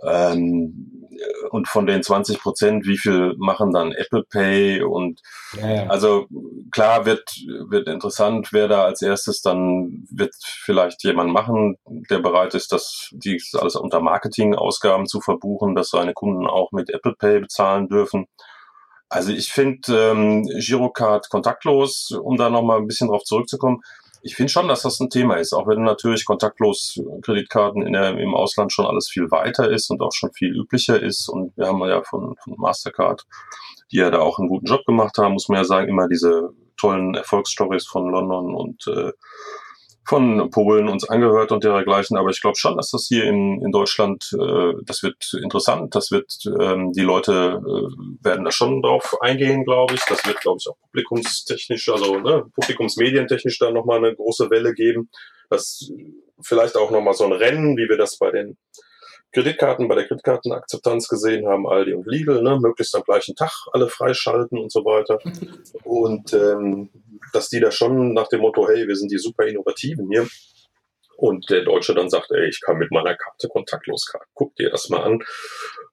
ähm, 0.03 1.00
und 1.49 1.67
von 1.67 1.85
den 1.85 2.03
20 2.03 2.39
Prozent, 2.39 2.85
wie 2.85 2.97
viel 2.97 3.33
machen 3.37 3.71
dann 3.71 3.91
Apple 3.91 4.23
Pay 4.23 4.81
und 4.81 5.21
ja, 5.59 5.73
ja. 5.73 5.87
also 5.87 6.27
klar 6.71 7.05
wird, 7.05 7.29
wird 7.69 7.87
interessant, 7.87 8.49
wer 8.51 8.67
da 8.67 8.83
als 8.85 9.01
erstes 9.01 9.41
dann 9.41 10.05
wird 10.09 10.33
vielleicht 10.39 11.03
jemand 11.03 11.31
machen, 11.31 11.77
der 12.09 12.19
bereit 12.19 12.53
ist, 12.53 12.71
das, 12.71 13.09
dies 13.11 13.53
alles 13.55 13.75
unter 13.75 14.01
Marketingausgaben 14.01 15.05
zu 15.05 15.21
verbuchen, 15.21 15.75
dass 15.75 15.89
seine 15.89 16.13
Kunden 16.13 16.47
auch 16.47 16.71
mit 16.71 16.89
Apple 16.89 17.15
Pay 17.17 17.39
bezahlen 17.41 17.87
dürfen. 17.87 18.27
Also 19.09 19.33
ich 19.33 19.51
finde 19.51 20.11
ähm, 20.11 20.43
Girocard 20.43 21.29
kontaktlos, 21.29 22.11
um 22.11 22.37
da 22.37 22.49
nochmal 22.49 22.77
ein 22.77 22.87
bisschen 22.87 23.09
drauf 23.09 23.23
zurückzukommen, 23.23 23.81
ich 24.23 24.35
finde 24.35 24.51
schon, 24.51 24.67
dass 24.67 24.83
das 24.83 24.99
ein 24.99 25.09
Thema 25.09 25.35
ist, 25.35 25.53
auch 25.53 25.67
wenn 25.67 25.83
natürlich 25.83 26.25
kontaktlos 26.25 26.99
Kreditkarten 27.21 27.81
in 27.81 27.93
der, 27.93 28.17
im 28.17 28.35
Ausland 28.35 28.71
schon 28.71 28.85
alles 28.85 29.09
viel 29.09 29.31
weiter 29.31 29.69
ist 29.69 29.89
und 29.89 30.01
auch 30.01 30.11
schon 30.13 30.31
viel 30.33 30.55
üblicher 30.55 31.01
ist. 31.01 31.27
Und 31.27 31.55
wir 31.57 31.67
haben 31.67 31.79
ja 31.85 32.03
von, 32.03 32.35
von 32.43 32.53
Mastercard, 32.57 33.25
die 33.91 33.97
ja 33.97 34.11
da 34.11 34.19
auch 34.19 34.37
einen 34.37 34.49
guten 34.49 34.65
Job 34.65 34.85
gemacht 34.85 35.17
haben, 35.17 35.33
muss 35.33 35.49
man 35.49 35.57
ja 35.57 35.63
sagen, 35.63 35.89
immer 35.89 36.07
diese 36.07 36.49
tollen 36.77 37.15
Erfolgsstories 37.15 37.85
von 37.87 38.09
London 38.09 38.53
und 38.53 38.87
äh, 38.87 39.11
von 40.11 40.49
Polen 40.49 40.89
uns 40.89 41.07
angehört 41.07 41.53
und 41.53 41.63
dergleichen. 41.63 42.17
Aber 42.17 42.31
ich 42.31 42.41
glaube 42.41 42.57
schon, 42.57 42.75
dass 42.75 42.91
das 42.91 43.05
hier 43.07 43.23
in, 43.23 43.61
in 43.61 43.71
Deutschland, 43.71 44.29
äh, 44.33 44.73
das 44.83 45.03
wird 45.03 45.15
interessant. 45.41 45.95
Das 45.95 46.11
wird, 46.11 46.33
ähm, 46.59 46.91
die 46.91 47.01
Leute 47.01 47.61
äh, 47.65 48.25
werden 48.25 48.43
da 48.43 48.51
schon 48.51 48.81
drauf 48.81 49.15
eingehen, 49.21 49.63
glaube 49.63 49.93
ich. 49.93 50.01
Das 50.09 50.25
wird, 50.25 50.41
glaube 50.41 50.57
ich, 50.59 50.67
auch 50.67 50.77
publikumstechnisch, 50.81 51.87
also 51.87 52.19
ne, 52.19 52.43
publikumsmedientechnisch 52.55 53.57
da 53.57 53.71
nochmal 53.71 53.99
eine 53.99 54.13
große 54.13 54.49
Welle 54.49 54.73
geben. 54.73 55.09
Das 55.49 55.89
vielleicht 56.41 56.75
auch 56.75 56.91
nochmal 56.91 57.13
so 57.13 57.23
ein 57.23 57.31
Rennen, 57.31 57.77
wie 57.77 57.87
wir 57.87 57.97
das 57.97 58.17
bei 58.17 58.31
den 58.31 58.57
Kreditkarten, 59.33 59.87
bei 59.87 59.95
der 59.95 60.07
Kreditkartenakzeptanz 60.07 61.07
gesehen 61.07 61.47
haben, 61.47 61.67
Aldi 61.67 61.93
und 61.93 62.07
Lidl, 62.07 62.41
ne, 62.41 62.59
möglichst 62.59 62.95
am 62.95 63.03
gleichen 63.03 63.35
Tag 63.35 63.51
alle 63.71 63.87
freischalten 63.87 64.57
und 64.57 64.71
so 64.71 64.83
weiter. 64.85 65.19
Und 65.83 66.33
ähm, 66.33 66.89
dass 67.33 67.49
die 67.49 67.59
da 67.59 67.71
schon 67.71 68.13
nach 68.13 68.27
dem 68.27 68.41
Motto, 68.41 68.67
hey, 68.67 68.87
wir 68.87 68.95
sind 68.95 69.11
die 69.11 69.17
super 69.17 69.45
Innovativen 69.45 70.09
hier. 70.09 70.27
Und 71.17 71.49
der 71.51 71.63
Deutsche 71.63 71.93
dann 71.93 72.09
sagt, 72.09 72.31
ey, 72.31 72.49
ich 72.49 72.61
kann 72.61 72.77
mit 72.77 72.89
meiner 72.91 73.15
Karte 73.15 73.47
kontaktlos 73.47 74.07
karten. 74.07 74.25
Guck 74.33 74.55
dir 74.55 74.71
das 74.71 74.89
mal 74.89 75.03
an. 75.03 75.21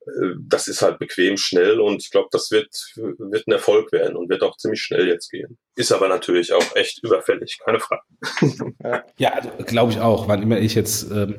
Äh, 0.06 0.34
das 0.40 0.68
ist 0.68 0.82
halt 0.82 0.98
bequem, 0.98 1.36
schnell 1.36 1.80
und 1.80 2.02
ich 2.02 2.10
glaube, 2.10 2.28
das 2.30 2.50
wird, 2.50 2.70
wird 2.96 3.46
ein 3.46 3.52
Erfolg 3.52 3.92
werden 3.92 4.16
und 4.16 4.30
wird 4.30 4.42
auch 4.42 4.56
ziemlich 4.56 4.80
schnell 4.80 5.06
jetzt 5.06 5.30
gehen. 5.30 5.58
Ist 5.76 5.92
aber 5.92 6.08
natürlich 6.08 6.52
auch 6.52 6.76
echt 6.76 7.02
überfällig, 7.04 7.58
keine 7.64 7.78
Frage. 7.80 8.02
Ja, 9.18 9.40
glaube 9.66 9.92
ich 9.92 10.00
auch. 10.00 10.28
Wann 10.28 10.42
immer 10.42 10.58
ich 10.58 10.74
jetzt 10.74 11.10
ähm, 11.10 11.36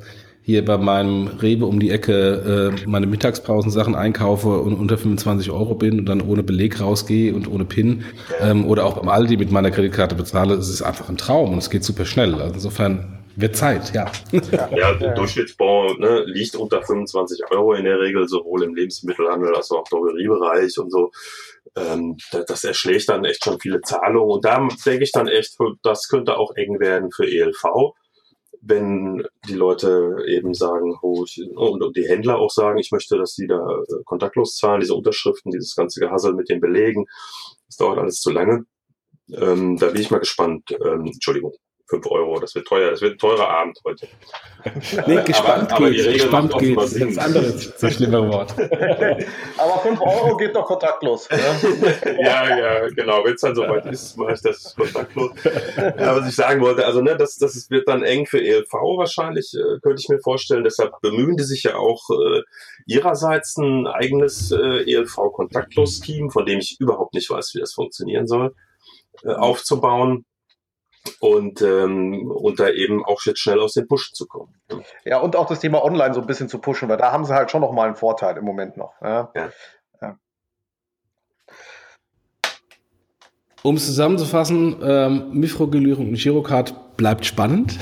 hier 0.50 0.66
bei 0.66 0.80
meinem 0.80 1.28
Rewe 1.28 1.68
um 1.68 1.80
die 1.80 1.92
Ecke 1.92 2.74
äh, 2.76 2.90
meine 2.90 3.06
Mittagspausensachen 3.06 3.94
einkaufe 3.94 4.48
und 4.48 4.74
unter 4.74 4.98
25 4.98 5.52
Euro 5.52 5.76
bin 5.76 6.00
und 6.00 6.06
dann 6.08 6.22
ohne 6.22 6.42
Beleg 6.42 6.82
rausgehe 6.82 7.36
und 7.36 7.48
ohne 7.48 7.66
PIN 7.66 8.04
ähm, 8.42 8.66
oder 8.66 8.86
auch 8.86 8.98
beim 8.98 9.10
Aldi 9.10 9.38
mit 9.38 9.52
meiner 9.52 9.70
Kreditkarte 9.70 10.16
bezahle, 10.16 10.56
es 10.56 10.68
ist 10.68 10.82
einfach 10.82 11.08
ein 11.08 11.18
Traum 11.18 11.52
und 11.52 11.60
es 11.60 11.70
geht 11.70 11.84
super 11.84 12.04
schnell. 12.04 12.34
Also 12.34 12.56
insofern 12.56 13.20
wird 13.36 13.56
Zeit, 13.56 13.94
ja. 13.94 14.12
Ja, 14.76 14.94
der 14.94 15.14
Durchschnittsbon 15.14 16.00
ne, 16.00 16.24
liegt 16.26 16.56
unter 16.56 16.82
25 16.82 17.42
Euro 17.52 17.76
in 17.76 17.86
der 17.86 18.00
Regel, 18.00 18.28
sowohl 18.28 18.64
im 18.64 18.74
Lebensmittelhandel 18.74 19.56
als 19.56 19.70
auch 19.70 19.84
im 19.92 19.98
Drogeriebereich 20.00 20.80
und 20.80 20.92
so. 20.92 21.12
Ähm, 21.78 22.18
das 22.48 22.64
erschlägt 22.64 23.08
dann 23.10 23.24
echt 23.24 23.44
schon 23.44 23.60
viele 23.60 23.82
Zahlungen. 23.82 24.32
Und 24.32 24.46
da 24.46 24.68
denke 24.84 25.04
ich 25.04 25.12
dann 25.12 25.28
echt, 25.28 25.58
das 25.84 26.08
könnte 26.08 26.38
auch 26.38 26.56
eng 26.56 26.80
werden 26.80 27.12
für 27.12 27.28
ELV 27.28 27.94
wenn 28.70 29.24
die 29.48 29.56
Leute 29.56 30.18
eben 30.28 30.54
sagen, 30.54 30.98
oh, 31.02 31.26
ich, 31.26 31.42
und 31.56 31.98
die 31.98 32.08
Händler 32.08 32.38
auch 32.38 32.52
sagen, 32.52 32.78
ich 32.78 32.92
möchte, 32.92 33.18
dass 33.18 33.36
die 33.36 33.48
da 33.48 33.58
äh, 33.58 34.04
kontaktlos 34.06 34.56
zahlen, 34.56 34.80
diese 34.80 34.96
Unterschriften, 34.96 35.52
dieses 35.52 35.76
ganze 35.76 36.00
Gehassel 36.00 36.34
mit 36.34 36.50
den 36.50 36.62
Belegen, 36.62 37.06
das 37.68 37.78
dauert 37.78 38.00
alles 38.00 38.22
zu 38.22 38.32
lange. 38.32 38.66
Ähm, 39.32 39.78
da 39.78 39.90
bin 39.90 40.02
ich 40.02 40.12
mal 40.12 40.20
gespannt. 40.20 40.72
Ähm, 40.72 41.06
Entschuldigung. 41.06 41.54
5 41.90 42.06
Euro. 42.08 42.40
Das 42.40 42.54
wird 42.56 42.68
teuer. 42.68 42.92
Das 42.92 43.02
wird 43.02 43.14
ein 43.14 43.18
teurer 43.18 43.50
Abend 43.50 43.80
heute. 43.84 44.08
Nee, 45.08 45.24
gespannt 45.24 45.72
aber, 45.72 45.90
geht. 45.90 46.06
Aber 46.06 46.14
gespannt 46.14 46.58
geht. 46.60 46.78
Das 46.78 46.94
ist 46.94 47.02
ein 47.02 47.20
anderes, 47.20 47.74
so 47.78 47.90
schlimme 47.90 48.30
Wort. 48.30 48.54
aber 49.58 49.80
5 49.80 50.02
Euro 50.02 50.38
geht 50.38 50.56
doch 50.56 50.66
kontaktlos. 50.66 51.30
Ne? 51.30 51.38
ja, 52.22 52.58
ja, 52.58 52.88
genau. 52.90 53.24
Wenn 53.24 53.34
es 53.34 53.42
dann 53.42 53.56
soweit 53.56 53.86
ist, 53.88 54.18
mache 54.18 54.34
ich 54.34 54.42
das 54.42 54.76
kontaktlos. 54.76 55.32
Ja, 55.76 56.16
was 56.16 56.28
ich 56.28 56.36
sagen 56.36 56.62
wollte, 56.62 56.86
also 56.86 57.02
ne, 57.02 57.18
das, 57.18 57.38
das 57.38 57.70
wird 57.70 57.88
dann 57.88 58.04
eng 58.04 58.26
für 58.26 58.42
ELV 58.42 58.72
wahrscheinlich, 58.72 59.54
äh, 59.56 59.80
könnte 59.82 60.02
ich 60.02 60.10
mir 60.10 60.20
vorstellen. 60.20 60.64
Deshalb 60.64 61.02
bemühen 61.02 61.38
die 61.38 61.44
sich 61.44 61.64
ja 61.64 61.76
auch 61.76 62.10
äh, 62.12 62.42
ihrerseits 62.86 63.58
ein 63.58 63.88
eigenes 63.88 64.52
äh, 64.52 64.84
ELV-Kontaktlos-Scheme, 64.92 66.30
von 66.30 66.46
dem 66.46 66.60
ich 66.60 66.80
überhaupt 66.80 67.14
nicht 67.14 67.30
weiß, 67.30 67.56
wie 67.56 67.60
das 67.60 67.74
funktionieren 67.74 68.28
soll, 68.28 68.54
äh, 69.24 69.32
aufzubauen 69.32 70.26
und, 71.20 71.62
ähm, 71.62 72.32
und 72.32 72.60
da 72.60 72.70
eben 72.70 73.04
auch 73.06 73.22
jetzt 73.26 73.40
schnell 73.40 73.60
aus 73.60 73.74
den 73.74 73.88
Pushen 73.88 74.16
zu 74.16 74.26
kommen. 74.26 74.54
Ja, 75.04 75.20
und 75.20 75.36
auch 75.36 75.48
das 75.48 75.60
Thema 75.60 75.84
Online 75.84 76.14
so 76.14 76.22
ein 76.22 76.28
bisschen 76.28 76.50
zu 76.50 76.60
pushen, 76.60 76.88
weil 76.90 76.98
da 76.98 77.12
haben 77.12 77.26
sie 77.26 77.34
halt 77.34 77.52
schon 77.52 77.62
noch 77.62 77.72
mal 77.72 77.88
einen 77.88 77.96
Vorteil 77.96 78.38
im 78.38 78.46
Moment 78.46 78.78
noch. 78.78 78.94
Ja. 79.02 79.32
ja. 79.36 79.50
ja. 80.02 80.18
Um 83.62 83.76
es 83.76 83.86
zusammenzufassen, 83.86 84.78
ähm, 84.82 85.32
Mifrogulierung 85.34 86.10
und 86.10 86.18
Girocard 86.18 86.96
bleibt 86.96 87.26
spannend. 87.26 87.78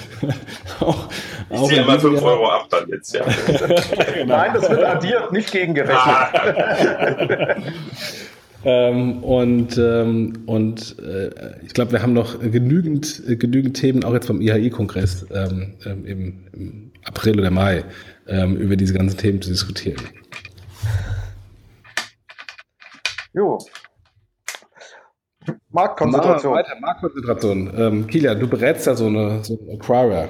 auch, 0.80 1.08
ich 1.48 1.58
auch 1.58 1.68
ziehe 1.68 1.84
mal 1.84 2.00
5 2.00 2.22
Euro 2.22 2.50
ab 2.50 2.66
dann 2.70 2.88
jetzt, 2.88 3.14
ja. 3.14 3.24
genau. 3.24 4.26
Nein, 4.36 4.54
das 4.54 4.68
wird 4.68 4.84
addiert, 4.84 5.32
nicht 5.32 5.52
gegengerechnet. 5.52 6.02
Ähm, 8.64 9.24
und 9.24 9.76
ähm, 9.76 10.44
und 10.46 10.98
äh, 11.00 11.30
ich 11.64 11.74
glaube, 11.74 11.92
wir 11.92 12.02
haben 12.02 12.12
noch 12.12 12.38
genügend, 12.38 13.22
genügend 13.26 13.76
Themen, 13.76 14.04
auch 14.04 14.12
jetzt 14.12 14.26
vom 14.26 14.40
IHI-Kongress 14.40 15.26
ähm, 15.32 15.74
ähm, 15.84 16.04
im, 16.04 16.46
im, 16.52 16.92
April 17.04 17.40
oder 17.40 17.50
Mai, 17.50 17.84
ähm, 18.28 18.56
über 18.56 18.76
diese 18.76 18.94
ganzen 18.94 19.18
Themen 19.18 19.42
zu 19.42 19.50
diskutieren. 19.50 20.00
Jo. 23.32 23.58
Marktkonzentration. 25.70 26.54
Weiter, 26.54 26.76
Marktkonzentration. 26.80 27.72
Ähm, 27.76 28.06
Kilian, 28.06 28.38
du 28.38 28.46
berätst 28.46 28.86
ja 28.86 28.94
so 28.94 29.06
eine, 29.06 29.42
so 29.42 29.58
eine 29.60 29.72
Acquirer 29.72 30.28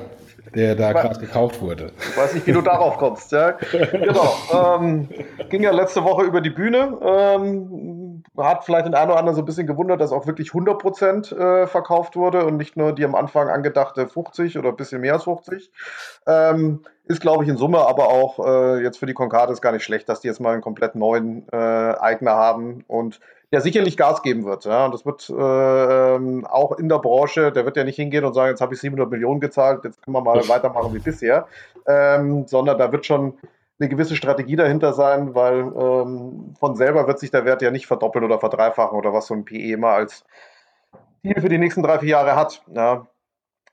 der 0.54 0.74
da 0.74 0.92
gerade 0.92 1.18
gekauft 1.18 1.60
wurde. 1.60 1.92
Ich 1.98 2.16
weiß 2.16 2.34
nicht, 2.34 2.46
wie 2.46 2.52
du 2.52 2.60
darauf 2.60 2.98
kommst. 2.98 3.32
Ja? 3.32 3.52
Genau. 3.92 4.36
Ähm, 4.52 5.08
ging 5.48 5.62
ja 5.62 5.70
letzte 5.70 6.04
Woche 6.04 6.24
über 6.24 6.40
die 6.40 6.50
Bühne. 6.50 6.98
Ähm, 7.02 8.01
hat 8.36 8.64
vielleicht 8.64 8.86
den 8.86 8.94
einen 8.94 9.10
oder 9.10 9.18
anderen 9.18 9.36
so 9.36 9.42
ein 9.42 9.46
bisschen 9.46 9.66
gewundert, 9.66 10.00
dass 10.00 10.12
auch 10.12 10.26
wirklich 10.26 10.48
100 10.48 10.78
Prozent 10.78 11.32
äh, 11.32 11.66
verkauft 11.66 12.16
wurde 12.16 12.44
und 12.44 12.56
nicht 12.56 12.76
nur 12.76 12.92
die 12.92 13.04
am 13.04 13.14
Anfang 13.14 13.48
angedachte 13.48 14.08
50 14.08 14.58
oder 14.58 14.70
ein 14.70 14.76
bisschen 14.76 15.00
mehr 15.00 15.14
als 15.14 15.24
50. 15.24 15.70
Ähm, 16.26 16.82
ist, 17.06 17.20
glaube 17.20 17.44
ich, 17.44 17.50
in 17.50 17.56
Summe 17.56 17.80
aber 17.86 18.08
auch 18.08 18.38
äh, 18.44 18.82
jetzt 18.82 18.98
für 18.98 19.06
die 19.06 19.14
Concardis 19.14 19.60
gar 19.60 19.72
nicht 19.72 19.84
schlecht, 19.84 20.08
dass 20.08 20.20
die 20.20 20.28
jetzt 20.28 20.40
mal 20.40 20.52
einen 20.52 20.62
komplett 20.62 20.94
neuen 20.94 21.46
äh, 21.52 21.56
Eigner 21.56 22.32
haben 22.32 22.84
und 22.86 23.20
der 23.52 23.60
sicherlich 23.60 23.96
Gas 23.96 24.22
geben 24.22 24.44
wird. 24.44 24.64
Ja. 24.64 24.86
Und 24.86 24.94
das 24.94 25.04
wird 25.04 25.28
äh, 25.28 26.14
ähm, 26.14 26.46
auch 26.46 26.78
in 26.78 26.88
der 26.88 26.98
Branche, 26.98 27.52
der 27.52 27.64
wird 27.64 27.76
ja 27.76 27.84
nicht 27.84 27.96
hingehen 27.96 28.24
und 28.24 28.34
sagen, 28.34 28.50
jetzt 28.50 28.60
habe 28.60 28.74
ich 28.74 28.80
700 28.80 29.10
Millionen 29.10 29.40
gezahlt, 29.40 29.84
jetzt 29.84 30.02
können 30.02 30.16
wir 30.16 30.22
mal 30.22 30.48
weitermachen 30.48 30.94
wie 30.94 31.00
bisher, 31.00 31.46
ähm, 31.86 32.46
sondern 32.46 32.78
da 32.78 32.90
wird 32.92 33.04
schon 33.04 33.34
eine 33.78 33.88
gewisse 33.88 34.16
Strategie 34.16 34.56
dahinter 34.56 34.92
sein, 34.92 35.34
weil 35.34 35.60
ähm, 35.60 36.54
von 36.58 36.76
selber 36.76 37.06
wird 37.06 37.18
sich 37.18 37.30
der 37.30 37.44
Wert 37.44 37.62
ja 37.62 37.70
nicht 37.70 37.86
verdoppeln 37.86 38.24
oder 38.24 38.38
verdreifachen 38.38 38.96
oder 38.96 39.12
was 39.12 39.26
so 39.26 39.34
ein 39.34 39.44
PE 39.44 39.72
immer 39.72 39.88
als 39.88 40.24
Ziel 41.22 41.40
für 41.40 41.48
die 41.48 41.58
nächsten 41.58 41.82
drei, 41.82 41.98
vier 41.98 42.10
Jahre 42.10 42.36
hat. 42.36 42.62
Ja. 42.74 43.06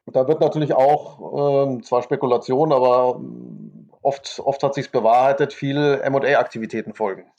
Da 0.06 0.28
wird 0.28 0.42
natürlich 0.42 0.74
auch, 0.74 1.68
ähm, 1.68 1.84
zwar 1.84 2.02
Spekulation, 2.02 2.72
aber 2.72 3.18
ähm, 3.20 3.90
oft, 4.02 4.42
oft 4.44 4.64
hat 4.64 4.74
sich 4.74 4.92
bewahrheitet, 4.92 5.54
viel 5.54 6.02
MA-Aktivitäten 6.10 6.94
folgen. 6.94 7.32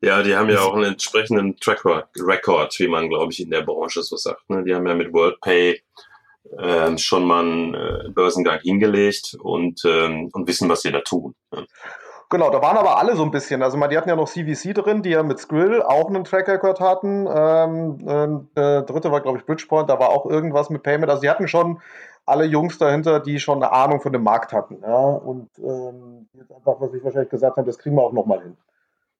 Ja, 0.00 0.22
die 0.22 0.36
haben 0.36 0.50
ja 0.50 0.60
auch 0.60 0.74
einen 0.74 0.84
entsprechenden 0.84 1.56
Track 1.56 1.82
Record, 1.86 2.78
wie 2.78 2.88
man, 2.88 3.08
glaube 3.08 3.32
ich, 3.32 3.40
in 3.40 3.50
der 3.50 3.62
Branche 3.62 4.02
so 4.02 4.16
sagt. 4.16 4.50
Ne? 4.50 4.62
Die 4.62 4.74
haben 4.74 4.86
ja 4.86 4.94
mit 4.94 5.14
WorldPay 5.14 5.82
äh, 6.56 6.96
schon 6.98 7.24
mal 7.24 7.44
einen 7.44 7.74
äh, 7.74 8.08
Börsengang 8.10 8.60
hingelegt 8.60 9.36
und, 9.40 9.82
ähm, 9.84 10.30
und 10.32 10.46
wissen, 10.48 10.68
was 10.68 10.82
sie 10.82 10.92
da 10.92 11.00
tun. 11.00 11.34
Ne? 11.52 11.66
Genau, 12.30 12.50
da 12.50 12.60
waren 12.62 12.76
aber 12.76 12.98
alle 12.98 13.16
so 13.16 13.22
ein 13.22 13.30
bisschen. 13.30 13.62
Also, 13.62 13.76
die 13.86 13.96
hatten 13.96 14.08
ja 14.08 14.16
noch 14.16 14.28
CVC 14.28 14.74
drin, 14.74 15.02
die 15.02 15.10
ja 15.10 15.22
mit 15.22 15.38
Skrill 15.38 15.82
auch 15.82 16.08
einen 16.08 16.24
Track 16.24 16.48
Record 16.48 16.80
hatten. 16.80 17.28
Ähm, 17.32 17.98
ähm, 18.08 18.48
der 18.56 18.82
dritte 18.82 19.12
war, 19.12 19.20
glaube 19.20 19.38
ich, 19.38 19.46
Bridgepoint, 19.46 19.88
da 19.88 20.00
war 20.00 20.08
auch 20.08 20.26
irgendwas 20.26 20.70
mit 20.70 20.82
Payment. 20.82 21.10
Also, 21.10 21.22
die 21.22 21.30
hatten 21.30 21.46
schon 21.48 21.80
alle 22.26 22.44
Jungs 22.44 22.78
dahinter, 22.78 23.20
die 23.20 23.38
schon 23.38 23.62
eine 23.62 23.72
Ahnung 23.72 24.00
von 24.00 24.12
dem 24.12 24.22
Markt 24.22 24.52
hatten. 24.52 24.78
Ja? 24.82 24.96
Und 24.96 25.50
ähm, 25.58 26.28
jetzt 26.34 26.52
einfach, 26.52 26.80
was 26.80 26.94
ich 26.94 27.04
wahrscheinlich 27.04 27.30
gesagt 27.30 27.56
habe, 27.56 27.66
das 27.66 27.78
kriegen 27.78 27.96
wir 27.96 28.02
auch 28.02 28.12
nochmal 28.12 28.40
hin. 28.42 28.56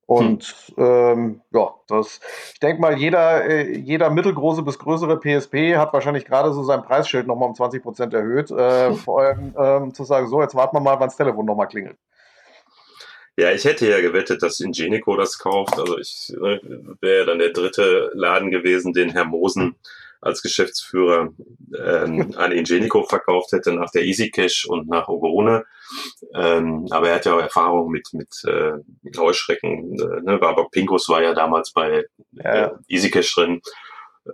Und 0.07 0.45
hm. 0.77 0.85
ähm, 0.85 1.41
ja, 1.53 1.75
das, 1.89 2.21
ich 2.53 2.61
denke 2.61 2.81
mal, 2.81 2.99
jeder, 2.99 3.45
äh, 3.45 3.77
jeder 3.77 4.11
mittelgroße 4.11 4.63
bis 4.63 4.79
größere 4.79 5.19
PSP 5.19 5.77
hat 5.77 5.93
wahrscheinlich 5.93 6.27
gerade 6.27 6.53
so 6.53 6.63
sein 6.63 6.83
Preisschild 6.83 7.27
nochmal 7.27 7.49
um 7.49 7.55
20 7.55 7.83
Prozent 7.83 8.15
erhöht. 8.15 8.51
Äh, 8.51 8.93
vor 9.05 9.23
allem 9.23 9.55
ähm, 9.59 9.95
zu 9.95 10.05
sagen, 10.05 10.29
so, 10.29 10.43
jetzt 10.43 10.55
warten 10.55 10.77
wir 10.77 10.81
mal, 10.81 11.01
wann 11.01 11.09
das 11.09 11.17
Telefon 11.17 11.47
nochmal 11.47 11.69
klingelt. 11.69 11.97
Ja, 13.37 13.51
ich 13.51 13.65
hätte 13.65 13.91
ja 13.91 14.01
gewettet, 14.01 14.43
dass 14.43 14.61
Ingenico 14.61 15.17
das 15.17 15.39
kauft. 15.39 15.77
Also 15.79 15.99
ich 15.99 16.33
ne, 16.39 16.61
wäre 17.01 17.27
dann 17.27 17.39
der 17.39 17.51
dritte 17.51 18.13
Laden 18.15 18.51
gewesen, 18.51 18.93
den 18.93 19.11
Herr 19.11 19.25
Mosen 19.25 19.75
als 20.25 20.43
Geschäftsführer 20.43 21.29
ähm, 21.79 22.35
an 22.37 22.53
Ingenico 22.53 23.05
verkauft 23.05 23.53
hätte 23.53 23.73
nach 23.73 23.91
der 23.91 24.05
EasyCash 24.05 24.67
und 24.67 24.89
nach 24.89 25.09
Ogone. 25.09 25.65
Ähm, 26.35 26.87
aber 26.91 27.11
er 27.11 27.17
hat 27.17 27.27
ja 27.27 27.35
auch 27.35 27.41
Erfahrung 27.41 27.91
mit, 27.91 28.09
mit 28.13 28.43
äh, 28.47 28.73
Heuschrecken. 29.17 29.95
Äh, 30.01 30.21
ne? 30.23 30.39
Aber 30.41 30.69
Pinkus 30.71 31.09
war 31.09 31.23
ja 31.23 31.35
damals 31.35 31.73
bei 31.73 32.05
äh, 32.39 32.71
EasyCash 32.89 33.35
drin. 33.35 33.61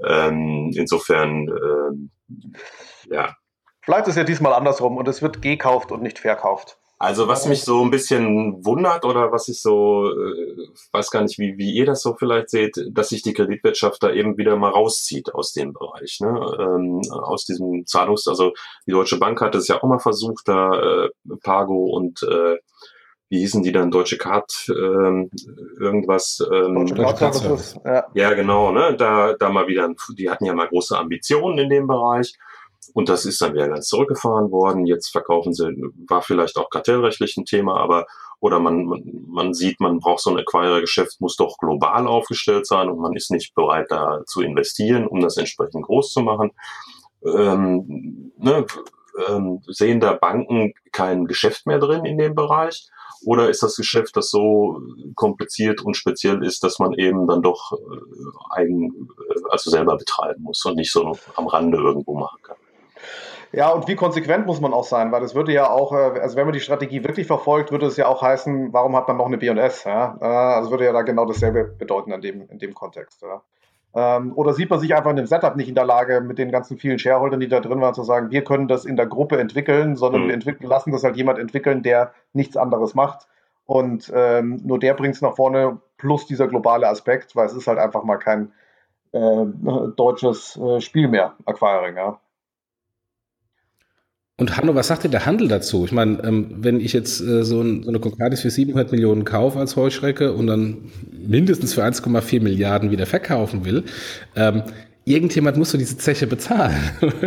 Ähm, 0.07 0.71
insofern, 0.75 1.49
äh, 1.49 3.15
ja. 3.15 3.37
Vielleicht 3.83 4.07
ist 4.07 4.17
ja 4.17 4.25
diesmal 4.25 4.53
andersrum 4.53 4.97
und 4.97 5.09
es 5.09 5.23
wird 5.23 5.43
gekauft 5.43 5.91
und 5.91 6.03
nicht 6.03 6.21
verkauft. 6.21 6.80
Also 7.03 7.29
was 7.29 7.47
mich 7.47 7.65
so 7.65 7.83
ein 7.83 7.91
bisschen 7.91 8.63
wundert 8.63 9.07
oder 9.07 9.33
was 9.33 9.49
ich 9.49 9.63
so, 9.63 10.11
äh, 10.11 10.69
weiß 10.93 11.11
gar 11.11 11.23
nicht, 11.23 11.39
wie, 11.39 11.57
wie 11.57 11.73
ihr 11.73 11.87
das 11.87 12.03
so 12.03 12.15
vielleicht 12.15 12.51
seht, 12.51 12.77
dass 12.91 13.09
sich 13.09 13.23
die 13.23 13.33
Kreditwirtschaft 13.33 14.03
da 14.03 14.13
eben 14.13 14.37
wieder 14.37 14.55
mal 14.57 14.69
rauszieht 14.69 15.35
aus 15.35 15.55
dem 15.55 15.73
Bereich, 15.73 16.19
ne? 16.21 16.29
ähm, 16.59 17.01
aus 17.11 17.47
diesem 17.47 17.87
Zahlungs-, 17.87 18.29
also 18.29 18.53
die 18.87 18.91
Deutsche 18.91 19.19
Bank 19.19 19.41
hat 19.41 19.55
es 19.55 19.67
ja 19.69 19.79
auch 19.79 19.89
mal 19.89 19.99
versucht, 19.99 20.47
da 20.47 21.05
äh, 21.05 21.09
Pago 21.43 21.87
und 21.87 22.23
äh, 22.23 22.59
wie 23.31 23.39
hießen 23.39 23.63
die 23.63 23.73
dann, 23.73 23.91
Deutsche 23.91 24.19
Card, 24.19 24.67
ähm, 24.69 25.31
irgendwas. 25.81 26.47
Ähm, 26.53 26.85
Deutsche 26.85 27.15
Card 27.15 27.81
ja. 27.83 28.07
ja, 28.13 28.35
genau, 28.35 28.73
ne? 28.73 28.95
Da, 28.99 29.35
da 29.39 29.49
mal 29.49 29.69
wieder, 29.69 29.89
die 30.19 30.29
hatten 30.29 30.45
ja 30.45 30.53
mal 30.53 30.69
große 30.69 30.99
Ambitionen 30.99 31.61
in 31.61 31.71
dem 31.71 31.87
Bereich 31.87 32.35
und 32.95 33.09
das 33.09 33.25
ist 33.25 33.41
dann 33.41 33.55
wieder 33.55 33.69
ganz 33.69 33.89
zurückgefahren 33.89 34.51
worden. 34.51 34.87
Jetzt 34.87 35.11
verkaufen 35.11 35.53
sie, 35.53 35.67
war 36.09 36.23
vielleicht 36.23 36.57
auch 36.57 36.71
kartellrechtlich 36.71 37.37
ein 37.37 37.45
Thema, 37.45 37.77
aber 37.77 38.07
oder 38.41 38.59
man, 38.59 38.87
man, 38.87 39.03
man 39.29 39.55
sieht, 39.55 39.81
man 39.81 39.99
braucht 39.99 40.21
so 40.21 40.31
ein 40.31 40.39
Acquirer-Geschäft, 40.39 41.21
muss 41.21 41.37
doch 41.37 41.59
global 41.59 42.07
aufgestellt 42.07 42.67
sein 42.67 42.89
und 42.89 42.99
man 42.99 43.15
ist 43.15 43.31
nicht 43.31 43.55
bereit, 43.55 43.87
da 43.91 44.23
zu 44.27 44.41
investieren, 44.41 45.07
um 45.07 45.21
das 45.21 45.37
entsprechend 45.37 45.85
groß 45.85 46.13
zu 46.13 46.21
machen. 46.21 46.51
Ähm, 47.23 48.33
ne, 48.39 48.65
ähm, 49.29 49.61
sehen 49.67 50.01
da 50.01 50.15
Banken 50.15 50.73
kein 50.93 51.27
Geschäft 51.27 51.67
mehr 51.67 51.79
drin 51.79 52.05
in 52.05 52.17
dem 52.17 52.35
Bereich? 52.35 52.89
Oder 53.23 53.51
ist 53.51 53.63
das 53.63 53.77
Geschäft, 53.77 54.17
das 54.17 54.31
so 54.31 54.81
kompliziert 55.15 55.83
und 55.83 55.95
speziell 55.95 56.43
ist, 56.43 56.65
dass 56.65 56.79
man 56.79 56.95
eben 56.95 57.27
dann 57.27 57.43
doch 57.43 57.73
äh, 57.73 58.61
eigen, 58.61 59.11
äh, 59.29 59.41
also 59.51 59.71
selber 59.71 59.99
betreiben 59.99 60.43
muss 60.43 60.65
und 60.65 60.77
nicht 60.77 60.93
so 60.93 61.13
am 61.37 61.47
Rande 61.47 61.77
irgendwo 61.77 62.15
machen 62.15 62.39
kann? 62.43 62.57
Ja, 63.53 63.71
und 63.71 63.89
wie 63.89 63.97
konsequent 63.97 64.47
muss 64.47 64.61
man 64.61 64.73
auch 64.73 64.85
sein, 64.85 65.11
weil 65.11 65.21
das 65.21 65.35
würde 65.35 65.53
ja 65.53 65.69
auch, 65.69 65.93
äh, 65.93 66.21
also 66.21 66.37
wenn 66.37 66.47
man 66.47 66.53
die 66.53 66.61
Strategie 66.61 67.03
wirklich 67.03 67.27
verfolgt, 67.27 67.73
würde 67.73 67.87
es 67.87 67.97
ja 67.97 68.07
auch 68.07 68.23
heißen, 68.23 68.73
warum 68.73 68.95
hat 68.95 69.09
man 69.09 69.17
noch 69.17 69.27
eine 69.27 69.39
B&S? 69.39 69.85
Ja? 69.85 70.17
Äh, 70.21 70.25
also 70.25 70.71
würde 70.71 70.85
ja 70.85 70.93
da 70.93 71.03
genau 71.03 71.27
dasselbe 71.27 71.65
bedeuten 71.65 72.13
in 72.13 72.21
dem, 72.21 72.49
in 72.49 72.59
dem 72.61 72.75
Kontext. 72.75 73.23
Ja? 73.23 73.43
Ähm, 73.93 74.33
oder 74.37 74.53
sieht 74.53 74.71
man 74.71 74.79
sich 74.79 74.95
einfach 74.95 75.11
in 75.11 75.17
dem 75.17 75.27
Setup 75.27 75.57
nicht 75.57 75.69
in 75.69 75.75
der 75.75 75.85
Lage, 75.85 76.21
mit 76.21 76.39
den 76.39 76.53
ganzen 76.53 76.79
vielen 76.79 77.01
Shareholdern, 77.01 77.41
die 77.41 77.49
da 77.49 77.59
drin 77.59 77.81
waren, 77.81 77.95
zu 77.95 78.05
sagen, 78.05 78.31
wir 78.31 78.45
können 78.45 78.69
das 78.69 78.85
in 78.85 78.97
der 78.97 79.07
Gruppe 79.07 79.39
entwickeln, 79.41 79.97
sondern 79.97 80.23
mhm. 80.23 80.27
wir 80.29 80.35
entwickeln, 80.35 80.69
lassen 80.69 80.93
das 80.93 81.03
halt 81.03 81.17
jemand 81.17 81.41
entwickeln, 81.41 81.83
der 81.83 82.13
nichts 82.33 82.57
anderes 82.57 82.95
macht. 82.95 83.27
Und 83.67 84.13
ähm, 84.15 84.61
nur 84.65 84.79
der 84.79 84.95
bringt 84.95 85.17
es 85.17 85.23
nach 85.23 85.35
vorne, 85.35 85.79
plus 85.97 86.27
dieser 86.27 86.47
globale 86.47 86.89
Aspekt, 86.89 87.35
weil 87.35 87.47
es 87.47 87.55
ist 87.55 87.67
halt 87.67 87.79
einfach 87.79 88.05
mal 88.05 88.17
kein 88.17 88.53
äh, 89.13 89.45
deutsches 89.97 90.57
äh, 90.57 90.81
Spiel 90.81 91.09
mehr, 91.09 91.35
Acquiring. 91.47 91.97
Ja. 91.97 92.21
Und 94.41 94.57
Hanno, 94.57 94.75
was 94.75 94.89
sagt 94.89 95.05
denn 95.05 95.11
der 95.11 95.27
Handel 95.27 95.49
dazu? 95.49 95.85
Ich 95.85 95.93
meine, 95.93 96.25
ähm, 96.25 96.47
wenn 96.61 96.81
ich 96.81 96.95
jetzt 96.95 97.21
äh, 97.21 97.45
so, 97.45 97.61
ein, 97.61 97.83
so, 97.83 97.91
eine 97.91 98.01
Concardis 98.01 98.41
für 98.41 98.49
700 98.49 98.91
Millionen 98.91 99.27
kaufe 99.27 99.59
als 99.59 99.77
Heuschrecke 99.77 100.33
und 100.33 100.47
dann 100.47 100.91
mindestens 101.13 101.75
für 101.75 101.85
1,4 101.85 102.43
Milliarden 102.43 102.91
wieder 102.91 103.05
verkaufen 103.05 103.67
will, 103.67 103.85
ähm, 104.37 104.63
irgendjemand 105.05 105.59
muss 105.59 105.73
so 105.73 105.77
diese 105.77 105.99
Zeche 105.99 106.27
bezahlen. 106.27 106.91
und, 107.03 107.25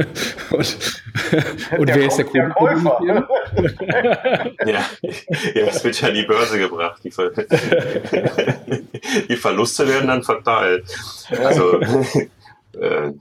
und 1.77 1.87
wer 1.87 2.07
ist 2.07 2.17
der, 2.17 2.25
der 2.25 2.49
Käufer? 2.49 2.97
ja, 4.65 4.83
ja, 5.53 5.67
es 5.67 5.83
wird 5.83 6.01
ja 6.01 6.07
an 6.07 6.15
die 6.15 6.23
Börse 6.23 6.57
gebracht. 6.57 6.99
Die, 7.03 7.11
Ver 7.11 7.29
die 9.29 9.35
Verluste 9.35 9.87
werden 9.87 10.07
dann 10.07 10.23
verteilt. 10.23 10.85
Also 11.43 11.79
äh, 12.79 13.11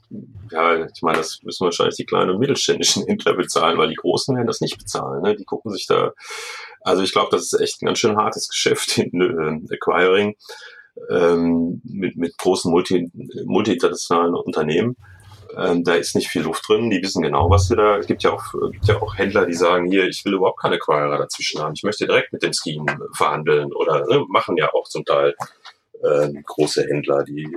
ja, 0.50 0.86
ich 0.86 1.02
meine, 1.02 1.18
das 1.18 1.40
müssen 1.42 1.64
wahrscheinlich 1.64 1.96
die 1.96 2.06
kleinen 2.06 2.30
und 2.30 2.38
mittelständischen 2.38 3.04
Händler 3.06 3.34
bezahlen, 3.34 3.78
weil 3.78 3.88
die 3.88 3.96
Großen 3.96 4.34
werden 4.34 4.46
das 4.46 4.60
nicht 4.60 4.78
bezahlen. 4.78 5.22
Ne? 5.22 5.36
Die 5.36 5.44
gucken 5.44 5.72
sich 5.72 5.86
da, 5.86 6.12
also 6.80 7.02
ich 7.02 7.12
glaube, 7.12 7.28
das 7.30 7.52
ist 7.52 7.60
echt 7.60 7.82
ein 7.82 7.86
ganz 7.86 7.98
schön 7.98 8.16
hartes 8.16 8.48
Geschäft 8.48 8.98
in 8.98 9.20
äh, 9.20 9.74
Acquiring 9.74 10.36
ähm, 11.10 11.80
mit, 11.84 12.16
mit 12.16 12.36
großen 12.38 12.70
multi, 12.70 13.10
multi-internationalen 13.44 14.34
Unternehmen. 14.34 14.96
Ähm, 15.56 15.84
da 15.84 15.94
ist 15.94 16.14
nicht 16.14 16.28
viel 16.28 16.42
Luft 16.42 16.66
drin, 16.66 16.88
die 16.88 17.02
wissen 17.02 17.22
genau, 17.22 17.50
was 17.50 17.68
sie 17.68 17.76
da. 17.76 17.98
Es 17.98 18.06
gibt 18.06 18.22
ja 18.22 18.32
auch, 18.32 18.52
gibt 18.70 18.88
ja 18.88 19.00
auch 19.02 19.18
Händler, 19.18 19.44
die 19.44 19.54
sagen, 19.54 19.90
hier, 19.90 20.06
ich 20.06 20.24
will 20.24 20.34
überhaupt 20.34 20.60
keine 20.60 20.76
Acquirer 20.76 21.18
dazwischen 21.18 21.60
haben. 21.60 21.74
Ich 21.74 21.82
möchte 21.82 22.06
direkt 22.06 22.32
mit 22.32 22.42
den 22.42 22.54
Scheme 22.54 22.86
verhandeln 23.14 23.70
oder 23.72 24.06
ne, 24.06 24.24
machen 24.28 24.56
ja 24.56 24.72
auch 24.72 24.88
zum 24.88 25.04
Teil 25.04 25.34
äh, 26.02 26.28
große 26.46 26.84
Händler, 26.84 27.24
die 27.24 27.48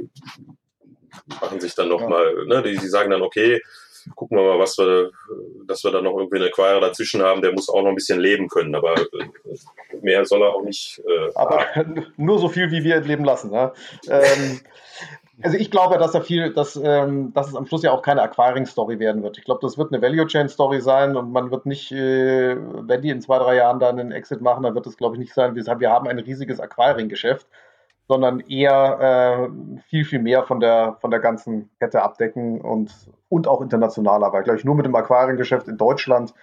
machen 1.42 1.60
sich 1.60 1.76
dann 1.76 1.90
nochmal, 1.90 2.36
ja. 2.38 2.46
ne, 2.46 2.64
die, 2.64 2.78
die 2.78 2.88
sagen 2.88 3.12
dann, 3.12 3.22
okay, 3.22 3.62
gucken 4.14 4.38
wir 4.38 4.44
mal, 4.44 4.60
was 4.60 4.78
wir, 4.78 5.12
dass 5.66 5.84
wir 5.84 5.92
da 5.92 6.02
noch 6.02 6.18
irgendwie 6.18 6.38
einen 6.38 6.48
Acquirer 6.48 6.80
dazwischen 6.80 7.24
haben, 7.24 7.42
der 7.42 7.54
muss 7.54 7.70
auch 7.70 7.82
noch 7.82 7.90
ein 7.90 7.96
bisschen 7.96 8.20
leben 8.20 8.48
können, 8.48 8.76
aber 8.76 8.96
äh, 8.96 9.98
mehr 10.02 10.26
soll 10.26 10.42
er 10.44 10.54
auch 10.54 10.62
nicht. 10.62 11.00
Äh, 11.00 11.32
aber 11.36 11.66
haben. 11.74 12.06
nur 12.18 12.40
so 12.40 12.50
viel, 12.50 12.72
wie 12.72 12.84
wir 12.84 13.02
leben 13.02 13.26
lassen. 13.26 13.52
Ja? 13.52 13.74
ähm, 14.08 14.60
also 15.42 15.58
ich 15.58 15.70
glaube, 15.70 15.98
dass 15.98 16.14
da 16.14 16.22
viel, 16.22 16.54
dass, 16.54 16.80
ähm, 16.82 17.34
dass 17.34 17.50
es 17.50 17.56
am 17.56 17.66
Schluss 17.66 17.84
ja 17.84 17.92
auch 17.92 18.02
keine 18.02 18.22
Acquiring-Story 18.22 19.00
werden 19.00 19.22
wird. 19.22 19.38
Ich 19.38 19.44
glaube, 19.44 19.60
das 19.62 19.78
wird 19.78 19.92
eine 19.92 20.02
Value-Chain-Story 20.02 20.80
sein 20.82 21.18
und 21.18 21.32
man 21.32 21.52
wird 21.52 21.66
nicht, 21.66 21.92
äh, 21.92 22.56
wenn 22.58 23.02
die 23.02 23.10
in 23.10 23.22
zwei, 23.22 23.40
drei 23.40 23.56
Jahren 23.56 23.80
dann 23.80 24.00
einen 24.00 24.12
Exit 24.12 24.42
machen, 24.42 24.64
dann 24.64 24.76
wird 24.76 24.88
es, 24.88 24.98
glaube 24.98 25.16
ich, 25.16 25.20
nicht 25.20 25.34
sein, 25.34 25.56
wir 25.56 25.90
haben 25.90 26.08
ein 26.08 26.20
riesiges 26.20 26.60
Acquiring-Geschäft 26.60 27.48
sondern 28.08 28.40
eher 28.42 29.50
äh, 29.50 29.82
viel, 29.90 30.06
viel 30.06 30.20
mehr 30.20 30.44
von 30.44 30.60
der, 30.60 30.98
von 31.02 31.12
der 31.12 31.20
ganzen 31.20 31.70
Kette 31.80 32.02
abdecken 32.02 32.62
und, 32.62 32.92
und 33.30 33.48
auch 33.48 33.62
internationaler. 33.62 34.32
Weil, 34.32 34.44
glaube 34.44 34.60
ich, 34.60 34.66
nur 34.66 34.76
mit 34.76 34.86
dem 34.86 34.96
Aquariengeschäft 34.96 35.68
in 35.68 35.78
Deutschland 35.78 36.34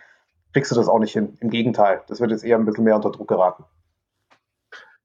kriegst 0.53 0.71
du 0.71 0.75
das 0.75 0.89
auch 0.89 0.99
nicht 0.99 1.13
hin. 1.13 1.39
Im 1.41 1.51
Gegenteil, 1.51 2.03
das 2.09 2.21
wird 2.21 2.31
jetzt 2.31 2.45
eher 2.45 2.59
ein 2.59 2.65
bisschen 2.65 2.85
mehr 2.85 2.97
unter 2.97 3.11
Druck 3.11 3.29
geraten. 3.29 3.65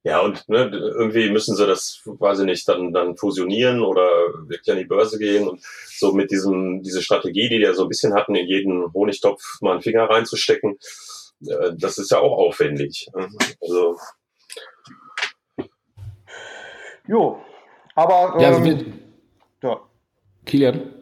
Ja, 0.03 0.22
und 0.22 0.47
ne, 0.47 0.70
irgendwie 0.72 1.30
müssen 1.30 1.55
sie 1.55 1.68
das, 1.68 2.01
weiß 2.05 2.39
ich 2.39 2.45
nicht, 2.45 2.68
dann, 2.70 2.93
dann 2.93 3.18
fusionieren 3.18 3.82
oder 3.82 4.08
wirklich 4.47 4.72
an 4.72 4.78
die 4.78 4.86
Börse 4.86 5.20
gehen 5.20 5.47
und 5.49 5.62
so 5.64 6.14
mit 6.14 6.32
diesem, 6.32 6.82
diese 6.82 7.01
Strategie, 7.01 7.49
die 7.49 7.58
die 7.58 7.64
ja 7.64 7.74
so 7.74 7.84
ein 7.84 7.89
bisschen 7.89 8.14
hatten, 8.14 8.36
in 8.36 8.47
jeden 8.47 8.93
Honigtopf 8.93 9.60
mal 9.60 9.74
einen 9.74 9.82
Finger 9.82 10.10
reinzustecken, 10.10 10.78
äh, 11.45 11.72
das 11.78 11.97
ist 11.97 12.12
ja 12.12 12.20
auch 12.20 12.38
aufwendig. 12.38 13.10
Also 13.62 13.97
Jo, 17.08 17.39
aber. 17.95 18.39
Ja, 18.39 18.49
also 18.49 18.64
ähm, 18.64 18.93
ja. 19.64 19.78
Kilian. 20.45 20.93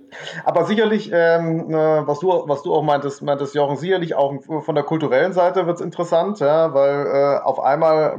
Aber 0.46 0.66
sicherlich, 0.66 1.12
ähm, 1.14 1.70
äh, 1.70 2.08
was, 2.08 2.20
du, 2.20 2.30
was 2.30 2.64
du 2.64 2.74
auch 2.74 2.84
meintest, 2.84 3.22
meintest, 3.22 3.54
Jochen, 3.54 3.76
sicherlich 3.76 4.16
auch 4.16 4.34
von 4.44 4.76
der 4.76 4.84
kulturellen 4.84 5.34
Seite 5.34 5.68
wird 5.68 5.78
es 5.78 5.82
interessant, 5.82 6.40
ja, 6.40 6.74
weil 6.74 7.06
äh, 7.06 7.44
auf 7.44 7.60
einmal 7.60 8.18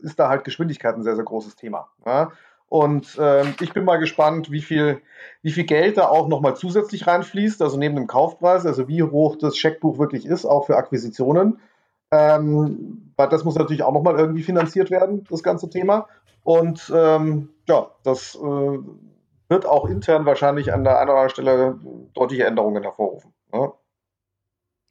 ist 0.00 0.18
da 0.18 0.28
halt 0.28 0.44
Geschwindigkeit 0.44 0.94
ein 0.94 1.02
sehr, 1.02 1.16
sehr 1.16 1.24
großes 1.24 1.56
Thema. 1.56 1.88
Ja. 2.06 2.30
Und 2.68 3.18
ähm, 3.20 3.54
ich 3.60 3.72
bin 3.72 3.84
mal 3.84 3.98
gespannt, 3.98 4.50
wie 4.50 4.62
viel, 4.62 5.00
wie 5.42 5.52
viel 5.52 5.64
Geld 5.64 5.96
da 5.96 6.08
auch 6.08 6.28
nochmal 6.28 6.56
zusätzlich 6.56 7.06
reinfließt, 7.06 7.62
also 7.62 7.76
neben 7.76 7.94
dem 7.94 8.06
Kaufpreis, 8.06 8.66
also 8.66 8.88
wie 8.88 9.02
hoch 9.02 9.36
das 9.36 9.56
Scheckbuch 9.56 9.98
wirklich 9.98 10.26
ist, 10.26 10.44
auch 10.44 10.66
für 10.66 10.76
Akquisitionen. 10.76 11.60
Ähm, 12.14 13.12
weil 13.16 13.28
das 13.28 13.44
muss 13.44 13.56
natürlich 13.56 13.82
auch 13.82 13.92
nochmal 13.92 14.18
irgendwie 14.18 14.42
finanziert 14.42 14.90
werden, 14.90 15.24
das 15.30 15.42
ganze 15.42 15.68
Thema. 15.68 16.06
Und 16.42 16.92
ähm, 16.94 17.50
ja, 17.68 17.90
das 18.02 18.34
äh, 18.34 18.78
wird 19.48 19.66
auch 19.66 19.88
intern 19.88 20.26
wahrscheinlich 20.26 20.72
an 20.72 20.84
der 20.84 20.98
einen 20.98 21.10
oder 21.10 21.20
anderen 21.20 21.30
Stelle 21.30 21.78
deutliche 22.12 22.44
Änderungen 22.44 22.82
hervorrufen. 22.82 23.32
Ne? 23.52 23.72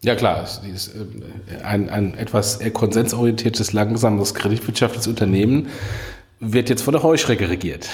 Ja 0.02 0.16
klar, 0.16 0.44
es 0.44 0.60
ist 0.60 0.96
äh, 0.96 1.64
ein, 1.64 1.90
ein 1.90 2.18
etwas 2.18 2.60
konsensorientiertes, 2.74 3.74
langsames 3.74 4.34
kreditwirtschaftliches 4.34 5.08
Unternehmen 5.08 5.70
wird 6.40 6.70
jetzt 6.70 6.82
von 6.82 6.94
der 6.94 7.04
Heuschrecke 7.04 7.50
regiert. 7.50 7.88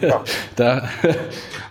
Ja. 0.00 0.24
da 0.56 0.88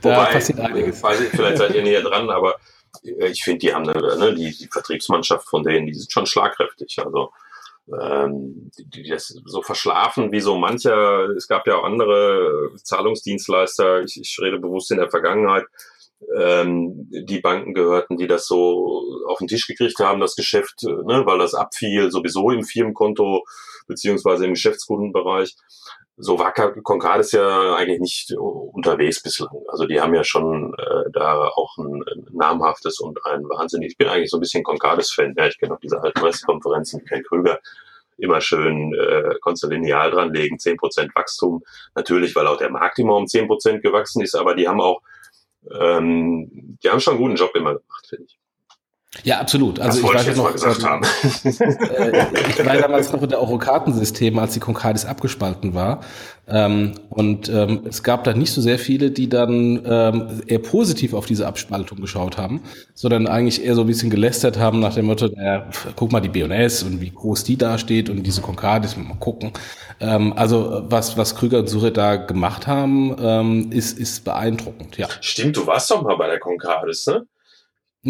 da 0.01 0.10
Wobei, 0.18 0.32
passiert 0.32 0.60
einiges. 0.60 1.03
Weiß 1.03 1.20
ich, 1.22 1.30
vielleicht 1.30 1.57
seid 1.57 1.74
ihr 1.74 1.84
näher 1.84 2.01
dran, 2.01 2.30
aber 2.30 2.55
ich 3.04 3.43
finde, 3.43 3.60
die 3.60 3.74
haben 3.74 3.88
eine, 3.88 4.18
ne, 4.18 4.36
die, 4.36 4.56
die 4.58 4.68
Vertriebsmannschaft 4.68 5.47
von 5.47 5.64
denen, 5.64 5.88
die 5.88 5.93
sind 5.93 6.12
schon 6.12 6.26
schlagkräftig. 6.26 6.97
Also 7.04 7.32
ähm, 8.00 8.72
die, 8.78 9.04
die 9.04 9.10
das 9.10 9.28
so 9.45 9.62
verschlafen 9.62 10.32
wie 10.32 10.41
so 10.41 10.58
mancher. 10.58 11.30
Es 11.36 11.47
gab 11.47 11.68
ja 11.68 11.78
auch 11.78 11.84
andere 11.84 12.72
Zahlungsdienstleister. 12.84 14.02
Ich, 14.04 14.20
ich 14.20 14.38
rede 14.41 14.60
bewusst 14.60 14.91
in 14.91 14.97
der 14.97 15.10
Vergangenheit, 15.10 15.66
ähm, 16.38 17.08
die 17.10 17.39
Banken 17.39 17.74
gehörten, 17.74 18.18
die 18.18 18.28
das 18.28 18.45
so 18.45 19.04
auf 19.28 19.39
den 19.39 19.47
Tisch 19.47 19.68
gekriegt 19.68 20.00
haben, 20.00 20.20
das 20.20 20.36
Geschäft, 20.36 20.84
ne, 20.84 21.24
weil 21.26 21.39
das 21.39 21.54
abfiel, 21.54 22.12
sowieso 22.12 22.52
im 22.52 22.64
Firmenkonto 22.64 23.43
beziehungsweise 23.88 24.45
im 24.45 24.54
Geschäftskundenbereich. 24.54 25.56
So 26.22 26.38
war 26.38 26.51
Concardis 26.51 27.32
ja 27.32 27.76
eigentlich 27.76 27.99
nicht 27.99 28.34
unterwegs 28.38 29.22
bislang. 29.22 29.49
Also 29.70 29.86
die 29.86 30.01
haben 30.01 30.13
ja 30.13 30.24
schon 30.24 30.74
äh, 30.78 31.09
da 31.13 31.47
auch 31.47 31.78
ein, 31.78 32.03
ein 32.03 32.28
namhaftes 32.34 32.99
und 32.99 33.26
ein 33.26 33.43
wahnsinnig. 33.43 33.91
Ich 33.91 33.97
bin 33.97 34.09
eigentlich 34.09 34.30
so 34.30 34.38
ein 34.38 34.41
bisschen 34.41 34.63
Concardis-Fan. 34.63 35.34
Ja, 35.38 35.47
ich 35.47 35.57
kenne 35.57 35.76
auch 35.76 35.80
diese 35.80 36.01
alten 36.01 36.20
Pressekonferenzen, 36.20 37.05
Ken 37.05 37.24
Krüger 37.24 37.59
immer 38.17 38.41
schön 38.41 38.93
äh, 38.93 39.36
konzilineal 39.39 40.11
dranlegen, 40.11 40.57
10% 40.57 41.15
Wachstum. 41.15 41.63
Natürlich, 41.95 42.36
weil 42.36 42.47
auch 42.47 42.57
der 42.57 42.70
Markt 42.70 42.99
immer 42.99 43.15
um 43.15 43.24
10% 43.24 43.80
gewachsen 43.80 44.22
ist, 44.22 44.36
aber 44.36 44.55
die 44.55 44.67
haben 44.67 44.82
auch 44.82 45.01
ähm, 45.72 46.78
die 46.84 46.89
haben 46.89 46.99
schon 46.99 47.15
einen 47.15 47.24
guten 47.24 47.36
Job 47.36 47.55
immer 47.55 47.76
gemacht, 47.76 48.07
finde 48.07 48.26
ich. 48.26 48.39
Ja, 49.24 49.39
absolut. 49.39 49.80
Also 49.80 50.01
das 50.01 50.10
ich 50.10 50.16
weiß 50.16 50.26
jetzt 50.28 50.38
noch, 50.38 50.53
gesagt 50.53 50.84
haben. 50.84 51.03
Äh, 51.89 52.26
ich 52.49 52.66
war 52.66 52.78
damals 52.78 53.12
noch 53.12 53.22
in 53.24 53.30
der 53.30 53.41
Orokartensystem, 53.41 54.38
als 54.38 54.53
die 54.53 54.60
Concardis 54.60 55.05
abgespalten 55.05 55.74
war. 55.74 56.01
Ähm, 56.47 56.93
und 57.10 57.49
ähm, 57.49 57.82
es 57.88 58.03
gab 58.03 58.24
da 58.24 58.34
nicht 58.34 58.51
so 58.51 58.62
sehr 58.62 58.80
viele, 58.80 59.12
die 59.12 59.28
dann 59.28 59.82
ähm, 59.86 60.41
eher 60.47 60.60
positiv 60.60 61.14
auf 61.14 61.26
diese 61.26 61.47
Abspaltung 61.47 62.01
geschaut 62.01 62.38
haben, 62.38 62.62
sondern 62.93 63.28
eigentlich 63.28 63.64
eher 63.64 63.76
so 63.76 63.82
ein 63.82 63.88
bisschen 63.88 64.10
gelästert 64.10 64.57
haben 64.57 64.80
nach 64.80 64.93
dem 64.93 65.05
Motto, 65.05 65.28
naja, 65.28 65.68
guck 65.95 66.12
mal 66.12 66.22
die 66.22 66.30
BNS 66.30 66.84
und 66.84 67.01
wie 67.01 67.12
groß 67.12 67.43
die 67.43 67.57
da 67.57 67.78
steht 67.78 68.10
und 68.10 68.24
diese 68.24 68.41
Concardis, 68.41 68.95
mal 68.95 69.16
gucken. 69.20 69.51
Ähm, 69.99 70.34
also 70.36 70.84
was, 70.86 71.18
was 71.18 71.36
Krüger 71.36 71.60
und 71.60 71.68
Suret 71.68 71.97
da 71.97 72.16
gemacht 72.16 72.68
haben, 72.68 73.16
ähm, 73.20 73.72
ist, 73.72 73.97
ist 73.97 74.24
beeindruckend, 74.24 74.97
ja. 74.97 75.07
Stimmt, 75.22 75.57
du 75.57 75.68
warst 75.68 75.89
doch 75.91 76.01
mal 76.01 76.16
bei 76.16 76.28
der 76.28 76.39
Concardis, 76.39 77.05
ne? 77.07 77.26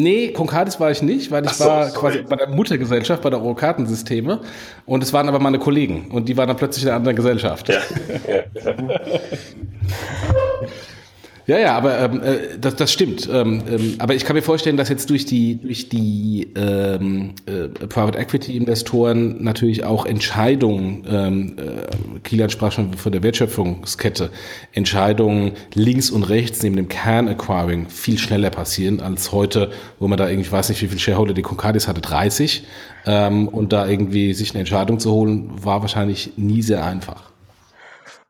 Nee, 0.02 0.32
Concardis 0.32 0.80
war 0.80 0.92
ich 0.92 1.02
nicht, 1.02 1.30
weil 1.30 1.46
ich 1.46 1.52
so, 1.52 1.66
war 1.66 1.90
sorry. 1.90 2.00
quasi 2.00 2.22
bei 2.22 2.38
der 2.38 2.48
Muttergesellschaft, 2.48 3.22
bei 3.22 3.30
der 3.30 3.40
Eurokartensysteme. 3.40 4.40
Und 4.86 5.04
es 5.04 5.12
waren 5.12 5.28
aber 5.28 5.40
meine 5.40 5.60
Kollegen. 5.60 6.10
Und 6.12 6.30
die 6.30 6.38
waren 6.38 6.48
dann 6.48 6.56
plötzlich 6.56 6.84
in 6.84 6.90
einer 6.90 6.98
anderen 6.98 7.18
Gesellschaft. 7.18 7.68
Ja. 7.68 7.80
Ja, 8.28 8.44
ja, 11.58 11.76
aber 11.76 12.00
ähm, 12.00 12.22
äh, 12.22 12.58
das, 12.60 12.76
das 12.76 12.92
stimmt. 12.92 13.28
Ähm, 13.32 13.64
ähm, 13.68 13.96
aber 13.98 14.14
ich 14.14 14.26
kann 14.26 14.36
mir 14.36 14.42
vorstellen, 14.42 14.78
dass 14.78 14.90
jetzt 14.90 15.10
durch 15.10 15.26
die 15.26 15.60
durch 15.60 15.90
die 15.90 16.52
ähm, 16.56 17.34
äh, 17.46 17.70
Private 17.88 18.20
Equity 18.20 18.56
Investoren 18.56 19.42
natürlich 19.44 19.84
auch 19.84 20.06
Entscheidungen, 20.06 21.06
ähm, 21.10 21.56
äh, 21.58 22.20
Kilian 22.20 22.50
sprach 22.50 22.74
schon 22.74 22.94
von 22.94 23.12
der 23.12 23.24
Wertschöpfungskette, 23.24 24.30
Entscheidungen 24.74 25.54
links 25.74 26.12
und 26.12 26.24
rechts 26.24 26.62
neben 26.62 26.76
dem 26.76 26.90
Kern 26.90 27.28
Acquiring 27.28 27.90
viel 27.90 28.18
schneller 28.18 28.50
passieren 28.50 29.00
als 29.00 29.32
heute, 29.32 29.72
wo 29.98 30.08
man 30.08 30.18
da 30.18 30.30
irgendwie 30.30 30.52
weiß 30.52 30.70
nicht, 30.70 30.82
wie 30.82 30.88
viel 30.88 31.00
Shareholder 31.00 31.34
die 31.34 31.42
Concardis 31.42 31.88
hatte, 31.88 32.02
30 32.02 32.64
ähm, 33.06 33.48
und 33.48 33.74
da 33.74 33.88
irgendwie 33.88 34.34
sich 34.34 34.52
eine 34.52 34.60
Entscheidung 34.60 35.00
zu 35.00 35.12
holen, 35.12 35.50
war 35.64 35.82
wahrscheinlich 35.82 36.34
nie 36.38 36.62
sehr 36.62 36.86
einfach. 36.86 37.32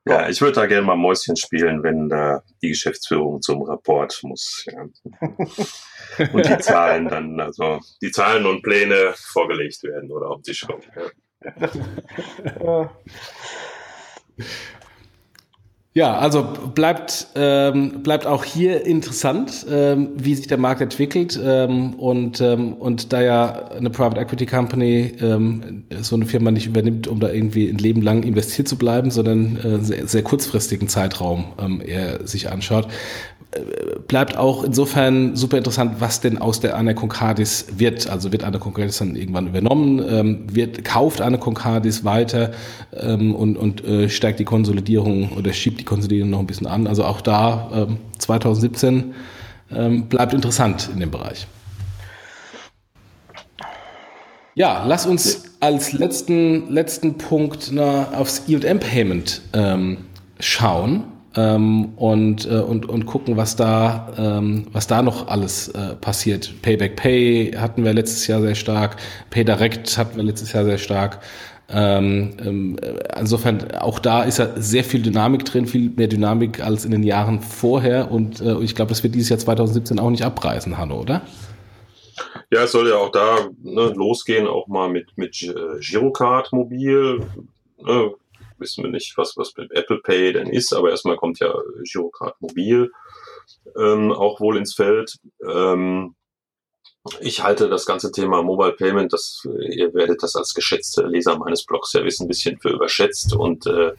Ja, 0.07 0.29
ich 0.29 0.41
würde 0.41 0.55
da 0.55 0.65
gerne 0.65 0.85
mal 0.85 0.95
Mäuschen 0.95 1.35
spielen, 1.35 1.83
wenn 1.83 2.09
da 2.09 2.41
die 2.61 2.69
Geschäftsführung 2.69 3.41
zum 3.41 3.61
Rapport 3.63 4.17
muss. 4.23 4.65
Ja. 4.65 4.81
und 6.33 6.45
die 6.45 6.57
Zahlen 6.59 7.07
dann, 7.07 7.39
also 7.39 7.79
die 8.01 8.11
Zahlen 8.11 8.45
und 8.45 8.61
Pläne 8.63 9.13
vorgelegt 9.15 9.83
werden 9.83 10.11
oder 10.11 10.29
auf 10.29 10.37
den 10.37 10.43
Tisch 10.43 10.65
kommen. 10.65 10.83
Ja. 12.59 12.91
Ja, 15.99 16.17
also 16.17 16.47
bleibt, 16.73 17.27
ähm, 17.35 18.01
bleibt 18.03 18.25
auch 18.25 18.45
hier 18.45 18.85
interessant, 18.85 19.65
ähm, 19.69 20.11
wie 20.15 20.33
sich 20.33 20.47
der 20.47 20.57
Markt 20.57 20.79
entwickelt. 20.79 21.37
Ähm, 21.43 21.93
und, 21.95 22.39
ähm, 22.39 22.71
und 22.75 23.11
da 23.11 23.21
ja 23.21 23.67
eine 23.71 23.89
Private 23.89 24.21
Equity 24.21 24.45
Company 24.45 25.11
ähm, 25.19 25.83
so 25.99 26.15
eine 26.15 26.25
Firma 26.25 26.51
nicht 26.51 26.67
übernimmt, 26.67 27.09
um 27.09 27.19
da 27.19 27.29
irgendwie 27.29 27.67
ein 27.67 27.79
Leben 27.79 28.01
lang 28.01 28.23
investiert 28.23 28.69
zu 28.69 28.77
bleiben, 28.77 29.11
sondern 29.11 29.57
äh, 29.57 29.83
sehr, 29.83 30.07
sehr 30.07 30.23
kurzfristigen 30.23 30.87
Zeitraum 30.87 31.47
ähm, 31.61 31.81
er 31.85 32.25
sich 32.25 32.49
anschaut, 32.49 32.87
bleibt 34.07 34.37
auch 34.37 34.63
insofern 34.63 35.35
super 35.35 35.57
interessant, 35.57 35.95
was 35.99 36.21
denn 36.21 36.37
aus 36.37 36.59
der 36.59 36.77
Anna 36.77 36.93
Concardis 36.93 37.65
wird. 37.77 38.07
Also 38.07 38.31
wird 38.31 38.43
Anna 38.43 38.59
Concardis 38.59 38.99
dann 38.99 39.15
irgendwann 39.15 39.47
übernommen, 39.47 40.03
ähm, 40.07 40.45
wird, 40.51 40.85
kauft 40.85 41.19
Anna 41.19 41.37
Concardis 41.37 42.05
weiter 42.05 42.51
ähm, 42.93 43.33
und, 43.33 43.57
und 43.57 43.83
äh, 43.83 44.07
steigt 44.07 44.39
die 44.39 44.45
Konsolidierung 44.45 45.31
oder 45.35 45.51
schiebt 45.51 45.79
die 45.79 45.83
Konsolidierung 45.83 46.29
noch 46.29 46.39
ein 46.39 46.47
bisschen 46.47 46.67
an. 46.67 46.85
Also 46.85 47.03
auch 47.05 47.21
da 47.21 47.71
ähm, 47.73 47.97
2017 48.19 49.15
ähm, 49.71 50.07
bleibt 50.07 50.33
interessant 50.33 50.89
in 50.93 50.99
dem 50.99 51.09
Bereich. 51.09 51.47
Ja, 54.53 54.83
lass 54.85 55.07
uns 55.07 55.55
als 55.59 55.93
letzten, 55.93 56.71
letzten 56.71 57.17
Punkt 57.17 57.69
na, 57.71 58.11
aufs 58.11 58.43
E&M-Payment 58.47 59.41
ähm, 59.53 59.97
schauen 60.39 61.05
ähm, 61.35 61.93
und, 61.95 62.45
äh, 62.49 62.59
und, 62.59 62.87
und 62.87 63.05
gucken, 63.05 63.37
was 63.37 63.55
da, 63.55 64.11
ähm, 64.17 64.67
was 64.71 64.87
da 64.87 65.01
noch 65.01 65.27
alles 65.27 65.69
äh, 65.69 65.95
passiert. 65.95 66.53
Payback 66.61 66.95
Pay 66.95 67.51
hatten 67.57 67.83
wir 67.83 67.93
letztes 67.93 68.27
Jahr 68.27 68.41
sehr 68.41 68.55
stark, 68.55 68.97
PayDirect 69.29 69.97
hatten 69.97 70.17
wir 70.17 70.23
letztes 70.23 70.53
Jahr 70.53 70.65
sehr 70.65 70.77
stark. 70.77 71.19
Ähm, 71.71 72.31
ähm, 72.43 72.79
insofern, 73.19 73.71
auch 73.75 73.99
da 73.99 74.23
ist 74.23 74.39
ja 74.39 74.49
sehr 74.55 74.83
viel 74.83 75.03
Dynamik 75.03 75.45
drin, 75.45 75.67
viel 75.67 75.91
mehr 75.91 76.07
Dynamik 76.07 76.63
als 76.63 76.83
in 76.83 76.91
den 76.91 77.03
Jahren 77.03 77.41
vorher. 77.41 78.11
Und 78.11 78.41
äh, 78.41 78.57
ich 78.61 78.73
glaube, 78.73 78.89
das 78.89 79.03
wird 79.03 79.13
dieses 79.13 79.29
Jahr 79.29 79.39
2017 79.39 79.99
auch 79.99 80.09
nicht 80.09 80.23
abreißen, 80.23 80.77
Hanno, 80.77 80.99
oder? 80.99 81.21
Ja, 82.51 82.63
es 82.63 82.71
soll 82.71 82.89
ja 82.89 82.95
auch 82.95 83.11
da 83.11 83.49
ne, 83.61 83.93
losgehen, 83.95 84.47
auch 84.47 84.67
mal 84.67 84.89
mit, 84.89 85.15
mit 85.15 85.43
äh, 85.43 85.53
Girocard 85.79 86.51
Mobil. 86.51 87.21
Ne, 87.81 88.11
wissen 88.59 88.83
wir 88.83 88.91
nicht, 88.91 89.17
was, 89.17 89.35
was 89.37 89.53
mit 89.57 89.71
Apple 89.71 89.99
Pay 90.01 90.33
denn 90.33 90.49
ist, 90.49 90.73
aber 90.73 90.89
erstmal 90.89 91.17
kommt 91.17 91.39
ja 91.39 91.53
Girocard 91.83 92.39
Mobil 92.41 92.91
ähm, 93.77 94.11
auch 94.11 94.39
wohl 94.39 94.57
ins 94.57 94.73
Feld. 94.73 95.17
Ähm, 95.47 96.15
ich 97.21 97.43
halte 97.43 97.69
das 97.69 97.85
ganze 97.85 98.11
Thema 98.11 98.43
Mobile 98.43 98.73
Payment, 98.73 99.13
das, 99.13 99.47
ihr 99.69 99.93
werdet 99.93 100.21
das 100.21 100.35
als 100.35 100.53
geschätzte 100.53 101.03
Leser 101.03 101.37
meines 101.37 101.65
Blogs 101.65 101.93
ja 101.93 102.03
wissen, 102.03 102.25
ein 102.25 102.27
bisschen 102.27 102.59
für 102.59 102.69
überschätzt 102.69 103.33
und 103.33 103.65
äh, 103.67 103.93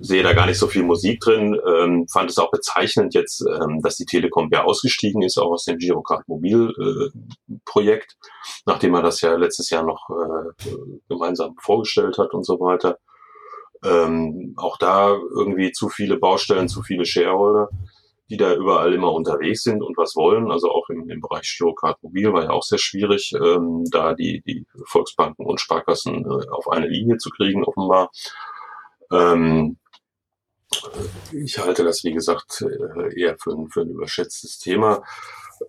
sehe 0.00 0.22
da 0.22 0.32
gar 0.32 0.46
nicht 0.46 0.58
so 0.58 0.66
viel 0.66 0.82
Musik 0.82 1.20
drin. 1.20 1.58
Ähm, 1.66 2.06
fand 2.08 2.30
es 2.30 2.38
auch 2.38 2.50
bezeichnend 2.50 3.14
jetzt, 3.14 3.42
ähm, 3.42 3.80
dass 3.82 3.96
die 3.96 4.06
Telekom 4.06 4.48
ja 4.50 4.64
ausgestiegen 4.64 5.22
ist, 5.22 5.38
auch 5.38 5.50
aus 5.50 5.64
dem 5.64 5.78
Girocard 5.78 6.26
Mobil 6.28 6.72
äh, 6.78 7.56
Projekt, 7.64 8.16
nachdem 8.66 8.94
er 8.94 9.02
das 9.02 9.20
ja 9.20 9.34
letztes 9.36 9.70
Jahr 9.70 9.84
noch 9.84 10.08
äh, 10.10 10.68
gemeinsam 11.08 11.54
vorgestellt 11.60 12.18
hat 12.18 12.32
und 12.32 12.44
so 12.44 12.60
weiter. 12.60 12.98
Ähm, 13.82 14.54
auch 14.56 14.76
da 14.76 15.16
irgendwie 15.34 15.72
zu 15.72 15.88
viele 15.88 16.18
Baustellen, 16.18 16.68
zu 16.68 16.82
viele 16.82 17.06
Shareholder, 17.06 17.70
die 18.28 18.36
da 18.36 18.54
überall 18.54 18.92
immer 18.92 19.12
unterwegs 19.12 19.62
sind 19.62 19.82
und 19.82 19.96
was 19.96 20.16
wollen. 20.16 20.50
Also 20.50 20.70
auch 20.70 20.88
im, 20.90 21.08
im 21.08 21.20
Bereich 21.20 21.56
Girocard 21.56 22.02
Mobil 22.02 22.32
war 22.32 22.44
ja 22.44 22.50
auch 22.50 22.62
sehr 22.62 22.78
schwierig, 22.78 23.32
ähm, 23.34 23.84
da 23.90 24.14
die, 24.14 24.42
die 24.46 24.66
Volksbanken 24.84 25.46
und 25.46 25.60
Sparkassen 25.60 26.24
äh, 26.24 26.48
auf 26.50 26.68
eine 26.68 26.88
Linie 26.88 27.16
zu 27.16 27.30
kriegen, 27.30 27.64
offenbar. 27.64 28.10
Ähm, 29.10 29.78
ich 31.32 31.58
halte 31.58 31.82
das, 31.82 32.04
wie 32.04 32.12
gesagt, 32.12 32.62
äh, 32.62 33.20
eher 33.20 33.36
für 33.38 33.52
ein, 33.52 33.68
für 33.68 33.80
ein 33.80 33.90
überschätztes 33.90 34.58
Thema. 34.58 35.02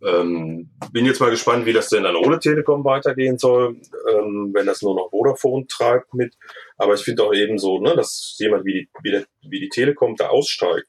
Ähm, 0.04 0.70
bin 0.92 1.06
jetzt 1.06 1.20
mal 1.20 1.30
gespannt, 1.30 1.66
wie 1.66 1.74
das 1.74 1.89
denn 1.89 2.04
dann 2.04 2.16
ohne 2.16 2.39
Telekom 2.39 2.84
weitergehen 2.84 3.38
soll, 3.38 3.78
ähm, 4.10 4.52
wenn 4.54 4.66
das 4.66 4.82
nur 4.82 4.96
noch 4.96 5.10
Vodafone 5.10 5.68
treibt 5.68 6.14
mit. 6.14 6.36
Aber 6.78 6.94
ich 6.94 7.02
finde 7.02 7.24
auch 7.24 7.34
eben 7.34 7.58
so, 7.58 7.80
ne, 7.80 7.96
dass 7.96 8.36
jemand 8.39 8.66
wie 8.66 8.74
die, 8.74 8.89
wie, 9.04 9.12
der, 9.12 9.26
wie 9.42 9.60
die 9.60 9.70
Telekom 9.70 10.16
da 10.16 10.30
aussteigt, 10.30 10.88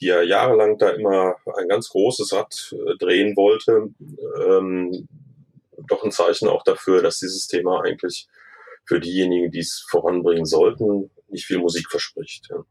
die 0.00 0.06
ja 0.06 0.22
jahrelang 0.22 0.78
da 0.78 0.90
immer 0.90 1.36
ein 1.56 1.68
ganz 1.68 1.88
großes 1.88 2.32
Rad 2.32 2.74
äh, 2.74 2.96
drehen 2.98 3.36
wollte, 3.36 3.90
ähm, 4.46 5.08
doch 5.88 6.04
ein 6.04 6.10
Zeichen 6.10 6.48
auch 6.48 6.64
dafür, 6.64 7.02
dass 7.02 7.18
dieses 7.18 7.46
Thema 7.46 7.82
eigentlich 7.82 8.28
für 8.84 9.00
diejenigen, 9.00 9.50
die 9.50 9.60
es 9.60 9.86
voranbringen 9.88 10.44
sollten, 10.44 11.10
nicht 11.28 11.46
viel 11.46 11.58
Musik 11.58 11.88
verspricht. 11.90 12.48
Ja. 12.50 12.64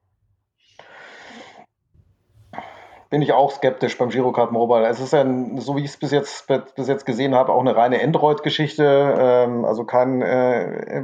Bin 3.12 3.22
ich 3.22 3.34
auch 3.34 3.52
skeptisch 3.52 3.98
beim 3.98 4.10
Girocard 4.10 4.54
Mobile. 4.54 4.88
Es 4.88 5.02
ist 5.02 5.12
ja, 5.12 5.26
so 5.58 5.76
wie 5.76 5.82
ich 5.82 5.92
es 5.92 5.98
bis 5.98 6.12
jetzt, 6.12 6.48
bis 6.48 6.88
jetzt 6.88 7.06
gesehen 7.06 7.36
habe, 7.36 7.52
auch 7.52 7.60
eine 7.60 7.76
reine 7.76 8.02
Android-Geschichte. 8.02 8.84
Ähm, 9.20 9.66
also 9.66 9.84
kein 9.84 10.22
äh, 10.22 11.04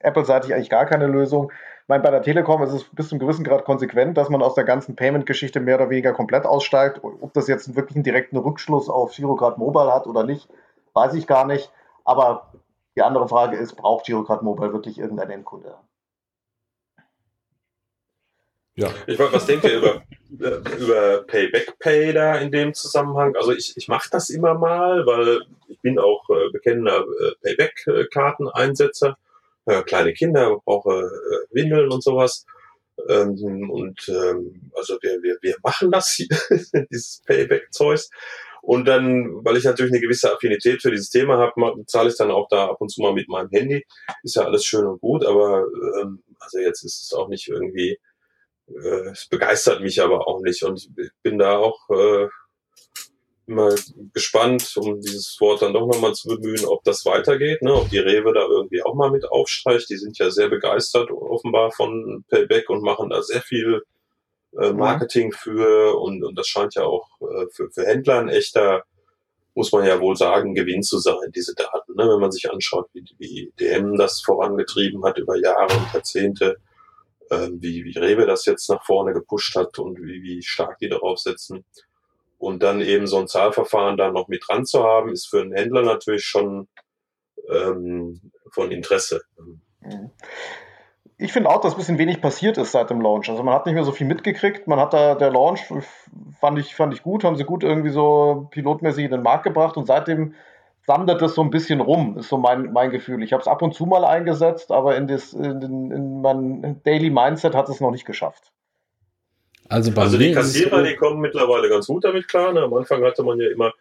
Apple-seitig 0.00 0.52
eigentlich 0.52 0.68
gar 0.68 0.84
keine 0.84 1.06
Lösung. 1.06 1.52
Ich 1.82 1.88
meine, 1.88 2.02
bei 2.02 2.10
der 2.10 2.22
Telekom 2.22 2.60
ist 2.64 2.72
es 2.72 2.84
bis 2.92 3.08
zum 3.08 3.20
gewissen 3.20 3.44
Grad 3.44 3.64
konsequent, 3.64 4.18
dass 4.18 4.30
man 4.30 4.42
aus 4.42 4.56
der 4.56 4.64
ganzen 4.64 4.96
Payment-Geschichte 4.96 5.60
mehr 5.60 5.76
oder 5.76 5.90
weniger 5.90 6.12
komplett 6.12 6.44
aussteigt. 6.44 7.02
Ob 7.04 7.32
das 7.34 7.46
jetzt 7.46 7.76
wirklich 7.76 7.94
einen 7.94 8.04
direkten 8.04 8.36
Rückschluss 8.36 8.90
auf 8.90 9.14
Girocard 9.14 9.58
Mobile 9.58 9.94
hat 9.94 10.08
oder 10.08 10.24
nicht, 10.24 10.48
weiß 10.94 11.14
ich 11.14 11.28
gar 11.28 11.46
nicht. 11.46 11.70
Aber 12.04 12.52
die 12.96 13.02
andere 13.02 13.28
Frage 13.28 13.56
ist, 13.56 13.76
braucht 13.76 14.06
Girocard 14.06 14.42
Mobile 14.42 14.72
wirklich 14.72 14.98
irgendein 14.98 15.30
Endkunde? 15.30 15.76
Ja. 18.74 18.88
Ich 19.06 19.18
was 19.18 19.46
denkt 19.46 19.64
ihr 19.64 19.78
über, 19.78 20.02
über 20.30 21.24
Payback 21.26 21.78
Pay 21.78 22.12
da 22.12 22.36
in 22.36 22.50
dem 22.50 22.74
Zusammenhang? 22.74 23.34
Also 23.36 23.52
ich, 23.52 23.74
ich 23.76 23.88
mache 23.88 24.08
das 24.10 24.30
immer 24.30 24.54
mal, 24.54 25.06
weil 25.06 25.40
ich 25.68 25.80
bin 25.80 25.98
auch 25.98 26.28
äh, 26.30 26.50
bekennender 26.52 27.04
äh, 27.20 27.32
Payback-Karten-Einsetzer. 27.42 29.16
Äh, 29.66 29.82
kleine 29.82 30.12
Kinder, 30.12 30.60
brauche 30.64 30.90
äh, 30.90 31.54
Windeln 31.54 31.90
und 31.90 32.02
sowas. 32.02 32.46
Ähm, 33.08 33.70
und 33.70 34.08
ähm, 34.08 34.70
also 34.74 34.98
wir, 35.00 35.22
wir, 35.22 35.38
wir 35.40 35.56
machen 35.62 35.90
das 35.90 36.10
hier, 36.12 36.28
dieses 36.90 37.22
Payback-Zeugs. 37.26 38.10
Und 38.62 38.86
dann, 38.86 39.44
weil 39.44 39.56
ich 39.56 39.64
natürlich 39.64 39.92
eine 39.92 40.00
gewisse 40.00 40.32
Affinität 40.32 40.82
für 40.82 40.90
dieses 40.90 41.10
Thema 41.10 41.38
habe, 41.38 41.84
zahle 41.86 42.10
ich 42.10 42.16
dann 42.16 42.30
auch 42.30 42.48
da 42.48 42.66
ab 42.66 42.80
und 42.80 42.90
zu 42.90 43.00
mal 43.00 43.14
mit 43.14 43.28
meinem 43.28 43.48
Handy. 43.50 43.84
Ist 44.22 44.36
ja 44.36 44.44
alles 44.44 44.64
schön 44.64 44.84
und 44.84 45.00
gut, 45.00 45.24
aber 45.24 45.64
ähm, 46.00 46.22
also 46.40 46.58
jetzt 46.58 46.82
ist 46.84 47.02
es 47.02 47.12
auch 47.12 47.28
nicht 47.28 47.48
irgendwie 47.48 47.98
äh, 48.74 49.10
es 49.10 49.26
begeistert 49.26 49.80
mich 49.80 50.00
aber 50.00 50.26
auch 50.26 50.40
nicht. 50.40 50.62
Und 50.62 50.88
ich 50.96 51.10
bin 51.22 51.38
da 51.38 51.58
auch 51.58 51.88
äh, 51.90 52.28
immer 53.48 53.74
gespannt, 54.12 54.74
um 54.76 55.00
dieses 55.00 55.36
Wort 55.40 55.62
dann 55.62 55.72
doch 55.72 55.86
nochmal 55.86 56.12
zu 56.12 56.28
bemühen, 56.28 56.66
ob 56.66 56.84
das 56.84 57.04
weitergeht, 57.06 57.62
ne? 57.62 57.74
ob 57.74 57.88
die 57.88 57.98
Rewe 57.98 58.32
da 58.32 58.46
irgendwie 58.46 58.82
auch 58.82 58.94
mal 58.94 59.10
mit 59.10 59.30
aufstreicht. 59.30 59.88
Die 59.88 59.96
sind 59.96 60.18
ja 60.18 60.30
sehr 60.30 60.48
begeistert 60.48 61.10
offenbar 61.10 61.72
von 61.72 62.24
Payback 62.28 62.68
und 62.68 62.82
machen 62.82 63.10
da 63.10 63.22
sehr 63.22 63.40
viel 63.40 63.82
äh, 64.56 64.72
Marketing 64.72 65.32
für 65.32 65.98
und, 65.98 66.22
und 66.22 66.38
das 66.38 66.46
scheint 66.46 66.74
ja 66.74 66.84
auch 66.84 67.08
äh, 67.20 67.46
für, 67.52 67.70
für 67.70 67.86
Händler 67.86 68.20
ein 68.20 68.28
echter, 68.28 68.84
muss 69.54 69.72
man 69.72 69.86
ja 69.86 69.98
wohl 69.98 70.16
sagen, 70.16 70.54
Gewinn 70.54 70.82
zu 70.82 70.98
sein, 70.98 71.32
diese 71.34 71.54
Daten. 71.54 71.94
Ne? 71.96 72.04
Wenn 72.08 72.20
man 72.20 72.30
sich 72.30 72.50
anschaut, 72.50 72.88
wie, 72.92 73.04
wie 73.18 73.52
DM 73.58 73.96
das 73.96 74.20
vorangetrieben 74.20 75.04
hat 75.04 75.18
über 75.18 75.36
Jahre 75.36 75.74
und 75.74 75.92
Jahrzehnte, 75.92 76.58
wie, 77.30 77.84
wie 77.84 77.98
Rewe 77.98 78.26
das 78.26 78.44
jetzt 78.46 78.68
nach 78.70 78.84
vorne 78.84 79.12
gepusht 79.12 79.56
hat 79.56 79.78
und 79.78 79.98
wie, 80.00 80.22
wie 80.22 80.42
stark 80.42 80.78
die 80.78 80.88
darauf 80.88 81.18
setzen. 81.18 81.64
Und 82.38 82.62
dann 82.62 82.80
eben 82.80 83.06
so 83.06 83.18
ein 83.18 83.28
Zahlverfahren 83.28 83.96
da 83.96 84.10
noch 84.10 84.28
mit 84.28 84.44
dran 84.46 84.64
zu 84.64 84.84
haben, 84.84 85.10
ist 85.10 85.28
für 85.28 85.40
einen 85.40 85.52
Händler 85.52 85.82
natürlich 85.82 86.24
schon 86.24 86.68
ähm, 87.50 88.20
von 88.52 88.70
Interesse. 88.70 89.22
Ich 91.16 91.32
finde 91.32 91.50
auch, 91.50 91.60
dass 91.60 91.74
ein 91.74 91.78
bisschen 91.78 91.98
wenig 91.98 92.20
passiert 92.20 92.58
ist 92.58 92.72
seit 92.72 92.90
dem 92.90 93.00
Launch. 93.00 93.28
Also 93.28 93.42
man 93.42 93.54
hat 93.54 93.66
nicht 93.66 93.74
mehr 93.74 93.84
so 93.84 93.90
viel 93.90 94.06
mitgekriegt. 94.06 94.68
Man 94.68 94.78
hat 94.78 94.94
da, 94.94 95.16
der 95.16 95.32
Launch 95.32 95.62
fand 96.40 96.58
ich, 96.58 96.76
fand 96.76 96.94
ich 96.94 97.02
gut, 97.02 97.24
haben 97.24 97.36
sie 97.36 97.44
gut 97.44 97.64
irgendwie 97.64 97.90
so 97.90 98.46
pilotmäßig 98.52 99.06
in 99.06 99.10
den 99.10 99.22
Markt 99.22 99.42
gebracht 99.42 99.76
und 99.76 99.86
seitdem 99.86 100.34
wandert 100.88 101.22
das 101.22 101.34
so 101.34 101.42
ein 101.42 101.50
bisschen 101.50 101.80
rum, 101.80 102.18
ist 102.18 102.28
so 102.28 102.38
mein, 102.38 102.72
mein 102.72 102.90
Gefühl. 102.90 103.22
Ich 103.22 103.32
habe 103.32 103.42
es 103.42 103.46
ab 103.46 103.62
und 103.62 103.74
zu 103.74 103.86
mal 103.86 104.04
eingesetzt, 104.04 104.72
aber 104.72 104.96
in, 104.96 105.06
das, 105.06 105.32
in, 105.32 105.60
in 105.62 106.20
mein 106.20 106.80
Daily 106.84 107.10
Mindset 107.10 107.54
hat 107.54 107.68
es 107.68 107.80
noch 107.80 107.90
nicht 107.90 108.06
geschafft. 108.06 108.52
Also, 109.68 109.92
also 110.00 110.16
die 110.16 110.32
Kassierer, 110.32 110.82
die 110.82 110.96
kommen 110.96 111.20
mittlerweile 111.20 111.68
ganz 111.68 111.86
gut 111.86 112.04
damit 112.04 112.26
klar. 112.26 112.52
Ne? 112.54 112.62
Am 112.62 112.72
Anfang 112.72 113.04
hatte 113.04 113.22
man 113.22 113.38
ja 113.38 113.50
immer 113.50 113.72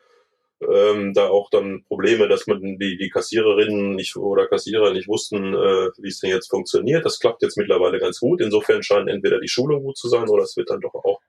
ähm, 0.61 1.13
da 1.13 1.29
auch 1.29 1.49
dann 1.49 1.83
Probleme, 1.87 2.27
dass 2.27 2.47
man 2.47 2.61
die, 2.61 2.97
die 2.97 3.09
Kassiererinnen 3.09 3.95
nicht 3.95 4.15
oder 4.17 4.47
Kassierer 4.47 4.91
nicht 4.91 5.07
wussten, 5.07 5.53
äh, 5.53 5.89
wie 5.97 6.09
es 6.09 6.19
denn 6.19 6.31
jetzt 6.31 6.49
funktioniert. 6.49 7.05
Das 7.05 7.19
klappt 7.19 7.41
jetzt 7.41 7.57
mittlerweile 7.57 7.99
ganz 7.99 8.19
gut. 8.19 8.41
Insofern 8.41 8.83
scheint 8.83 9.09
entweder 9.09 9.39
die 9.39 9.47
Schulung 9.47 9.83
gut 9.83 9.97
zu 9.97 10.09
sein 10.09 10.27
oder 10.27 10.43
es 10.43 10.57
wird 10.57 10.69
dann 10.69 10.81
doch 10.81 10.93
auch, 10.93 11.21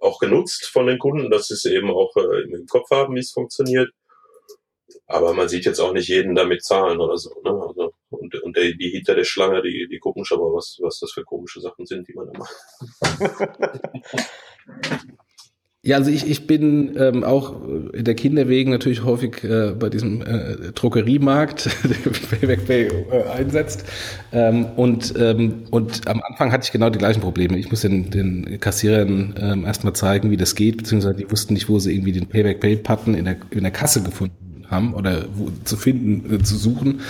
auch 0.00 0.18
genutzt 0.18 0.66
von 0.66 0.86
den 0.86 0.98
Kunden, 0.98 1.30
dass 1.30 1.48
sie 1.48 1.54
es 1.54 1.64
eben 1.64 1.90
auch 1.90 2.16
äh, 2.16 2.42
im 2.42 2.66
Kopf 2.66 2.90
haben, 2.90 3.14
wie 3.14 3.20
es 3.20 3.30
funktioniert. 3.30 3.90
Aber 5.14 5.32
man 5.32 5.48
sieht 5.48 5.64
jetzt 5.64 5.78
auch 5.78 5.92
nicht 5.92 6.08
jeden 6.08 6.34
damit 6.34 6.64
zahlen 6.64 6.98
oder 6.98 7.16
so. 7.16 7.30
Ne? 7.44 7.50
Also, 7.50 7.92
und 8.10 8.34
und 8.42 8.56
der, 8.56 8.72
die 8.72 8.90
hinter 8.90 9.14
der 9.14 9.22
Schlange, 9.22 9.62
die, 9.62 9.86
die 9.88 9.98
gucken 9.98 10.24
schon 10.24 10.40
mal, 10.40 10.52
was, 10.52 10.76
was 10.82 10.98
das 10.98 11.12
für 11.12 11.22
komische 11.22 11.60
Sachen 11.60 11.86
sind, 11.86 12.08
die 12.08 12.14
man 12.14 12.26
da 12.32 12.38
macht. 12.40 12.54
Ja, 15.86 15.98
also 15.98 16.10
ich, 16.10 16.26
ich 16.26 16.46
bin 16.46 16.96
ähm, 16.98 17.24
auch 17.24 17.60
der 17.92 18.14
Kinderwegen 18.14 18.72
natürlich 18.72 19.04
häufig 19.04 19.44
äh, 19.44 19.72
bei 19.78 19.90
diesem 19.90 20.22
äh, 20.22 20.72
Drogeriemarkt, 20.72 21.66
der 21.84 22.10
Payback 22.10 22.66
Pay 22.66 22.86
äh, 22.86 23.24
einsetzt. 23.24 23.84
Ähm, 24.32 24.64
und, 24.76 25.12
ähm, 25.18 25.64
und 25.70 26.08
am 26.08 26.22
Anfang 26.22 26.52
hatte 26.52 26.64
ich 26.64 26.72
genau 26.72 26.88
die 26.88 26.98
gleichen 26.98 27.20
Probleme. 27.20 27.58
Ich 27.58 27.68
muss 27.68 27.82
den, 27.82 28.08
den 28.08 28.58
Kassierern 28.60 29.34
ähm, 29.38 29.66
erstmal 29.66 29.92
zeigen, 29.92 30.30
wie 30.30 30.38
das 30.38 30.54
geht, 30.54 30.78
beziehungsweise 30.78 31.16
die 31.16 31.30
wussten 31.30 31.52
nicht, 31.52 31.68
wo 31.68 31.78
sie 31.78 31.92
irgendwie 31.92 32.12
den 32.12 32.30
Payback 32.30 32.60
Pay-Button 32.60 33.14
in 33.14 33.26
der, 33.26 33.36
in 33.50 33.64
der 33.64 33.72
Kasse 33.72 34.02
gefunden 34.02 34.53
haben 34.70 34.94
oder 34.94 35.24
wo, 35.34 35.50
zu 35.64 35.76
finden, 35.76 36.34
äh, 36.34 36.42
zu 36.42 36.56
suchen. 36.56 37.00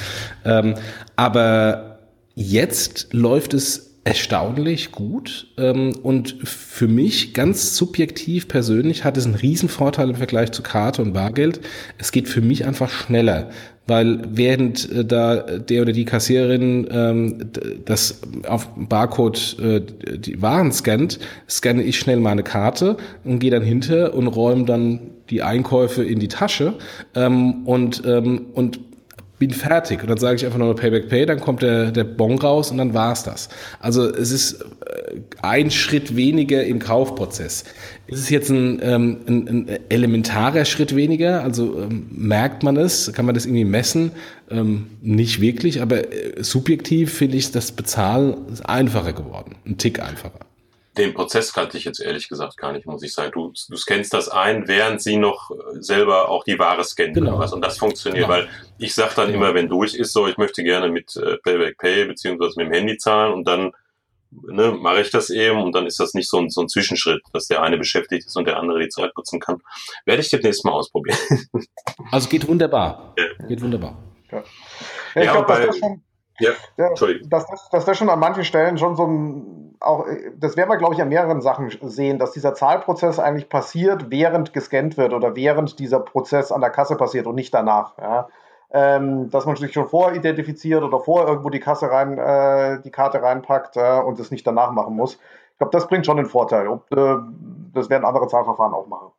Ähm, 0.45 0.75
aber 1.17 1.99
jetzt 2.35 3.13
läuft 3.13 3.55
es 3.55 3.94
erstaunlich 4.05 4.93
gut 4.93 5.49
ähm, 5.57 5.95
und 6.03 6.37
für 6.45 6.87
mich 6.87 7.33
ganz 7.33 7.75
subjektiv 7.75 8.49
persönlich 8.49 9.03
hat 9.03 9.17
es 9.17 9.25
einen 9.25 9.35
Riesenvorteil 9.35 10.11
im 10.11 10.17
Vergleich 10.17 10.53
zu 10.53 10.63
Karte 10.63 11.01
und 11.01 11.15
Bargeld. 11.15 11.61
Es 11.97 12.13
geht 12.13 12.29
für 12.29 12.43
mich 12.43 12.67
einfach 12.67 12.91
schneller, 12.91 13.49
weil 13.87 14.21
während 14.31 14.91
äh, 14.93 15.07
da 15.07 15.37
der 15.37 15.83
oder 15.83 15.93
die 15.93 16.05
Kassiererin 16.05 16.87
ähm, 16.91 17.51
das 17.87 18.21
auf 18.47 18.69
Barcode 18.77 19.57
äh, 19.59 19.81
die 20.19 20.43
Waren 20.43 20.71
scannt, 20.71 21.19
scanne 21.49 21.83
ich 21.83 21.99
schnell 21.99 22.21
meine 22.21 22.43
Karte 22.43 22.99
und 23.25 23.39
gehe 23.39 23.51
dann 23.51 23.63
hinter 23.63 24.13
und 24.13 24.27
räume 24.27 24.67
dann 24.67 25.01
die 25.31 25.43
Einkäufe 25.43 26.05
in 26.05 26.19
die 26.19 26.29
Tasche 26.29 26.75
ähm, 27.15 27.67
und, 27.67 28.03
ähm, 28.05 28.47
und 28.53 28.81
bin 29.47 29.57
fertig. 29.57 30.03
Und 30.03 30.09
dann 30.09 30.19
sage 30.19 30.37
ich 30.37 30.47
einfach 30.47 30.59
nur 30.59 30.75
Payback 30.75 31.09
Pay, 31.09 31.27
dann 31.27 31.41
kommt 31.41 31.63
der, 31.63 31.91
der 31.91 32.05
Bon 32.05 32.39
raus 32.39 32.71
und 32.71 32.79
dann 32.79 32.95
war's 32.95 33.23
das. 33.23 33.49
Also 33.81 34.09
es 34.09 34.31
ist 34.31 34.63
äh, 34.63 35.21
ein 35.43 35.71
Schritt 35.71 36.17
weniger 36.17 36.65
im 36.65 36.79
Kaufprozess. 36.79 37.65
Ist 38.07 38.21
es 38.21 38.31
jetzt 38.31 38.51
ein, 38.51 38.81
ähm, 38.83 39.19
ein, 39.27 39.49
ein 39.49 39.69
elementarer 39.89 40.65
Schritt 40.65 40.97
weniger? 40.97 41.43
Also 41.43 41.83
ähm, 41.83 42.07
merkt 42.11 42.63
man 42.63 42.77
es? 42.77 43.13
Kann 43.13 43.27
man 43.27 43.35
das 43.35 43.47
irgendwie 43.47 43.65
messen? 43.65 44.13
Ähm, 44.51 44.87
nicht 45.03 45.41
wirklich, 45.41 45.83
aber 45.83 46.13
äh, 46.13 46.43
subjektiv 46.43 47.13
finde 47.13 47.37
ich 47.37 47.51
das 47.53 47.73
Bezahlen 47.73 48.37
einfacher 48.65 49.13
geworden. 49.13 49.57
Ein 49.67 49.79
Tick 49.79 50.01
einfacher 50.01 50.44
den 50.97 51.15
Prozess 51.15 51.53
kannte 51.53 51.77
ich 51.77 51.85
jetzt 51.85 52.01
ehrlich 52.01 52.29
gesagt 52.29 52.57
gar 52.57 52.73
nicht, 52.73 52.87
muss 52.87 53.03
ich 53.03 53.13
sagen. 53.13 53.33
Du, 53.33 53.53
du 53.69 53.77
scannst 53.77 54.15
das 54.15 54.29
ein, 54.29 54.69
während 54.69 55.03
sie 55.03 55.17
noch 55.17 55.51
selber 55.73 56.29
auch 56.29 56.45
die 56.45 56.59
Ware 56.59 56.85
scannen 56.85 57.15
genau. 57.15 57.39
was. 57.39 57.53
Und 57.53 57.65
das 57.65 57.79
funktioniert, 57.79 58.27
genau. 58.27 58.39
weil 58.39 58.49
ich 58.79 58.95
sage 58.95 59.13
dann 59.17 59.33
immer, 59.33 59.55
wenn 59.55 59.69
durch 59.69 59.95
ist, 59.95 60.13
so, 60.13 60.29
ich 60.29 60.37
möchte 60.37 60.63
gerne 60.63 60.89
mit 60.89 61.17
äh, 61.17 61.37
Payback 61.39 61.79
Pay 61.79 62.07
beziehungsweise 62.07 62.55
mit 62.57 62.67
dem 62.67 62.73
Handy 62.73 62.97
zahlen 62.97 63.33
und 63.33 63.47
dann 63.47 63.73
ne, 64.31 64.73
mache 64.73 65.01
ich 65.01 65.11
das 65.11 65.31
eben 65.31 65.63
und 65.63 65.75
dann 65.75 65.87
ist 65.87 65.99
das 65.99 66.15
nicht 66.15 66.29
so 66.29 66.39
ein, 66.39 66.49
so 66.49 66.61
ein 66.61 66.69
Zwischenschritt, 66.69 67.23
dass 67.33 67.47
der 67.49 67.63
eine 67.63 67.77
beschäftigt 67.77 68.27
ist 68.27 68.37
und 68.37 68.47
der 68.47 68.59
andere 68.59 68.81
die 68.81 68.89
Zeit 68.89 69.17
nutzen 69.17 69.41
kann. 69.41 69.61
Werde 70.05 70.23
ich 70.23 70.31
demnächst 70.31 70.65
mal 70.65 70.73
ausprobieren. 70.73 71.19
Also 72.11 72.29
geht 72.29 72.47
wunderbar. 72.47 73.15
Ja. 73.19 73.47
Geht 73.47 73.63
wunderbar. 73.63 73.99
Ja, 74.31 74.39
ja 74.39 74.45
ich 75.17 75.25
ja, 75.25 75.33
glaube, 75.33 75.67
das 75.67 75.79
schon 75.79 76.04
ja, 76.77 76.89
Entschuldigung. 76.89 77.29
Dass, 77.31 77.47
dass, 77.47 77.69
dass 77.71 77.85
das 77.85 77.97
schon 77.97 78.11
an 78.11 78.19
manchen 78.19 78.45
Stellen 78.45 78.79
schon 78.79 78.97
so 78.97 79.07
ein, 79.07 79.77
auch, 79.81 80.07
das 80.37 80.57
werden 80.57 80.71
wir, 80.71 80.77
glaube 80.77 80.95
ich, 80.95 81.03
an 81.03 81.09
mehreren 81.09 81.41
Sachen 81.41 81.71
sehen, 81.83 82.19
dass 82.19 82.33
dieser 82.33 82.55
Zahlprozess 82.55 83.19
eigentlich 83.19 83.49
passiert, 83.49 84.11
während 84.11 84.53
gescannt 84.53 84.97
wird 84.97 85.13
oder 85.13 85.37
während 85.37 85.79
dieser 85.79 86.01
Prozess 86.01 86.51
an 86.51 86.61
der 86.61 86.71
Kasse 86.71 86.97
passiert 86.97 87.27
und 87.27 87.35
nicht 87.35 87.55
danach. 87.55 87.97
Ja. 87.99 88.29
Ähm, 88.73 89.31
dass 89.31 89.47
man 89.47 89.55
sich 89.55 89.73
schon 89.73 89.87
voridentifiziert 89.87 90.83
oder 90.83 90.99
vorher 90.99 91.29
irgendwo 91.29 91.51
die 91.51 91.61
Kasse 91.61 91.91
rein, 91.91 92.19
äh, 92.19 92.83
die 92.83 92.91
Karte 92.91 93.23
reinpackt 93.23 93.77
äh, 93.77 94.01
und 94.01 94.19
es 94.19 94.33
nicht 94.33 94.45
danach 94.45 94.73
machen 94.73 94.97
muss. 94.97 95.15
Ich 95.53 95.59
glaube, 95.59 95.71
das 95.71 95.87
bringt 95.87 96.07
schon 96.07 96.17
den 96.17 96.27
Vorteil. 96.27 96.67
Und, 96.67 96.83
äh, 96.91 97.17
das 97.73 97.89
werden 97.89 98.05
andere 98.05 98.27
Zahlverfahren 98.27 98.75
auch 98.75 98.89
machen. 98.89 99.13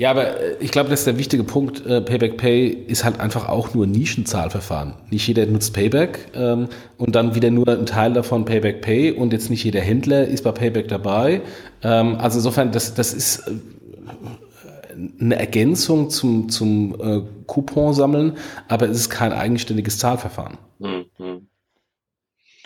Ja, 0.00 0.10
aber 0.12 0.40
äh, 0.40 0.56
ich 0.60 0.70
glaube, 0.70 0.88
das 0.88 1.00
ist 1.00 1.06
der 1.06 1.18
wichtige 1.18 1.44
Punkt. 1.44 1.84
Äh, 1.84 2.00
Payback 2.00 2.38
Pay 2.38 2.68
ist 2.68 3.04
halt 3.04 3.20
einfach 3.20 3.50
auch 3.50 3.74
nur 3.74 3.86
Nischenzahlverfahren. 3.86 4.94
Nicht 5.10 5.28
jeder 5.28 5.44
nutzt 5.44 5.74
Payback 5.74 6.30
ähm, 6.34 6.68
und 6.96 7.14
dann 7.14 7.34
wieder 7.34 7.50
nur 7.50 7.68
ein 7.68 7.84
Teil 7.84 8.14
davon 8.14 8.46
Payback 8.46 8.80
Pay 8.80 9.12
und 9.12 9.34
jetzt 9.34 9.50
nicht 9.50 9.62
jeder 9.62 9.82
Händler 9.82 10.26
ist 10.26 10.42
bei 10.42 10.52
Payback 10.52 10.88
dabei. 10.88 11.42
Ähm, 11.82 12.16
also 12.16 12.38
insofern, 12.38 12.72
das, 12.72 12.94
das 12.94 13.12
ist 13.12 13.46
äh, 13.46 13.52
eine 15.20 15.36
Ergänzung 15.36 16.08
zum, 16.08 16.48
zum 16.48 16.94
äh, 16.98 17.20
Coupon 17.46 17.92
sammeln, 17.92 18.38
aber 18.68 18.88
es 18.88 18.96
ist 18.96 19.10
kein 19.10 19.34
eigenständiges 19.34 19.98
Zahlverfahren. 19.98 20.56
Mhm. 20.78 21.46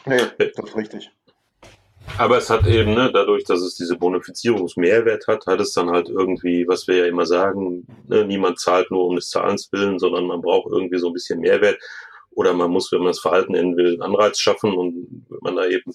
Nee, 0.06 0.20
das 0.38 0.68
ist 0.68 0.76
richtig. 0.76 1.10
Aber 2.16 2.38
es 2.38 2.48
hat 2.48 2.66
eben, 2.66 2.94
ne, 2.94 3.10
dadurch, 3.12 3.44
dass 3.44 3.60
es 3.60 3.74
diese 3.74 3.96
Bonifizierungsmehrwert 3.96 5.26
hat, 5.26 5.46
hat 5.46 5.60
es 5.60 5.72
dann 5.72 5.90
halt 5.90 6.08
irgendwie, 6.08 6.66
was 6.68 6.86
wir 6.86 6.98
ja 6.98 7.06
immer 7.06 7.26
sagen, 7.26 7.86
ne, 8.06 8.24
niemand 8.24 8.60
zahlt 8.60 8.90
nur 8.90 9.06
um 9.06 9.16
des 9.16 9.30
Zahlens 9.30 9.70
willen, 9.72 9.98
sondern 9.98 10.26
man 10.26 10.40
braucht 10.40 10.70
irgendwie 10.70 10.98
so 10.98 11.08
ein 11.08 11.12
bisschen 11.12 11.40
Mehrwert. 11.40 11.78
Oder 12.30 12.52
man 12.52 12.70
muss, 12.70 12.90
wenn 12.92 13.00
man 13.00 13.08
das 13.08 13.20
Verhalten 13.20 13.54
ändern 13.54 13.76
will, 13.76 13.92
einen 13.94 14.02
Anreiz 14.02 14.38
schaffen 14.38 14.72
und 14.74 15.24
wenn 15.28 15.38
man 15.42 15.56
da 15.56 15.66
eben 15.66 15.92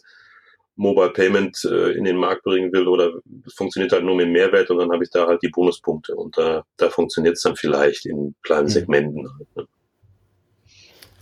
Mobile 0.75 1.11
Payment 1.11 1.61
äh, 1.65 1.91
in 1.91 2.05
den 2.05 2.15
Markt 2.15 2.43
bringen 2.43 2.71
will 2.71 2.87
oder 2.87 3.11
es 3.45 3.53
funktioniert 3.53 3.91
halt 3.91 4.05
nur 4.05 4.15
mit 4.15 4.29
Mehrwert 4.29 4.69
und 4.71 4.77
dann 4.77 4.91
habe 4.91 5.03
ich 5.03 5.09
da 5.09 5.27
halt 5.27 5.41
die 5.43 5.49
Bonuspunkte 5.49 6.15
und 6.15 6.37
da, 6.37 6.63
da 6.77 6.89
funktioniert 6.89 7.35
es 7.35 7.43
dann 7.43 7.57
vielleicht 7.57 8.05
in 8.05 8.33
kleinen 8.43 8.63
mhm. 8.63 8.69
Segmenten. 8.69 9.27
Halt, 9.27 9.55
ne? 9.57 9.67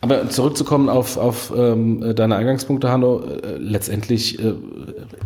Aber 0.08 0.30
zurückzukommen 0.30 0.88
auf, 0.88 1.18
auf 1.18 1.52
ähm, 1.54 2.16
deine 2.16 2.38
Eingangspunkte, 2.38 2.90
Hanno, 2.90 3.26
äh, 3.26 3.58
letztendlich 3.58 4.40
äh, 4.40 4.54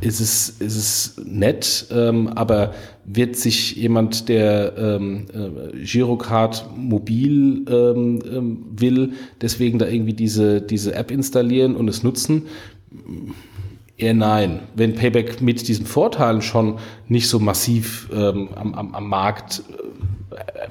ist, 0.02 0.20
es, 0.20 0.50
ist 0.50 0.76
es 0.76 1.22
nett, 1.24 1.86
ähm, 1.92 2.30
aber 2.30 2.74
wird 3.06 3.36
sich 3.36 3.76
jemand, 3.76 4.28
der 4.28 4.74
ähm, 4.76 5.28
äh, 5.36 5.86
Girocard 5.86 6.68
mobil 6.76 7.64
ähm, 7.70 8.24
ähm, 8.26 8.66
will, 8.76 9.14
deswegen 9.40 9.78
da 9.78 9.86
irgendwie 9.86 10.14
diese, 10.14 10.64
diese 10.64 10.96
App 10.96 11.12
installieren 11.12 11.76
und 11.76 11.88
es 11.88 12.02
nutzen? 12.02 12.48
Eher 13.98 14.16
nein. 14.16 14.62
Wenn 14.74 14.96
Payback 14.96 15.42
mit 15.42 15.68
diesen 15.68 15.86
Vorteilen 15.86 16.42
schon 16.42 16.80
nicht 17.08 17.30
so 17.30 17.38
massiv 17.38 18.10
ähm, 18.12 18.50
am, 18.56 18.74
am, 18.74 18.96
am 18.96 19.08
Markt 19.08 19.62
äh, 20.32 20.70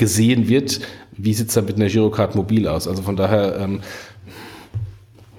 gesehen 0.00 0.48
wird, 0.48 0.80
wie 1.12 1.34
sieht 1.34 1.48
es 1.48 1.54
dann 1.54 1.66
mit 1.66 1.76
einer 1.76 1.88
Girocard 1.88 2.34
mobil 2.34 2.66
aus? 2.66 2.88
Also 2.88 3.02
von 3.02 3.16
daher, 3.16 3.56
ähm, 3.60 3.82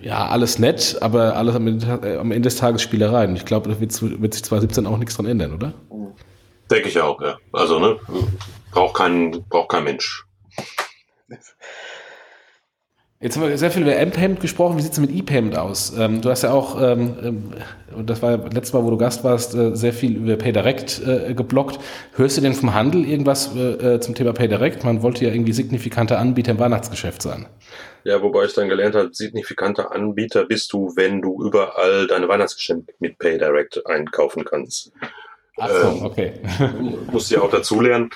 ja, 0.01 0.27
alles 0.27 0.59
nett, 0.59 0.97
aber 1.01 1.35
alles 1.35 1.55
am 1.55 1.67
Ende, 1.67 1.99
äh, 2.03 2.17
am 2.17 2.31
Ende 2.31 2.47
des 2.47 2.57
Tages 2.57 2.81
Spielereien. 2.83 3.35
Ich 3.35 3.45
glaube, 3.45 3.69
da 3.69 3.79
wird, 3.81 4.21
wird 4.21 4.33
sich 4.33 4.43
2017 4.43 4.85
auch 4.85 4.97
nichts 4.97 5.15
dran 5.15 5.25
ändern, 5.25 5.53
oder? 5.53 5.73
Denke 6.69 6.89
ich 6.89 7.01
auch, 7.01 7.19
ja. 7.21 7.37
Also, 7.51 7.79
ne, 7.79 7.97
braucht 8.71 8.95
kein, 8.95 9.43
braucht 9.49 9.69
kein 9.69 9.83
Mensch. 9.83 10.25
Jetzt 13.21 13.37
haben 13.37 13.47
wir 13.47 13.55
sehr 13.55 13.69
viel 13.69 13.83
über 13.83 13.95
M-Payment 13.95 14.39
gesprochen. 14.39 14.79
Wie 14.79 14.81
sieht 14.81 14.93
es 14.93 14.99
mit 14.99 15.11
E-Payment 15.11 15.55
aus? 15.55 15.93
Ähm, 15.95 16.21
du 16.21 16.31
hast 16.31 16.41
ja 16.41 16.51
auch, 16.51 16.81
ähm, 16.81 17.15
ähm, 17.23 17.43
und 17.95 18.09
das 18.09 18.23
war 18.23 18.35
letztes 18.37 18.73
Mal, 18.73 18.83
wo 18.83 18.89
du 18.89 18.97
Gast 18.97 19.23
warst, 19.23 19.53
äh, 19.53 19.75
sehr 19.75 19.93
viel 19.93 20.17
über 20.17 20.35
PayDirect 20.37 21.01
äh, 21.05 21.33
geblockt. 21.35 21.79
Hörst 22.15 22.37
du 22.37 22.41
denn 22.41 22.55
vom 22.55 22.73
Handel 22.73 23.05
irgendwas 23.05 23.55
äh, 23.55 23.99
zum 23.99 24.15
Thema 24.15 24.33
PayDirect? 24.33 24.83
Man 24.83 25.03
wollte 25.03 25.23
ja 25.23 25.31
irgendwie 25.31 25.53
signifikanter 25.53 26.17
Anbieter 26.17 26.53
im 26.53 26.59
Weihnachtsgeschäft 26.59 27.21
sein. 27.21 27.45
Ja, 28.05 28.19
wobei 28.23 28.45
ich 28.45 28.53
dann 28.53 28.69
gelernt 28.69 28.95
habe, 28.95 29.09
signifikanter 29.11 29.91
Anbieter 29.91 30.45
bist 30.45 30.73
du, 30.73 30.91
wenn 30.95 31.21
du 31.21 31.45
überall 31.45 32.07
deine 32.07 32.27
Weihnachtsgeschenke 32.27 32.91
mit 32.97 33.19
PayDirect 33.19 33.85
einkaufen 33.85 34.45
kannst. 34.45 34.91
Ach 35.57 35.69
so, 35.69 35.87
ähm, 35.89 36.05
okay. 36.05 36.33
musst 37.11 37.29
du 37.29 37.35
ja 37.35 37.41
auch 37.41 37.51
dazulernen. 37.51 38.09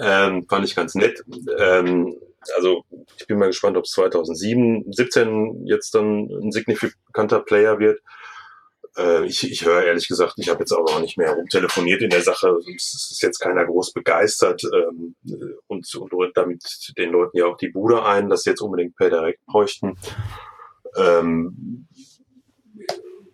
Ähm, 0.00 0.46
fand 0.48 0.64
ich 0.64 0.74
ganz 0.74 0.94
nett. 0.94 1.22
Ähm, 1.58 2.14
also 2.54 2.84
ich 3.18 3.26
bin 3.26 3.38
mal 3.38 3.46
gespannt, 3.46 3.76
ob 3.76 3.84
es 3.84 3.92
2007, 3.92 4.92
17 4.92 5.66
jetzt 5.66 5.94
dann 5.94 6.28
ein 6.42 6.52
signifikanter 6.52 7.40
Player 7.40 7.78
wird. 7.78 8.00
Äh, 8.96 9.26
ich, 9.26 9.50
ich 9.50 9.64
höre 9.64 9.84
ehrlich 9.84 10.08
gesagt, 10.08 10.34
ich 10.36 10.48
habe 10.48 10.60
jetzt 10.60 10.72
auch 10.72 10.84
noch 10.84 11.00
nicht 11.00 11.18
mehr 11.18 11.32
rumtelefoniert 11.32 12.02
in 12.02 12.10
der 12.10 12.22
Sache. 12.22 12.56
Es 12.74 13.10
ist 13.10 13.22
jetzt 13.22 13.38
keiner 13.38 13.64
groß 13.64 13.92
begeistert 13.92 14.62
ähm, 14.64 15.14
und, 15.66 15.94
und 15.94 16.36
damit 16.36 16.62
den 16.96 17.10
Leuten 17.10 17.36
ja 17.36 17.46
auch 17.46 17.56
die 17.56 17.68
Bude 17.68 18.04
ein, 18.04 18.28
dass 18.28 18.42
sie 18.42 18.50
jetzt 18.50 18.62
unbedingt 18.62 18.96
per 18.96 19.10
Direct 19.10 19.44
bräuchten. 19.46 19.98
Ähm, 20.96 21.86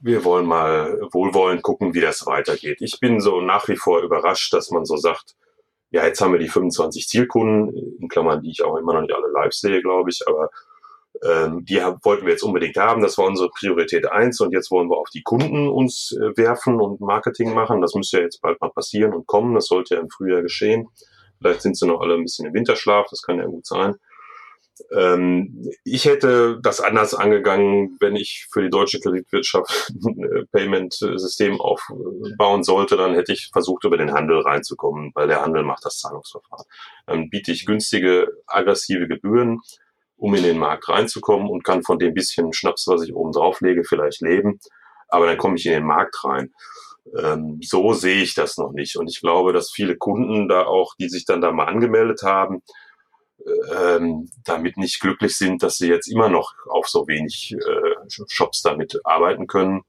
wir 0.01 0.25
wollen 0.25 0.47
mal 0.47 0.99
wohlwollend 1.13 1.63
gucken, 1.63 1.95
wie 1.95 2.01
das 2.01 2.27
weitergeht. 2.27 2.79
Ich 2.81 2.99
bin 2.99 3.21
so 3.21 3.41
nach 3.41 3.69
wie 3.69 3.77
vor 3.77 4.03
überrascht, 4.03 4.53
dass 4.53 4.71
man 4.71 4.85
so 4.85 4.97
sagt, 4.97 5.37
ja, 5.93 6.07
jetzt 6.07 6.21
haben 6.21 6.33
wir 6.33 6.41
die 6.41 6.49
25 6.49 7.07
Zielkunden, 7.07 7.99
in 8.01 8.09
Klammern, 8.09 8.43
die 8.43 8.51
ich 8.51 8.65
auch 8.65 8.77
immer 8.77 8.95
noch 8.95 9.03
nicht 9.03 9.15
alle 9.15 9.31
live 9.31 9.53
sehe, 9.53 9.83
glaube 9.83 10.11
ich, 10.11 10.23
aber 10.27 10.49
ähm, 11.23 11.65
die 11.67 11.83
haben, 11.83 11.99
wollten 12.03 12.25
wir 12.25 12.33
jetzt 12.33 12.43
unbedingt 12.43 12.77
haben. 12.79 13.03
Das 13.03 13.19
war 13.19 13.27
unsere 13.27 13.51
Priorität 13.51 14.11
eins 14.11 14.41
und 14.41 14.53
jetzt 14.53 14.71
wollen 14.71 14.89
wir 14.89 14.97
auf 14.97 15.11
die 15.11 15.23
Kunden 15.23 15.69
uns 15.69 16.17
äh, 16.19 16.37
werfen 16.37 16.81
und 16.81 17.01
Marketing 17.01 17.53
machen. 17.53 17.83
Das 17.83 17.95
müsste 17.95 18.17
ja 18.17 18.23
jetzt 18.25 18.41
bald 18.41 18.61
mal 18.63 18.71
passieren 18.71 19.13
und 19.13 19.27
kommen. 19.27 19.55
Das 19.55 19.67
sollte 19.67 19.97
ja 19.97 20.01
im 20.01 20.09
Frühjahr 20.09 20.41
geschehen. 20.41 20.89
Vielleicht 21.39 21.61
sind 21.61 21.77
sie 21.77 21.87
noch 21.87 22.01
alle 22.01 22.15
ein 22.15 22.23
bisschen 22.23 22.47
im 22.47 22.55
Winterschlaf, 22.55 23.09
das 23.11 23.23
kann 23.23 23.39
ja 23.39 23.45
gut 23.45 23.67
sein. 23.67 23.97
Ähm, 24.91 25.71
ich 25.85 26.07
hätte 26.07 26.59
das 26.63 26.81
anders 26.81 27.15
angegangen, 27.15 27.97
wenn 28.01 28.17
ich 28.17 28.47
für 28.51 28.63
die 28.63 28.71
deutsche 28.71 29.01
Kreditwirtschaft 29.01 29.93
ein 30.05 30.47
Payment-System 30.51 31.61
aufbauen 31.61 32.63
sollte, 32.63 32.97
dann 32.97 33.15
hätte 33.15 33.33
ich 33.33 33.51
versucht, 33.53 33.85
über 33.85 33.97
den 33.97 34.13
Handel 34.13 34.41
reinzukommen, 34.41 35.13
weil 35.15 35.29
der 35.29 35.43
Handel 35.43 35.63
macht 35.63 35.85
das 35.85 35.99
Zahlungsverfahren. 35.99 36.65
Dann 37.07 37.31
biete 37.31 37.53
ich 37.53 37.67
günstige, 37.67 38.29
aggressive 38.47 39.09
Gebühren, 39.09 39.61
um 40.17 40.35
in 40.35 40.43
den 40.43 40.59
Markt 40.59 40.89
reinzukommen 40.89 41.49
und 41.49 41.65
kann 41.65 41.83
von 41.83 41.99
dem 41.99 42.15
bisschen 42.15 42.53
Schnaps, 42.53 42.87
was 42.87 43.03
ich 43.03 43.15
oben 43.15 43.33
drauf 43.33 43.61
lege, 43.61 43.85
vielleicht 43.85 44.21
leben. 44.21 44.61
Aber 45.09 45.27
dann 45.27 45.37
komme 45.37 45.57
ich 45.57 45.67
in 45.67 45.73
den 45.73 45.87
Markt 45.87 46.25
rein. 46.25 46.53
Ähm, 47.19 47.59
so 47.63 47.93
sehe 47.93 48.23
ich 48.23 48.35
das 48.35 48.57
noch 48.57 48.73
nicht. 48.73 48.97
Und 48.97 49.11
ich 49.11 49.21
glaube, 49.21 49.53
dass 49.53 49.71
viele 49.71 49.97
Kunden 49.97 50.49
da 50.49 50.65
auch, 50.65 50.95
die 50.99 51.09
sich 51.09 51.25
dann 51.25 51.41
da 51.41 51.53
mal 51.53 51.67
angemeldet 51.67 52.23
haben, 52.23 52.63
ähm, 53.75 54.31
damit 54.45 54.77
nicht 54.77 55.01
glücklich 55.01 55.37
sind, 55.37 55.63
dass 55.63 55.77
sie 55.79 55.89
jetzt 55.89 56.09
immer 56.09 56.29
noch 56.29 56.55
auf 56.69 56.89
so 56.89 57.07
wenig 57.07 57.55
äh, 57.55 58.25
Shops 58.29 58.63
damit 58.63 59.01
arbeiten 59.05 59.47
können. 59.47 59.83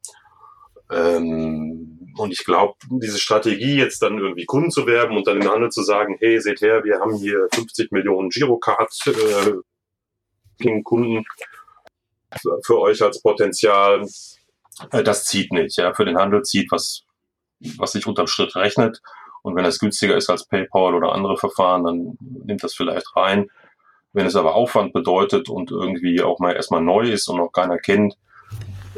Ähm, 0.91 2.13
und 2.17 2.31
ich 2.31 2.45
glaube, 2.45 2.75
diese 2.89 3.17
Strategie, 3.17 3.75
jetzt 3.75 4.01
dann 4.01 4.19
irgendwie 4.19 4.45
Kunden 4.45 4.71
zu 4.71 4.85
werben 4.85 5.17
und 5.17 5.27
dann 5.27 5.41
im 5.41 5.49
Handel 5.49 5.69
zu 5.69 5.81
sagen, 5.81 6.17
hey, 6.19 6.39
seht 6.39 6.61
her, 6.61 6.83
wir 6.83 6.99
haben 6.99 7.15
hier 7.15 7.47
50 7.53 7.91
Millionen 7.91 8.29
Girocard 8.29 8.91
äh, 9.07 10.81
Kunden 10.83 11.25
für, 12.39 12.59
für 12.63 12.79
euch 12.79 13.01
als 13.01 13.21
Potenzial, 13.21 14.05
äh, 14.91 15.03
das 15.03 15.25
zieht 15.25 15.51
nicht. 15.51 15.77
Ja, 15.77 15.93
für 15.93 16.05
den 16.05 16.17
Handel 16.17 16.43
zieht 16.43 16.71
was, 16.71 17.03
was 17.77 17.93
sich 17.93 18.05
unterm 18.05 18.27
Schritt 18.27 18.55
rechnet. 18.55 19.01
Und 19.43 19.55
wenn 19.55 19.65
es 19.65 19.79
günstiger 19.79 20.17
ist 20.17 20.29
als 20.29 20.45
PayPal 20.45 20.95
oder 20.95 21.11
andere 21.11 21.37
Verfahren, 21.37 21.83
dann 21.83 22.17
nimmt 22.45 22.63
das 22.63 22.73
vielleicht 22.73 23.15
rein. 23.15 23.49
Wenn 24.13 24.25
es 24.25 24.35
aber 24.35 24.55
Aufwand 24.55 24.93
bedeutet 24.93 25.49
und 25.49 25.71
irgendwie 25.71 26.21
auch 26.21 26.39
mal 26.39 26.55
erstmal 26.55 26.81
neu 26.81 27.01
ist 27.01 27.27
und 27.27 27.37
noch 27.37 27.51
keiner 27.51 27.77
kennt, 27.77 28.15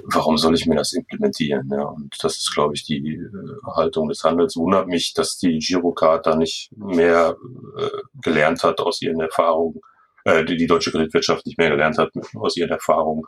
warum 0.04 0.38
soll 0.38 0.56
ich 0.56 0.66
mir 0.66 0.76
das 0.76 0.94
implementieren? 0.94 1.70
Ja, 1.72 1.84
und 1.84 2.16
das 2.22 2.38
ist, 2.38 2.54
glaube 2.54 2.76
ich, 2.76 2.84
die 2.84 3.16
äh, 3.16 3.72
Haltung 3.76 4.10
des 4.10 4.24
Handels. 4.24 4.56
Wundert 4.56 4.88
mich, 4.88 5.14
dass 5.14 5.38
die 5.38 5.60
Girocard 5.60 6.26
da 6.26 6.36
nicht 6.36 6.70
mehr 6.76 7.36
äh, 7.78 7.90
gelernt 8.22 8.64
hat 8.64 8.80
aus 8.82 9.02
ihren 9.02 9.20
Erfahrungen, 9.20 9.82
äh, 10.26 10.44
die, 10.46 10.58
die 10.58 10.68
deutsche 10.68 10.92
Kreditwirtschaft 10.92 11.46
nicht 11.46 11.58
mehr 11.58 11.70
gelernt 11.70 11.98
hat 11.98 12.12
aus 12.36 12.58
ihren 12.58 12.72
Erfahrungen 12.72 13.24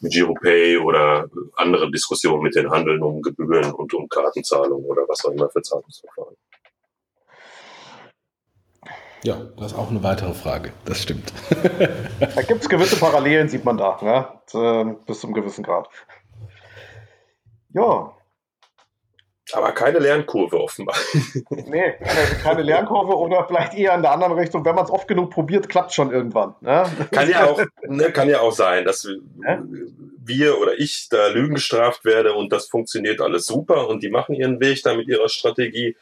mit 0.00 0.12
GiroPay 0.12 0.78
oder 0.78 1.28
andere 1.56 1.90
Diskussionen 1.90 2.42
mit 2.42 2.54
den 2.54 2.70
Handeln 2.70 3.02
um 3.02 3.22
Gebühren 3.22 3.72
und 3.72 3.94
um 3.94 4.08
Kartenzahlungen 4.08 4.84
oder 4.84 5.02
was 5.08 5.24
auch 5.24 5.32
immer 5.32 5.48
für 5.48 5.62
Zahlungsverfahren. 5.62 6.36
Ja, 9.22 9.40
das 9.56 9.72
ist 9.72 9.78
auch 9.78 9.90
eine 9.90 10.02
weitere 10.02 10.34
Frage. 10.34 10.72
Das 10.84 11.02
stimmt. 11.02 11.32
da 12.20 12.42
gibt 12.42 12.62
es 12.62 12.68
gewisse 12.68 12.96
Parallelen, 12.96 13.48
sieht 13.48 13.64
man 13.64 13.76
da, 13.76 13.98
ne? 14.02 14.96
Bis 15.06 15.20
zum 15.20 15.32
gewissen 15.32 15.64
Grad. 15.64 15.88
Ja. 17.70 18.12
Aber 19.52 19.72
keine 19.72 20.00
Lernkurve 20.00 20.60
offenbar. 20.60 20.96
nee, 21.50 21.94
keine 22.42 22.62
Lernkurve 22.62 23.16
oder 23.16 23.46
vielleicht 23.46 23.74
eher 23.74 23.94
in 23.94 24.02
der 24.02 24.10
anderen 24.10 24.32
Richtung. 24.32 24.64
Wenn 24.64 24.74
man 24.74 24.84
es 24.84 24.90
oft 24.90 25.06
genug 25.06 25.30
probiert, 25.30 25.68
klappt 25.68 25.92
schon 25.92 26.10
irgendwann. 26.10 26.56
Ne? 26.60 26.84
Kann, 27.12 27.30
ja 27.30 27.44
auch, 27.46 27.60
ne, 27.86 28.10
kann 28.10 28.28
ja 28.28 28.40
auch 28.40 28.50
sein, 28.50 28.84
dass 28.84 29.04
ja? 29.04 29.62
wir 30.24 30.60
oder 30.60 30.72
ich 30.78 31.08
da 31.10 31.28
Lügen 31.28 31.54
gestraft 31.54 32.04
werde 32.04 32.34
und 32.34 32.52
das 32.52 32.66
funktioniert 32.66 33.20
alles 33.20 33.46
super 33.46 33.86
und 33.86 34.02
die 34.02 34.10
machen 34.10 34.34
ihren 34.34 34.58
Weg 34.58 34.82
da 34.82 34.94
mit 34.94 35.06
ihrer 35.06 35.28
Strategie 35.28 35.96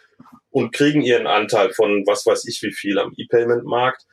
und 0.50 0.72
kriegen 0.72 1.02
ihren 1.02 1.26
Anteil 1.26 1.72
von 1.72 2.04
was 2.06 2.26
weiß 2.26 2.46
ich 2.46 2.62
wie 2.62 2.72
viel 2.72 2.98
am 2.98 3.12
E-Payment-Markt 3.16 4.06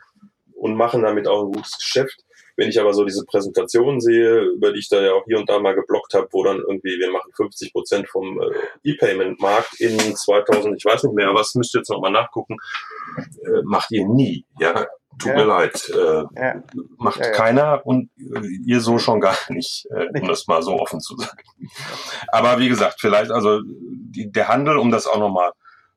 und 0.56 0.76
machen 0.76 1.04
damit 1.04 1.28
auch 1.28 1.46
ein 1.46 1.52
gutes 1.52 1.78
Geschäft. 1.78 2.24
Wenn 2.58 2.70
ich 2.70 2.80
aber 2.80 2.94
so 2.94 3.06
diese 3.06 3.26
Präsentationen 3.26 4.02
sehe, 4.02 4.42
über 4.42 4.74
die 4.74 4.80
ich 4.80 4.90
da 4.90 5.02
ja 5.02 5.14
auch 5.14 5.24
hier 5.26 5.40
und 5.40 5.50
da 5.50 5.60
mal 5.60 5.74
geblockt 5.74 6.14
habe, 6.14 6.28
wo 6.32 6.44
dann 6.44 6.58
irgendwie, 6.58 7.00
wir 7.00 7.12
machen 7.12 7.32
50 7.34 7.72
Prozent 7.72 8.10
vom 8.10 8.40
äh, 8.40 8.90
E-Payment-Markt 8.90 9.80
in 9.80 9.98
2000, 10.16 10.76
ich 10.78 10.86
weiß 10.86 11.04
nicht 11.04 11.16
mehr, 11.16 11.34
was 11.34 11.56
müsst 11.56 11.76
ihr 11.76 11.80
jetzt 11.80 11.90
nochmal 11.90 12.12
nachgucken, 12.12 12.58
äh, 13.18 13.62
macht 13.64 13.92
ihr 13.92 14.08
nie. 14.08 14.46
Ja, 14.60 14.86
tut 15.18 15.30
ja. 15.30 15.36
mir 15.36 15.46
leid. 15.46 15.90
Äh, 15.90 16.24
ja. 16.40 16.64
Macht 16.98 17.20
ja, 17.20 17.32
keiner 17.32 17.82
und 17.86 18.10
ihr 18.66 18.80
so 18.80 19.00
schon 19.00 19.22
gar 19.22 19.38
nicht, 19.50 19.88
um 19.90 20.28
das 20.28 20.48
mal 20.48 20.62
so 20.62 20.74
offen 20.74 21.00
zu 21.00 21.16
sagen. 21.18 21.44
Aber 22.28 22.60
wie 22.60 22.70
gesagt, 22.70 22.98
vielleicht 23.00 23.32
also 23.32 23.62
die, 23.66 24.32
der 24.32 24.48
Handel, 24.50 24.78
um 24.78 24.92
das 24.92 25.08
auch 25.08 25.20
nochmal 25.20 25.52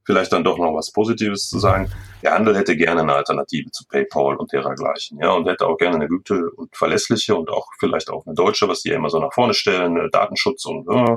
vielleicht 0.05 0.33
dann 0.33 0.45
doch 0.45 0.59
noch 0.59 0.75
was 0.75 0.93
Positives 0.93 1.49
zu 1.49 1.59
sagen. 1.59 1.91
Der 2.23 2.35
Handel 2.35 2.57
hätte 2.57 2.77
gerne 2.77 3.03
eine 3.03 3.15
Alternative 3.15 3.71
zu 3.71 3.85
PayPal 3.87 4.37
und 4.37 4.53
dergleichen, 4.53 5.19
ja, 5.21 5.33
und 5.33 5.47
hätte 5.49 5.67
auch 5.67 5.77
gerne 5.77 5.97
eine 5.97 6.09
gute 6.09 6.51
und 6.57 6.75
verlässliche 6.77 7.35
und 7.37 7.51
auch 7.51 7.69
vielleicht 7.79 8.11
auch 8.11 8.25
eine 8.27 8.35
deutsche, 8.35 8.69
was 8.69 8.83
die 8.83 8.91
ja 8.91 8.97
immer 8.97 9.11
so 9.11 9.19
nach 9.19 9.33
vorne 9.33 9.55
stellen, 9.55 10.11
Datenschutz 10.11 10.65
und 10.67 10.89
äh, 10.89 11.17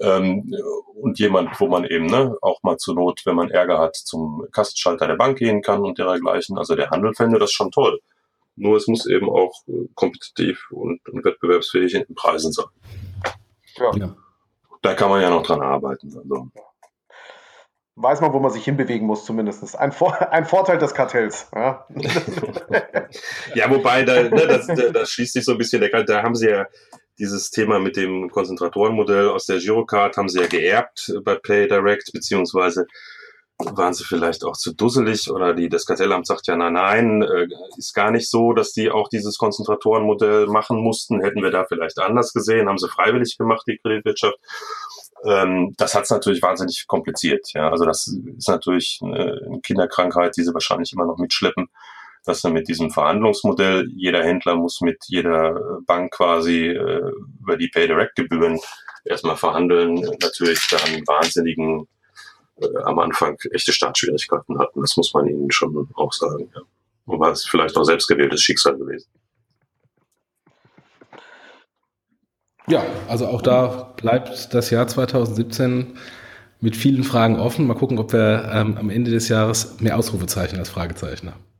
Ähm, 0.00 0.52
und 0.94 1.18
jemand, 1.18 1.60
wo 1.60 1.68
man 1.68 1.84
eben 1.84 2.06
ne, 2.06 2.36
auch 2.40 2.62
mal 2.62 2.76
zur 2.76 2.94
Not, 2.94 3.22
wenn 3.24 3.36
man 3.36 3.50
Ärger 3.50 3.78
hat, 3.78 3.94
zum 3.94 4.44
Kassenschalter 4.50 5.06
der 5.06 5.16
Bank 5.16 5.38
gehen 5.38 5.62
kann 5.62 5.82
und 5.82 5.98
dergleichen. 5.98 6.58
Also 6.58 6.74
der 6.74 6.90
Handel 6.90 7.14
fände 7.14 7.38
das 7.38 7.52
schon 7.52 7.70
toll. 7.70 8.00
Nur 8.56 8.76
es 8.76 8.88
muss 8.88 9.06
eben 9.06 9.30
auch 9.30 9.52
äh, 9.68 9.88
kompetitiv 9.94 10.66
und, 10.70 11.06
und 11.08 11.24
wettbewerbsfähig 11.24 11.94
in 11.94 12.04
den 12.04 12.14
Preisen 12.16 12.52
sein. 12.52 12.66
Ja. 13.76 13.90
ja. 13.94 14.16
Da 14.80 14.94
kann 14.94 15.10
man 15.10 15.22
ja 15.22 15.30
noch 15.30 15.44
dran 15.44 15.60
arbeiten. 15.60 16.08
Also. 16.16 16.48
Weiß 17.94 18.22
man, 18.22 18.32
wo 18.32 18.40
man 18.40 18.50
sich 18.50 18.64
hinbewegen 18.64 19.06
muss, 19.06 19.26
zumindest. 19.26 19.76
Ein, 19.78 19.92
Vor 19.92 20.18
ein 20.32 20.44
Vorteil 20.46 20.78
des 20.78 20.94
Kartells. 20.94 21.48
Ja, 21.54 21.86
ja 23.54 23.70
wobei, 23.70 24.04
da, 24.04 24.22
ne, 24.22 24.30
das, 24.30 24.66
das 24.66 25.10
schließt 25.10 25.34
sich 25.34 25.44
so 25.44 25.52
ein 25.52 25.58
bisschen 25.58 25.80
der 25.80 26.04
Da 26.04 26.22
haben 26.22 26.34
sie 26.34 26.48
ja 26.48 26.66
dieses 27.18 27.50
Thema 27.50 27.78
mit 27.78 27.96
dem 27.96 28.30
Konzentratorenmodell 28.30 29.28
aus 29.28 29.44
der 29.46 29.58
Girocard 29.58 30.16
haben 30.16 30.28
sie 30.28 30.40
ja 30.40 30.46
geerbt 30.46 31.12
bei 31.24 31.34
PlayDirect, 31.34 32.10
beziehungsweise 32.12 32.86
waren 33.58 33.94
sie 33.94 34.04
vielleicht 34.04 34.44
auch 34.44 34.56
zu 34.56 34.74
dusselig 34.74 35.30
oder 35.30 35.54
die, 35.54 35.68
das 35.68 35.86
Kartellamt 35.86 36.26
sagt 36.26 36.46
ja, 36.48 36.56
nein, 36.56 36.72
nein, 36.72 37.22
äh, 37.22 37.46
ist 37.76 37.94
gar 37.94 38.10
nicht 38.10 38.28
so, 38.28 38.52
dass 38.52 38.72
die 38.72 38.90
auch 38.90 39.08
dieses 39.08 39.38
Konzentratorenmodell 39.38 40.46
machen 40.46 40.78
mussten. 40.78 41.20
Hätten 41.20 41.42
wir 41.42 41.50
da 41.50 41.64
vielleicht 41.64 41.98
anders 41.98 42.32
gesehen, 42.32 42.68
haben 42.68 42.78
sie 42.78 42.88
freiwillig 42.88 43.36
gemacht, 43.38 43.64
die 43.68 43.78
Kreditwirtschaft. 43.78 44.38
Ähm, 45.24 45.74
das 45.76 45.94
hat 45.94 46.04
es 46.04 46.10
natürlich 46.10 46.42
wahnsinnig 46.42 46.86
kompliziert. 46.86 47.52
Ja, 47.54 47.70
also 47.70 47.84
das 47.84 48.06
ist 48.06 48.48
natürlich 48.48 49.00
eine 49.02 49.60
Kinderkrankheit, 49.62 50.36
die 50.36 50.42
sie 50.42 50.54
wahrscheinlich 50.54 50.92
immer 50.92 51.06
noch 51.06 51.18
mitschleppen 51.18 51.68
dass 52.24 52.42
dann 52.42 52.52
mit 52.52 52.68
diesem 52.68 52.90
Verhandlungsmodell 52.90 53.88
jeder 53.94 54.22
Händler 54.22 54.54
muss 54.54 54.80
mit 54.80 54.98
jeder 55.06 55.80
Bank 55.86 56.12
quasi 56.12 56.68
äh, 56.68 57.12
über 57.40 57.56
die 57.56 57.68
Pay-Direct-Gebühren 57.68 58.60
erstmal 59.04 59.36
verhandeln, 59.36 59.94
natürlich 60.20 60.66
dann 60.68 61.02
wahnsinnigen 61.06 61.88
äh, 62.60 62.66
am 62.84 62.98
Anfang 63.00 63.36
echte 63.50 63.72
Startschwierigkeiten 63.72 64.58
hatten. 64.58 64.80
Das 64.80 64.96
muss 64.96 65.12
man 65.14 65.26
ihnen 65.26 65.50
schon 65.50 65.88
auch 65.94 66.12
sagen. 66.12 66.50
Ja. 66.54 66.62
Und 67.06 67.18
war 67.18 67.32
es 67.32 67.44
vielleicht 67.44 67.76
auch 67.76 67.84
selbstgewähltes 67.84 68.40
Schicksal 68.40 68.76
gewesen. 68.76 69.08
Ja, 72.68 72.84
also 73.08 73.26
auch 73.26 73.42
da 73.42 73.92
bleibt 73.96 74.54
das 74.54 74.70
Jahr 74.70 74.86
2017 74.86 75.94
mit 76.60 76.76
vielen 76.76 77.02
Fragen 77.02 77.38
offen. 77.38 77.66
Mal 77.66 77.74
gucken, 77.74 77.98
ob 77.98 78.12
wir 78.12 78.50
ähm, 78.52 78.76
am 78.78 78.88
Ende 78.88 79.10
des 79.10 79.28
Jahres 79.28 79.80
mehr 79.80 79.98
Ausrufezeichen 79.98 80.58
als 80.58 80.70
Fragezeichen 80.70 81.28
haben. 81.28 81.51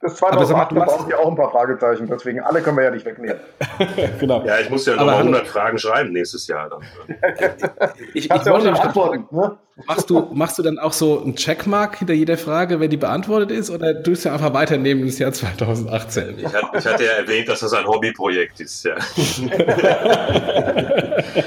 Das 0.00 0.14
2008 0.16 0.72
mal, 0.72 0.84
brauchen 0.84 1.10
ja 1.10 1.18
auch 1.18 1.28
ein 1.28 1.34
paar 1.34 1.50
Fragezeichen, 1.50 2.06
deswegen 2.06 2.40
alle 2.40 2.62
können 2.62 2.76
wir 2.76 2.84
ja 2.84 2.92
nicht 2.92 3.04
wegnehmen. 3.04 3.40
genau. 4.20 4.44
Ja, 4.44 4.60
ich 4.60 4.70
muss 4.70 4.86
ja 4.86 4.94
nochmal 4.94 5.16
100 5.16 5.48
Fragen 5.48 5.76
schreiben 5.76 6.12
nächstes 6.12 6.46
Jahr. 6.46 6.70
Dann. 6.70 6.82
ich, 8.14 8.30
ich 8.30 8.46
wollte 8.46 8.68
ja 8.68 8.74
antworten. 8.74 9.26
Ne? 9.32 9.58
Machst, 9.86 10.08
du, 10.08 10.20
machst 10.32 10.56
du 10.58 10.62
dann 10.62 10.78
auch 10.78 10.92
so 10.92 11.20
einen 11.20 11.34
Checkmark 11.34 11.98
hinter 11.98 12.14
jeder 12.14 12.38
Frage, 12.38 12.78
wenn 12.78 12.90
die 12.90 12.96
beantwortet 12.96 13.50
ist, 13.50 13.70
oder 13.70 14.00
tust 14.02 14.24
du 14.24 14.30
einfach 14.30 14.54
weiternehmen 14.54 15.02
ins 15.02 15.18
Jahr 15.18 15.32
2018? 15.32 16.38
Ich, 16.38 16.46
hat, 16.46 16.64
ich 16.74 16.86
hatte 16.86 17.04
ja 17.04 17.12
erwähnt, 17.12 17.48
dass 17.48 17.58
das 17.60 17.72
ein 17.72 17.86
Hobbyprojekt 17.86 18.60
ist. 18.60 18.84
Ja. 18.84 18.94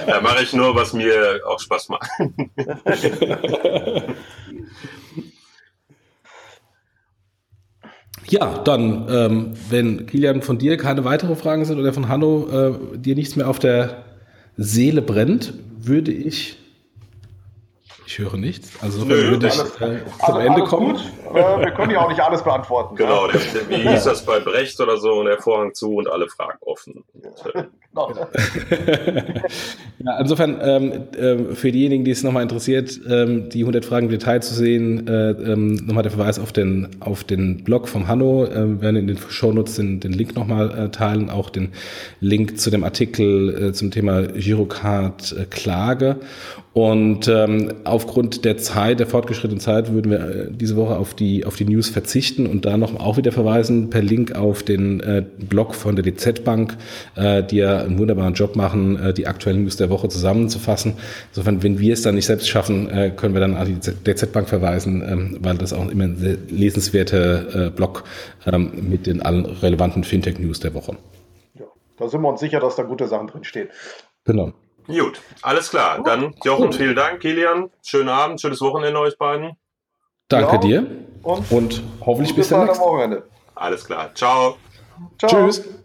da 0.08 0.22
mache 0.22 0.44
ich 0.44 0.52
nur, 0.52 0.76
was 0.76 0.92
mir 0.92 1.40
auch 1.46 1.60
Spaß 1.60 1.88
macht. 1.88 2.10
Ja, 8.28 8.60
dann, 8.60 9.08
ähm, 9.10 9.54
wenn 9.70 10.06
Kilian 10.06 10.42
von 10.42 10.58
dir 10.58 10.78
keine 10.78 11.04
weiteren 11.04 11.36
Fragen 11.36 11.66
sind 11.66 11.80
oder 11.80 11.92
von 11.92 12.08
Hanno 12.08 12.48
äh, 12.50 12.98
dir 12.98 13.16
nichts 13.16 13.36
mehr 13.36 13.50
auf 13.50 13.60
der 13.60 14.04
Seele 14.58 15.02
brennt, 15.02 15.54
würde 15.80 16.12
ich 16.12 16.58
ich 18.12 18.20
höre 18.20 18.38
nichts. 18.38 18.72
Also 18.82 19.06
Nö, 19.06 19.32
würde 19.32 19.48
ich 19.48 19.60
alles, 19.60 19.76
äh, 19.80 20.00
zum 20.26 20.36
alles, 20.36 20.48
Ende 20.48 20.64
kommen. 20.64 20.96
Äh, 21.34 21.34
wir 21.34 21.72
können 21.72 21.92
ja 21.92 22.02
auch 22.02 22.10
nicht 22.10 22.20
alles 22.20 22.44
beantworten. 22.44 22.96
Genau, 22.96 23.28
der, 23.28 23.40
der, 23.40 23.70
wie 23.70 23.88
hieß 23.88 24.04
das 24.04 24.26
bei 24.26 24.40
Brecht 24.40 24.80
oder 24.82 24.98
so 24.98 25.14
und 25.14 25.28
der 25.28 25.40
Vorhang 25.40 25.74
zu 25.74 25.96
und 25.96 26.12
alle 26.12 26.28
Fragen 26.28 26.58
offen. 26.62 27.06
Äh, 27.54 27.64
genau. 27.90 28.12
ja, 30.00 30.20
insofern, 30.20 30.60
ähm, 30.62 30.92
äh, 31.16 31.56
für 31.56 31.72
diejenigen, 31.72 32.04
die 32.04 32.12
es 32.12 32.24
nochmal 32.24 32.44
interessiert, 32.44 33.00
ähm, 33.08 33.50
die 33.50 33.62
100 33.62 33.86
Fragen 33.86 34.08
im 34.08 34.12
Detail 34.12 34.42
zu 34.42 34.54
sehen, 34.54 35.08
äh, 35.08 35.32
ähm, 35.32 35.76
nochmal 35.76 36.04
der 36.04 36.12
Verweis 36.12 36.38
auf 36.38 36.52
den, 36.52 36.90
auf 37.00 37.24
den 37.24 37.64
Blog 37.64 37.88
vom 37.88 38.10
Hanno. 38.10 38.46
Äh, 38.46 38.68
wir 38.68 38.82
werden 38.82 38.98
in 38.98 39.08
den 39.08 39.18
Shownotes 39.18 39.76
den, 39.76 40.02
den 40.02 40.12
Link 40.12 40.36
nochmal 40.36 40.78
äh, 40.78 40.90
teilen, 40.90 41.30
auch 41.30 41.50
den 41.50 41.70
Link 42.20 42.60
zu 42.60 42.72
dem 42.72 42.84
Artikel 42.84 43.70
äh, 43.70 43.74
zum 43.74 43.90
Thema 43.92 44.24
Girocard 44.24 45.32
äh, 45.32 45.46
Klage. 45.46 46.18
Und 46.74 47.28
ähm, 47.28 47.74
aufgrund 47.84 48.46
der 48.46 48.56
Zeit, 48.56 49.02
der 49.02 49.08
fortgeschrittenen 49.08 49.60
Zeit, 49.60 49.92
würden 49.92 50.10
wir 50.10 50.20
äh, 50.20 50.48
diese 50.52 50.78
Woche 50.78 50.96
auf 50.96 51.14
die, 51.14 51.46
auf 51.46 51.58
die 51.58 51.66
News 51.66 51.90
verzichten 51.90 52.48
und 52.48 52.64
da 52.64 52.78
noch 52.78 52.98
auch 52.98 53.18
wieder 53.18 53.34
verweisen 53.34 53.90
per 53.90 54.02
Link 54.02 54.36
auf 54.36 54.64
den 54.64 55.02
äh, 55.02 55.26
Blog 55.38 55.76
von 55.76 55.98
der 55.98 56.06
DZ 56.06 56.46
Bank, 56.46 56.78
äh, 57.16 57.44
die 57.44 57.58
ja 57.58 57.80
einen 57.80 58.00
wunderbaren 58.00 58.36
Job 58.36 58.56
machen, 58.56 58.98
äh, 58.98 59.14
die 59.14 59.28
aktuellen 59.28 59.64
News 59.64 59.76
der 59.76 59.90
Woche 59.90 60.08
zusammenzufassen. 60.08 60.94
Insofern, 61.32 61.62
wenn 61.62 61.78
wir 61.80 61.92
es 61.92 62.04
dann 62.04 62.16
nicht 62.16 62.26
selbst 62.26 62.48
schaffen, 62.48 62.90
äh, 62.90 63.10
können 63.10 63.34
wir 63.34 63.42
dann 63.42 63.56
an 63.56 63.68
die 63.68 63.94
DZ 64.04 64.32
Bank 64.32 64.48
verweisen, 64.48 65.04
ähm, 65.06 65.38
weil 65.42 65.58
das 65.58 65.74
auch 65.74 65.90
immer 65.90 66.06
ein 66.06 66.16
sehr 66.16 66.38
lesenswerter 66.50 67.68
äh, 67.68 67.70
Blog 67.70 68.06
ähm, 68.46 68.72
mit 68.90 69.08
den 69.08 69.22
allen 69.22 69.46
relevanten 69.46 70.06
Fintech-News 70.06 70.62
der 70.62 70.74
Woche. 70.74 70.96
Ja, 71.60 71.66
da 71.98 72.08
sind 72.08 72.22
wir 72.22 72.30
uns 72.30 72.40
sicher, 72.40 72.62
dass 72.62 72.78
da 72.78 72.84
gute 72.84 73.08
Sachen 73.08 73.28
drin 73.28 73.44
stehen. 73.44 73.68
Genau. 74.24 74.54
Gut, 74.88 75.22
alles 75.42 75.70
klar. 75.70 76.04
Dann 76.04 76.34
Jochen, 76.44 76.74
vielen 76.74 76.96
Dank. 76.96 77.22
Kilian, 77.22 77.70
schönen 77.86 78.10
Abend, 78.10 78.42
schönes 78.42 78.62
Wochenende 78.62 79.00
euch 79.00 79.18
beiden. 79.18 79.58
Danke 80.28 80.54
ja. 80.54 80.58
dir 80.58 80.88
und, 81.24 81.52
und 81.52 81.84
hoffentlich 82.06 82.36
bis, 82.36 82.50
dann. 82.50 82.70
Am 82.70 82.80
Wochenende. 82.80 83.24
Alles 83.56 83.86
klar. 83.86 84.14
Ciao. 84.16 84.58
Ciao. 85.18 85.30
Tschüss. 85.30 85.81